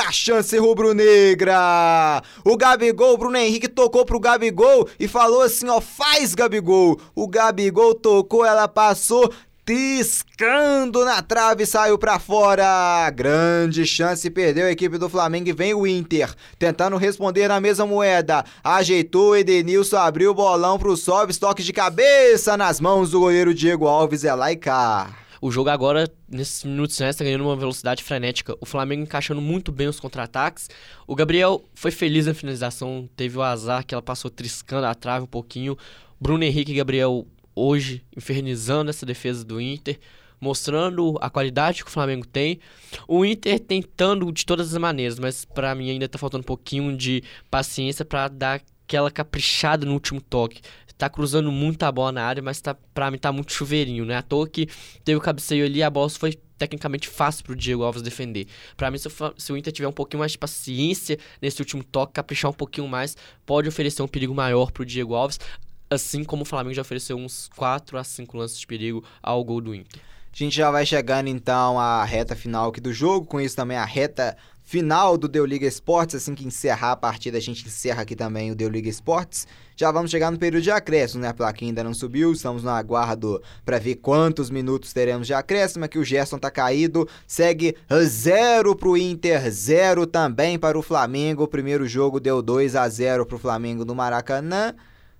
a 0.00 0.12
chance 0.12 0.56
rubro-negra! 0.58 2.22
O 2.44 2.56
Gabigol, 2.56 3.16
Bruno 3.16 3.36
Henrique 3.36 3.68
tocou 3.68 4.04
pro 4.04 4.20
Gabigol 4.20 4.88
e 4.98 5.08
falou 5.08 5.42
assim: 5.42 5.68
ó, 5.68 5.80
faz 5.80 6.34
Gabigol. 6.34 7.00
O 7.14 7.26
Gabigol 7.26 7.94
tocou, 7.94 8.44
ela 8.44 8.68
passou 8.68 9.32
Tiscando 9.72 11.04
na 11.04 11.22
trave, 11.22 11.64
saiu 11.64 11.96
para 11.96 12.18
fora. 12.18 13.08
Grande 13.10 13.86
chance, 13.86 14.28
perdeu 14.28 14.66
a 14.66 14.72
equipe 14.72 14.98
do 14.98 15.08
Flamengo 15.08 15.48
e 15.48 15.52
vem 15.52 15.72
o 15.74 15.86
Inter. 15.86 16.34
Tentando 16.58 16.96
responder 16.96 17.46
na 17.46 17.60
mesma 17.60 17.86
moeda. 17.86 18.44
Ajeitou, 18.64 19.36
Edenilson 19.36 19.98
abriu 19.98 20.32
o 20.32 20.34
bolão 20.34 20.76
pro 20.76 20.96
Sobs, 20.96 21.38
toque 21.38 21.62
de 21.62 21.72
cabeça 21.72 22.56
nas 22.56 22.80
mãos 22.80 23.12
do 23.12 23.20
goleiro 23.20 23.54
Diego 23.54 23.86
Alves. 23.86 24.24
É 24.24 24.34
lá 24.34 24.50
e 24.50 24.56
cá. 24.56 25.19
O 25.42 25.50
jogo 25.50 25.70
agora, 25.70 26.06
nesses 26.28 26.64
minutos 26.64 26.96
finais, 26.96 27.14
está 27.14 27.24
ganhando 27.24 27.44
uma 27.44 27.56
velocidade 27.56 28.04
frenética. 28.04 28.54
O 28.60 28.66
Flamengo 28.66 29.02
encaixando 29.02 29.40
muito 29.40 29.72
bem 29.72 29.88
os 29.88 29.98
contra-ataques. 29.98 30.68
O 31.06 31.14
Gabriel 31.14 31.64
foi 31.74 31.90
feliz 31.90 32.26
na 32.26 32.34
finalização, 32.34 33.08
teve 33.16 33.38
o 33.38 33.42
azar 33.42 33.86
que 33.86 33.94
ela 33.94 34.02
passou 34.02 34.30
triscando 34.30 34.86
a 34.86 34.94
trave 34.94 35.24
um 35.24 35.28
pouquinho. 35.28 35.78
Bruno 36.20 36.44
Henrique 36.44 36.72
e 36.72 36.74
Gabriel 36.74 37.26
hoje 37.54 38.04
infernizando 38.14 38.90
essa 38.90 39.06
defesa 39.06 39.42
do 39.42 39.58
Inter, 39.58 39.98
mostrando 40.38 41.16
a 41.22 41.30
qualidade 41.30 41.82
que 41.82 41.90
o 41.90 41.92
Flamengo 41.92 42.26
tem. 42.26 42.60
O 43.08 43.24
Inter 43.24 43.58
tentando 43.58 44.30
de 44.30 44.44
todas 44.44 44.74
as 44.74 44.78
maneiras, 44.78 45.18
mas 45.18 45.46
para 45.46 45.74
mim 45.74 45.90
ainda 45.90 46.06
tá 46.06 46.18
faltando 46.18 46.42
um 46.42 46.46
pouquinho 46.46 46.94
de 46.94 47.22
paciência 47.50 48.04
para 48.04 48.28
dar 48.28 48.60
aquela 48.90 49.10
caprichada 49.10 49.86
no 49.86 49.92
último 49.92 50.20
toque 50.20 50.60
tá 51.00 51.08
cruzando 51.08 51.50
muita 51.50 51.90
bola 51.90 52.12
na 52.12 52.22
área, 52.22 52.42
mas 52.42 52.60
tá, 52.60 52.76
pra 52.92 53.10
mim 53.10 53.16
tá 53.16 53.32
muito 53.32 53.52
chuveirinho, 53.54 54.04
né? 54.04 54.16
À 54.16 54.22
toa 54.22 54.46
que 54.46 54.68
teve 55.02 55.16
o 55.16 55.20
cabeceio 55.20 55.64
ali, 55.64 55.82
a 55.82 55.88
bola 55.88 56.10
foi 56.10 56.38
tecnicamente 56.58 57.08
fácil 57.08 57.42
pro 57.42 57.56
Diego 57.56 57.82
Alves 57.82 58.02
defender. 58.02 58.46
Para 58.76 58.90
mim, 58.90 58.98
se, 58.98 59.08
se, 59.38 59.50
o 59.50 59.56
Inter 59.56 59.72
tiver 59.72 59.88
um 59.88 59.92
pouquinho 59.92 60.18
mais 60.18 60.32
de 60.32 60.38
paciência 60.38 61.18
nesse 61.40 61.58
último 61.62 61.82
toque, 61.82 62.12
caprichar 62.12 62.50
um 62.50 62.54
pouquinho 62.54 62.86
mais, 62.86 63.16
pode 63.46 63.66
oferecer 63.66 64.02
um 64.02 64.08
perigo 64.08 64.34
maior 64.34 64.70
pro 64.70 64.84
Diego 64.84 65.14
Alves, 65.14 65.40
assim 65.88 66.22
como 66.22 66.42
o 66.42 66.44
Flamengo 66.44 66.74
já 66.74 66.82
ofereceu 66.82 67.16
uns 67.16 67.48
4 67.56 67.96
a 67.96 68.04
5 68.04 68.36
lances 68.36 68.60
de 68.60 68.66
perigo 68.66 69.02
ao 69.22 69.42
gol 69.42 69.62
do 69.62 69.74
Inter. 69.74 70.02
A 70.30 70.36
gente 70.36 70.54
já 70.54 70.70
vai 70.70 70.84
chegando 70.84 71.28
então 71.28 71.80
à 71.80 72.04
reta 72.04 72.36
final 72.36 72.68
aqui 72.68 72.80
do 72.80 72.92
jogo, 72.92 73.26
com 73.26 73.40
isso 73.40 73.56
também 73.56 73.78
a 73.78 73.86
reta 73.86 74.36
final 74.70 75.18
do 75.18 75.26
Deu 75.26 75.44
Liga 75.44 75.66
Esportes. 75.66 76.14
Assim 76.14 76.32
que 76.32 76.46
encerrar 76.46 76.92
a 76.92 76.96
partida, 76.96 77.36
a 77.36 77.40
gente 77.40 77.66
encerra 77.66 78.02
aqui 78.02 78.14
também 78.14 78.52
o 78.52 78.54
Deu 78.54 78.68
Liga 78.68 78.88
Esportes. 78.88 79.44
Já 79.74 79.90
vamos 79.90 80.12
chegar 80.12 80.30
no 80.30 80.38
período 80.38 80.62
de 80.62 80.70
acréscimo, 80.70 81.22
né? 81.22 81.28
A 81.28 81.34
plaquinha 81.34 81.70
ainda 81.70 81.82
não 81.82 81.92
subiu, 81.92 82.32
estamos 82.32 82.62
no 82.62 82.70
aguardo 82.70 83.42
para 83.64 83.80
ver 83.80 83.96
quantos 83.96 84.48
minutos 84.48 84.92
teremos 84.92 85.26
de 85.26 85.34
acréscimo. 85.34 85.84
Aqui 85.84 85.98
o 85.98 86.04
Gerson 86.04 86.38
tá 86.38 86.52
caído, 86.52 87.08
segue 87.26 87.76
zero 88.04 88.76
pro 88.76 88.96
Inter, 88.96 89.50
zero 89.50 90.06
também 90.06 90.56
para 90.56 90.78
o 90.78 90.82
Flamengo. 90.82 91.42
O 91.42 91.48
primeiro 91.48 91.88
jogo 91.88 92.20
deu 92.20 92.40
2 92.40 92.76
a 92.76 92.88
0 92.88 93.26
pro 93.26 93.40
Flamengo 93.40 93.84
no 93.84 93.94
Maracanã. 93.96 94.72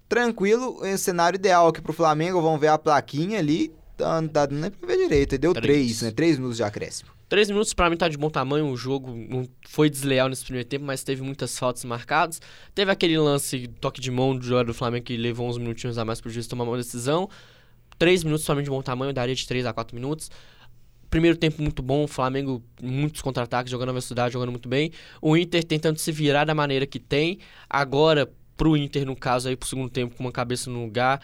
Tranquilo, 0.08 0.80
cenário 0.96 1.36
ideal 1.36 1.66
aqui 1.66 1.80
pro 1.80 1.92
Flamengo. 1.92 2.40
Vamos 2.40 2.60
ver 2.60 2.68
a 2.68 2.78
plaquinha 2.78 3.40
ali. 3.40 3.72
Tá, 3.96 4.20
não 4.20 4.28
tá 4.28 4.46
nem 4.46 4.70
pra 4.70 4.86
ver 4.86 4.96
direito. 4.96 5.36
Deu 5.36 5.52
3, 5.52 6.02
né? 6.02 6.10
3 6.12 6.38
minutos 6.38 6.56
de 6.56 6.62
acréscimo. 6.62 7.19
Três 7.30 7.48
minutos 7.48 7.72
para 7.72 7.88
mim 7.88 7.96
tá 7.96 8.08
de 8.08 8.18
bom 8.18 8.28
tamanho, 8.28 8.66
o 8.66 8.76
jogo 8.76 9.14
não 9.14 9.48
foi 9.68 9.88
desleal 9.88 10.28
nesse 10.28 10.42
primeiro 10.42 10.68
tempo, 10.68 10.84
mas 10.84 11.04
teve 11.04 11.22
muitas 11.22 11.56
faltas 11.56 11.84
marcadas. 11.84 12.42
Teve 12.74 12.90
aquele 12.90 13.16
lance, 13.16 13.68
toque 13.80 14.00
de 14.00 14.10
mão 14.10 14.36
do 14.36 14.44
jogador 14.44 14.66
do 14.66 14.74
Flamengo 14.74 15.04
que 15.04 15.16
levou 15.16 15.48
uns 15.48 15.56
minutinhos 15.56 15.96
a 15.96 16.04
mais 16.04 16.20
pro 16.20 16.28
juiz 16.28 16.48
tomar 16.48 16.64
uma 16.64 16.76
decisão. 16.76 17.30
Três 17.96 18.24
minutos 18.24 18.44
para 18.44 18.56
mim 18.56 18.64
de 18.64 18.70
bom 18.70 18.82
tamanho, 18.82 19.12
daria 19.12 19.32
de 19.32 19.46
3 19.46 19.64
a 19.64 19.72
4 19.72 19.94
minutos. 19.94 20.28
Primeiro 21.08 21.36
tempo 21.36 21.62
muito 21.62 21.84
bom, 21.84 22.02
o 22.02 22.08
Flamengo 22.08 22.64
muitos 22.82 23.22
contra-ataques, 23.22 23.70
jogando 23.70 23.90
a 23.90 23.92
velocidade, 23.92 24.32
jogando 24.32 24.50
muito 24.50 24.68
bem. 24.68 24.90
O 25.22 25.36
Inter 25.36 25.62
tentando 25.62 26.00
se 26.00 26.10
virar 26.10 26.44
da 26.44 26.54
maneira 26.54 26.84
que 26.84 26.98
tem. 26.98 27.38
Agora, 27.68 28.28
pro 28.56 28.76
Inter, 28.76 29.06
no 29.06 29.14
caso, 29.14 29.48
aí 29.48 29.54
pro 29.54 29.68
segundo 29.68 29.88
tempo, 29.88 30.16
com 30.16 30.24
uma 30.24 30.32
cabeça 30.32 30.68
no 30.68 30.82
lugar, 30.82 31.22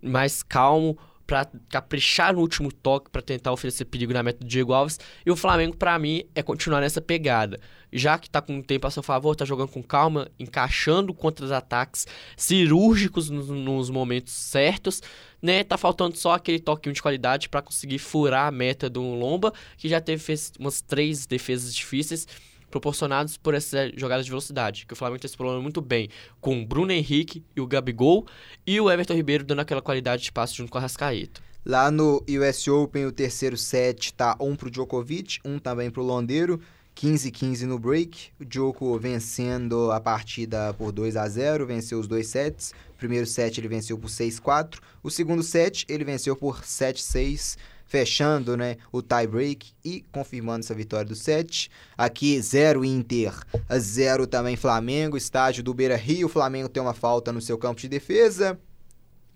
mais 0.00 0.44
calmo 0.44 0.96
para 1.30 1.48
caprichar 1.68 2.34
no 2.34 2.40
último 2.40 2.72
toque 2.72 3.08
para 3.08 3.22
tentar 3.22 3.52
oferecer 3.52 3.84
perigo 3.84 4.12
na 4.12 4.20
meta 4.20 4.40
do 4.40 4.48
Diego 4.48 4.72
Alves. 4.72 4.98
E 5.24 5.30
o 5.30 5.36
Flamengo, 5.36 5.76
para 5.76 5.96
mim, 5.96 6.24
é 6.34 6.42
continuar 6.42 6.80
nessa 6.80 7.00
pegada. 7.00 7.60
Já 7.92 8.18
que 8.18 8.28
tá 8.28 8.42
com 8.42 8.58
o 8.58 8.62
tempo 8.64 8.84
a 8.88 8.90
seu 8.90 9.00
favor, 9.00 9.36
tá 9.36 9.44
jogando 9.44 9.68
com 9.68 9.80
calma, 9.80 10.28
encaixando 10.40 11.14
contra-ataques 11.14 12.04
cirúrgicos 12.36 13.30
nos, 13.30 13.46
nos, 13.48 13.90
momentos 13.90 14.32
certos, 14.32 15.00
né? 15.40 15.62
Tá 15.62 15.78
faltando 15.78 16.16
só 16.16 16.32
aquele 16.32 16.58
toquinho 16.58 16.96
de 16.96 17.00
qualidade 17.00 17.48
para 17.48 17.62
conseguir 17.62 17.98
furar 17.98 18.48
a 18.48 18.50
meta 18.50 18.90
do 18.90 19.00
Lomba, 19.00 19.52
que 19.76 19.88
já 19.88 20.00
teve 20.00 20.34
umas 20.58 20.80
três 20.80 21.26
defesas 21.26 21.72
difíceis 21.72 22.26
proporcionados 22.70 23.36
por 23.36 23.54
essa 23.54 23.90
jogada 23.96 24.22
de 24.22 24.28
velocidade, 24.30 24.86
que 24.86 24.92
o 24.92 24.96
Flamengo 24.96 25.16
está 25.16 25.26
explorando 25.26 25.62
muito 25.62 25.80
bem 25.80 26.08
com 26.40 26.62
o 26.62 26.66
Bruno 26.66 26.92
Henrique 26.92 27.44
e 27.54 27.60
o 27.60 27.66
Gabigol 27.66 28.26
e 28.66 28.80
o 28.80 28.90
Everton 28.90 29.14
Ribeiro 29.14 29.44
dando 29.44 29.60
aquela 29.60 29.82
qualidade 29.82 30.22
de 30.22 30.32
passe 30.32 30.54
junto 30.54 30.70
com 30.70 30.78
a 30.78 30.80
Rascaeta. 30.80 31.40
Lá 31.64 31.90
no 31.90 32.24
US 32.26 32.68
Open, 32.68 33.04
o 33.04 33.12
terceiro 33.12 33.56
set 33.56 34.14
tá 34.14 34.34
um 34.40 34.56
pro 34.56 34.70
Djokovic, 34.70 35.40
um 35.44 35.58
também 35.58 35.90
pro 35.90 36.02
Londeiro. 36.02 36.60
15-15 36.96 37.62
no 37.62 37.78
break. 37.78 38.30
O 38.38 38.44
Djoko 38.44 38.98
vencendo 38.98 39.90
a 39.90 40.00
partida 40.00 40.74
por 40.74 40.92
2 40.92 41.16
a 41.16 41.28
0 41.28 41.66
venceu 41.66 41.98
os 41.98 42.06
dois 42.06 42.26
sets. 42.26 42.72
O 42.94 42.98
primeiro 42.98 43.26
set 43.26 43.58
ele 43.58 43.68
venceu 43.68 43.98
por 43.98 44.08
6-4. 44.08 44.78
O 45.02 45.10
segundo 45.10 45.42
set 45.42 45.84
ele 45.88 46.04
venceu 46.04 46.36
por 46.36 46.62
7-6 46.62 47.56
fechando 47.90 48.56
né, 48.56 48.76
o 48.92 49.02
tie-break 49.02 49.72
e 49.84 50.04
confirmando 50.12 50.60
essa 50.60 50.72
vitória 50.72 51.04
do 51.04 51.16
7. 51.16 51.68
Aqui, 51.98 52.40
0 52.40 52.84
Inter, 52.84 53.34
0 53.76 54.28
também 54.28 54.54
Flamengo, 54.54 55.16
estádio 55.16 55.64
do 55.64 55.74
Beira 55.74 55.96
Rio. 55.96 56.28
Flamengo 56.28 56.68
tem 56.68 56.80
uma 56.80 56.94
falta 56.94 57.32
no 57.32 57.40
seu 57.40 57.58
campo 57.58 57.80
de 57.80 57.88
defesa. 57.88 58.56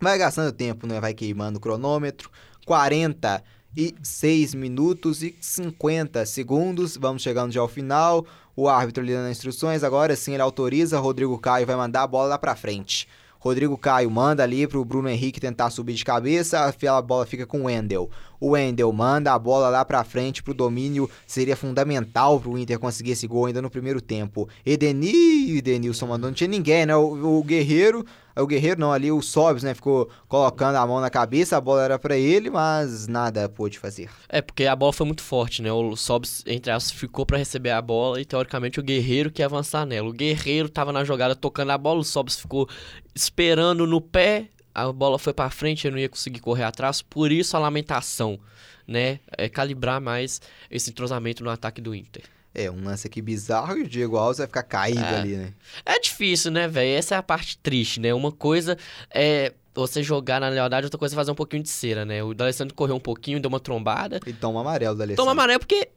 Vai 0.01 0.17
gastando 0.17 0.53
tempo, 0.53 0.87
né? 0.87 1.01
vai 1.01 1.13
queimando 1.13 1.59
o 1.59 1.61
cronômetro. 1.61 2.31
46 2.65 4.55
minutos 4.55 5.25
e 5.25 5.37
50 5.41 6.25
segundos. 6.25 6.97
Vamos 6.97 7.23
chegando 7.23 7.51
já 7.51 7.61
ao 7.61 7.67
final. 7.67 8.25
O 8.55 8.69
árbitro 8.69 9.03
lhe 9.03 9.13
dando 9.13 9.33
instruções. 9.33 9.83
Agora 9.83 10.15
sim 10.15 10.35
ele 10.35 10.43
autoriza. 10.43 11.01
Rodrigo 11.01 11.37
Caio 11.41 11.67
vai 11.67 11.75
mandar 11.75 12.03
a 12.03 12.07
bola 12.07 12.29
lá 12.29 12.39
para 12.39 12.55
frente. 12.55 13.09
Rodrigo 13.45 13.77
Caio 13.77 14.11
manda 14.11 14.43
ali 14.43 14.67
pro 14.67 14.83
Bruno 14.87 15.07
Henrique 15.07 15.39
tentar 15.39 15.69
subir 15.69 15.93
de 15.93 16.03
cabeça, 16.03 16.75
a 16.89 17.03
bola 17.03 17.27
fica 17.27 17.45
com 17.45 17.61
o 17.61 17.65
Wendel. 17.65 18.09
O 18.41 18.53
Wendel 18.53 18.91
manda 18.91 19.35
a 19.35 19.39
bola 19.39 19.69
lá 19.69 19.85
pra 19.85 20.03
frente 20.03 20.43
pro 20.43 20.55
domínio, 20.55 21.11
seria 21.27 21.55
fundamental 21.55 22.41
pro 22.41 22.57
Inter 22.57 22.79
conseguir 22.79 23.11
esse 23.11 23.27
gol 23.27 23.45
ainda 23.45 23.61
no 23.61 23.69
primeiro 23.69 24.01
tempo. 24.01 24.49
Edeni, 24.65 25.59
Edenilson 25.59 26.07
mandou, 26.07 26.31
não 26.31 26.35
tinha 26.35 26.49
ninguém, 26.49 26.87
né? 26.87 26.97
O, 26.97 27.39
o 27.39 27.45
Guerreiro 27.45 28.07
o 28.43 28.47
Guerreiro 28.47 28.81
não, 28.81 28.93
ali 28.93 29.13
o 29.13 29.23
Sobs, 29.23 29.63
né, 29.63 29.75
ficou 29.75 30.11
colocando 30.29 30.77
a 30.77 30.87
mão 30.87 31.01
na 31.01 31.11
cabeça, 31.11 31.57
a 31.57 31.61
bola 31.61 31.83
era 31.83 31.99
para 31.99 32.17
ele, 32.17 32.51
mas 32.51 33.07
nada 33.07 33.49
pôde 33.49 33.79
fazer. 33.79 34.11
É, 34.29 34.43
porque 34.43 34.67
a 34.67 34.75
bola 34.75 34.93
foi 34.93 35.07
muito 35.07 35.23
forte, 35.23 35.63
né? 35.63 35.73
O 35.73 35.95
Sobs, 35.97 36.43
entre 36.47 36.71
aspas, 36.73 36.99
ficou 36.99 37.25
para 37.25 37.39
receber 37.39 37.71
a 37.71 37.81
bola 37.81 38.21
e 38.21 38.25
teoricamente 38.25 38.81
o 38.81 38.83
Guerreiro 38.83 39.31
que 39.31 39.43
ia 39.43 39.47
avançar 39.47 39.87
nela. 39.87 40.09
O 40.09 40.13
Guerreiro 40.13 40.69
tava 40.69 40.93
na 40.93 41.05
jogada 41.05 41.37
tocando 41.37 41.71
a 41.71 41.79
bola, 41.79 42.01
o 42.01 42.05
Sobs 42.05 42.37
ficou 42.37 42.69
esperando 43.15 43.87
no 43.87 44.01
pé, 44.01 44.49
a 44.75 44.91
bola 44.91 45.19
foi 45.19 45.33
para 45.33 45.51
frente, 45.51 45.87
ele 45.87 45.95
não 45.95 46.03
ia 46.03 46.09
conseguir 46.09 46.41
correr 46.41 46.65
atrás, 46.65 47.01
por 47.01 47.31
isso 47.31 47.57
a 47.57 47.61
lamentação, 47.61 48.39
né? 48.87 49.21
É 49.39 49.49
calibrar 49.49 50.01
mais 50.01 50.41
esse 50.71 50.91
entrosamento 50.91 51.45
no 51.45 51.51
ataque 51.51 51.81
do 51.81 51.95
Inter. 51.95 52.25
É, 52.55 52.71
um 52.71 52.85
lance 52.85 53.07
aqui 53.07 53.21
bizarro 53.21 53.77
e 53.79 53.83
o 53.83 53.89
Diego 53.89 54.17
Alves 54.17 54.39
vai 54.39 54.47
ficar 54.47 54.63
caído 54.63 55.01
é. 55.01 55.19
ali, 55.19 55.37
né? 55.37 55.53
É 55.85 55.99
difícil, 55.99 56.53
né, 56.53 56.69
velho? 56.69 56.97
Essa 56.97 57.17
é 57.17 57.19
a 57.19 57.23
parte 57.23 57.59
triste, 57.59 57.99
né? 57.99 58.15
Uma 58.15 58.31
coisa 58.31 58.79
é 59.11 59.53
você 59.75 60.05
jogar 60.05 60.41
na 60.41 60.49
lealdade, 60.49 60.87
outra 60.87 60.97
coisa 60.97 61.15
é 61.15 61.17
fazer 61.17 61.33
um 61.33 61.35
pouquinho 61.35 61.65
de 61.65 61.69
cera, 61.69 62.05
né? 62.05 62.23
O 62.23 62.33
D'Alessandro 62.33 62.73
correu 62.75 62.95
um 62.95 63.01
pouquinho, 63.01 63.41
deu 63.41 63.49
uma 63.49 63.59
trombada. 63.59 64.21
E 64.25 64.33
toma 64.33 64.61
amarelo, 64.61 64.95
D'Alessandro. 64.95 65.23
Toma 65.23 65.33
amarelo 65.33 65.59
porque... 65.59 65.89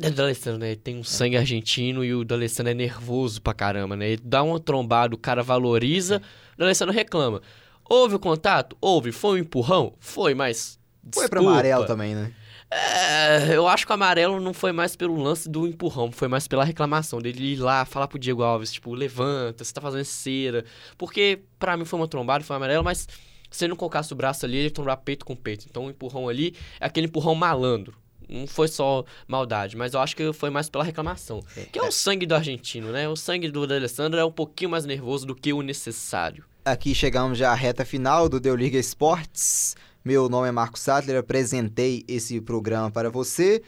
É 0.00 0.08
o 0.08 0.12
D'Alessandro, 0.12 0.60
né? 0.60 0.68
Ele 0.68 0.76
tem 0.76 0.96
um 0.96 1.04
sangue 1.04 1.34
é. 1.34 1.40
argentino 1.40 2.04
e 2.04 2.14
o 2.14 2.24
D'Alessandro 2.24 2.70
é 2.70 2.74
nervoso 2.74 3.42
pra 3.42 3.52
caramba, 3.52 3.96
né? 3.96 4.10
Ele 4.10 4.22
dá 4.24 4.44
uma 4.44 4.60
trombada, 4.60 5.14
o 5.14 5.18
cara 5.18 5.42
valoriza, 5.42 6.16
é. 6.16 6.54
o 6.54 6.58
D'Alessandro 6.58 6.94
reclama. 6.94 7.42
Houve 7.84 8.14
o 8.14 8.18
contato? 8.20 8.76
Houve. 8.80 9.10
Foi 9.10 9.40
um 9.40 9.42
empurrão? 9.42 9.92
Foi, 9.98 10.34
mas... 10.34 10.78
Foi 11.12 11.28
pra 11.28 11.40
amarelo 11.40 11.84
também, 11.86 12.14
né? 12.14 12.32
É, 12.70 13.56
eu 13.56 13.66
acho 13.66 13.84
que 13.84 13.90
o 13.90 13.94
amarelo 13.94 14.38
não 14.40 14.54
foi 14.54 14.70
mais 14.70 14.94
pelo 14.94 15.20
lance 15.20 15.48
do 15.48 15.66
empurrão, 15.66 16.12
foi 16.12 16.28
mais 16.28 16.46
pela 16.46 16.64
reclamação 16.64 17.20
dele 17.20 17.54
ir 17.54 17.56
lá 17.56 17.84
falar 17.84 18.06
pro 18.06 18.18
Diego 18.18 18.42
Alves, 18.42 18.72
tipo, 18.72 18.94
levanta, 18.94 19.64
você 19.64 19.72
tá 19.72 19.80
fazendo 19.80 20.04
cera. 20.04 20.64
Porque 20.96 21.40
para 21.58 21.76
mim 21.76 21.84
foi 21.84 21.98
uma 21.98 22.06
trombada, 22.06 22.44
foi 22.44 22.54
um 22.54 22.58
amarelo, 22.58 22.84
mas 22.84 23.08
se 23.50 23.64
ele 23.64 23.70
não 23.70 23.76
colocasse 23.76 24.12
o 24.12 24.16
braço 24.16 24.46
ali, 24.46 24.56
ele 24.58 24.70
tombar 24.70 24.96
peito 24.98 25.24
com 25.24 25.34
peito. 25.34 25.66
Então 25.68 25.86
o 25.86 25.90
empurrão 25.90 26.28
ali 26.28 26.54
é 26.78 26.86
aquele 26.86 27.08
empurrão 27.08 27.34
malandro. 27.34 27.98
Não 28.28 28.46
foi 28.46 28.68
só 28.68 29.04
maldade, 29.26 29.76
mas 29.76 29.92
eu 29.92 30.00
acho 30.00 30.14
que 30.14 30.32
foi 30.32 30.50
mais 30.50 30.70
pela 30.70 30.84
reclamação. 30.84 31.42
É, 31.56 31.64
que 31.64 31.80
é, 31.80 31.82
é 31.82 31.88
o 31.88 31.90
sangue 31.90 32.24
do 32.24 32.36
argentino, 32.36 32.92
né? 32.92 33.08
O 33.08 33.16
sangue 33.16 33.50
do 33.50 33.64
Alessandro 33.64 34.20
é 34.20 34.24
um 34.24 34.30
pouquinho 34.30 34.70
mais 34.70 34.84
nervoso 34.84 35.26
do 35.26 35.34
que 35.34 35.52
o 35.52 35.62
necessário. 35.62 36.44
Aqui 36.64 36.94
chegamos 36.94 37.36
já 37.36 37.50
à 37.50 37.54
reta 37.54 37.84
final 37.84 38.28
do 38.28 38.38
Deu 38.38 38.54
Liga 38.54 38.78
Esportes. 38.78 39.74
Meu 40.02 40.30
nome 40.30 40.48
é 40.48 40.50
Marcos 40.50 40.80
Sattler, 40.80 41.18
apresentei 41.18 42.04
esse 42.08 42.40
programa 42.40 42.90
para 42.90 43.10
você. 43.10 43.62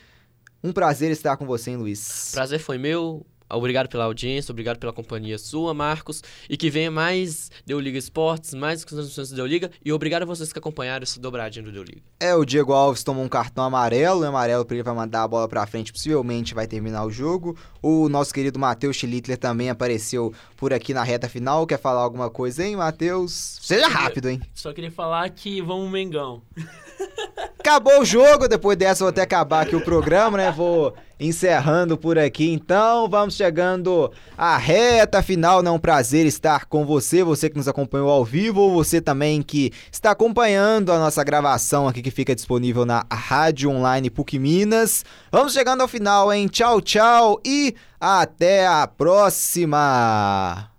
Um 0.64 0.72
prazer 0.72 1.11
estar 1.11 1.37
com 1.37 1.45
você, 1.45 1.72
hein, 1.72 1.76
Luiz? 1.76 2.30
Prazer 2.33 2.59
foi 2.59 2.78
meu. 2.78 3.26
Obrigado 3.53 3.88
pela 3.88 4.05
audiência, 4.05 4.53
obrigado 4.53 4.78
pela 4.78 4.92
companhia 4.92 5.38
sua, 5.38 5.72
Marcos. 5.72 6.22
E 6.48 6.57
que 6.57 6.70
venha 6.70 6.90
mais 6.90 7.50
Deu 7.64 7.78
Liga 7.78 7.98
Esportes, 7.98 8.55
mais 8.55 8.84
transmissões 8.84 9.30
do 9.30 9.36
Deu 9.36 9.46
Liga. 9.46 9.70
E 9.84 9.92
obrigado 9.92 10.22
a 10.22 10.26
vocês 10.26 10.53
que 10.53 10.59
acompanharam 10.59 11.05
esse 11.05 11.20
dobradinho 11.20 11.66
do 11.66 11.72
Deu 11.72 11.82
Liga. 11.82 12.03
É, 12.18 12.34
o 12.34 12.44
Diego 12.44 12.72
Alves 12.72 13.05
tomou 13.05 13.24
um 13.24 13.28
cartão 13.28 13.64
amarelo, 13.64 14.24
amarelo 14.24 14.64
porque 14.64 14.74
ele 14.74 14.82
vai 14.82 14.94
mandar 14.94 15.22
a 15.22 15.28
bola 15.28 15.48
pra 15.48 15.66
frente, 15.66 15.92
possivelmente 15.92 16.55
vai 16.55 16.66
terminar 16.66 17.05
o 17.05 17.11
jogo. 17.11 17.57
O 17.80 18.09
nosso 18.09 18.32
querido 18.34 18.59
Matheus 18.59 18.96
Schlittler 18.96 19.38
também 19.38 19.70
apareceu 19.70 20.32
por 20.57 20.72
aqui 20.72 20.92
na 20.92 21.03
reta 21.03 21.28
final. 21.28 21.66
Quer 21.66 21.78
falar 21.78 22.03
alguma 22.03 22.30
coisa, 22.30 22.64
hein, 22.64 22.76
Matheus? 22.76 23.59
Seja 23.62 23.88
rápido, 23.88 24.28
hein? 24.28 24.40
Só 24.55 24.72
queria 24.72 24.90
falar 24.90 25.28
que 25.30 25.61
vamos 25.61 25.90
Mengão. 25.90 26.42
Acabou 27.59 28.00
o 28.00 28.05
jogo, 28.05 28.48
depois 28.48 28.76
dessa 28.76 29.05
vou 29.05 29.11
até 29.11 29.22
acabar 29.22 29.62
aqui 29.62 29.76
o 29.76 29.84
programa, 29.84 30.36
né? 30.36 30.50
Vou 30.50 30.94
encerrando 31.23 31.97
por 31.97 32.18
aqui, 32.18 32.51
então 32.51 33.09
vamos 33.09 33.35
chegando 33.35 34.11
à 34.37 34.57
reta 34.57 35.23
final, 35.23 35.62
né? 35.62 35.70
Um 35.70 35.79
prazer 35.79 36.27
estar 36.27 36.66
com 36.66 36.85
você, 36.85 37.23
você 37.23 37.49
que 37.49 37.57
nos 37.57 37.68
acompanhou 37.68 38.11
ao 38.11 38.25
vivo, 38.25 38.61
ou 38.61 38.73
você 38.73 39.01
também 39.01 39.41
que 39.41 39.73
está 39.91 40.11
acompanhando 40.11 40.93
a 40.93 40.99
nossa 40.99 41.23
gravação 41.23 41.87
aqui 41.87 42.03
que 42.03 42.11
fica 42.11 42.35
disponível 42.35 42.85
na 42.85 43.07
Rádio 43.11 43.70
Online 43.70 44.11
PUC 44.11 44.39
Minas. 44.39 45.05
Vamos 45.31 45.53
chegando 45.53 45.81
ao 45.81 45.89
final, 45.89 46.33
hein? 46.33 46.49
Tchau, 46.49 46.81
tchau 46.81 47.41
e 47.45 47.75
até 48.01 48.66
a 48.66 48.87
próxima! 48.87 50.72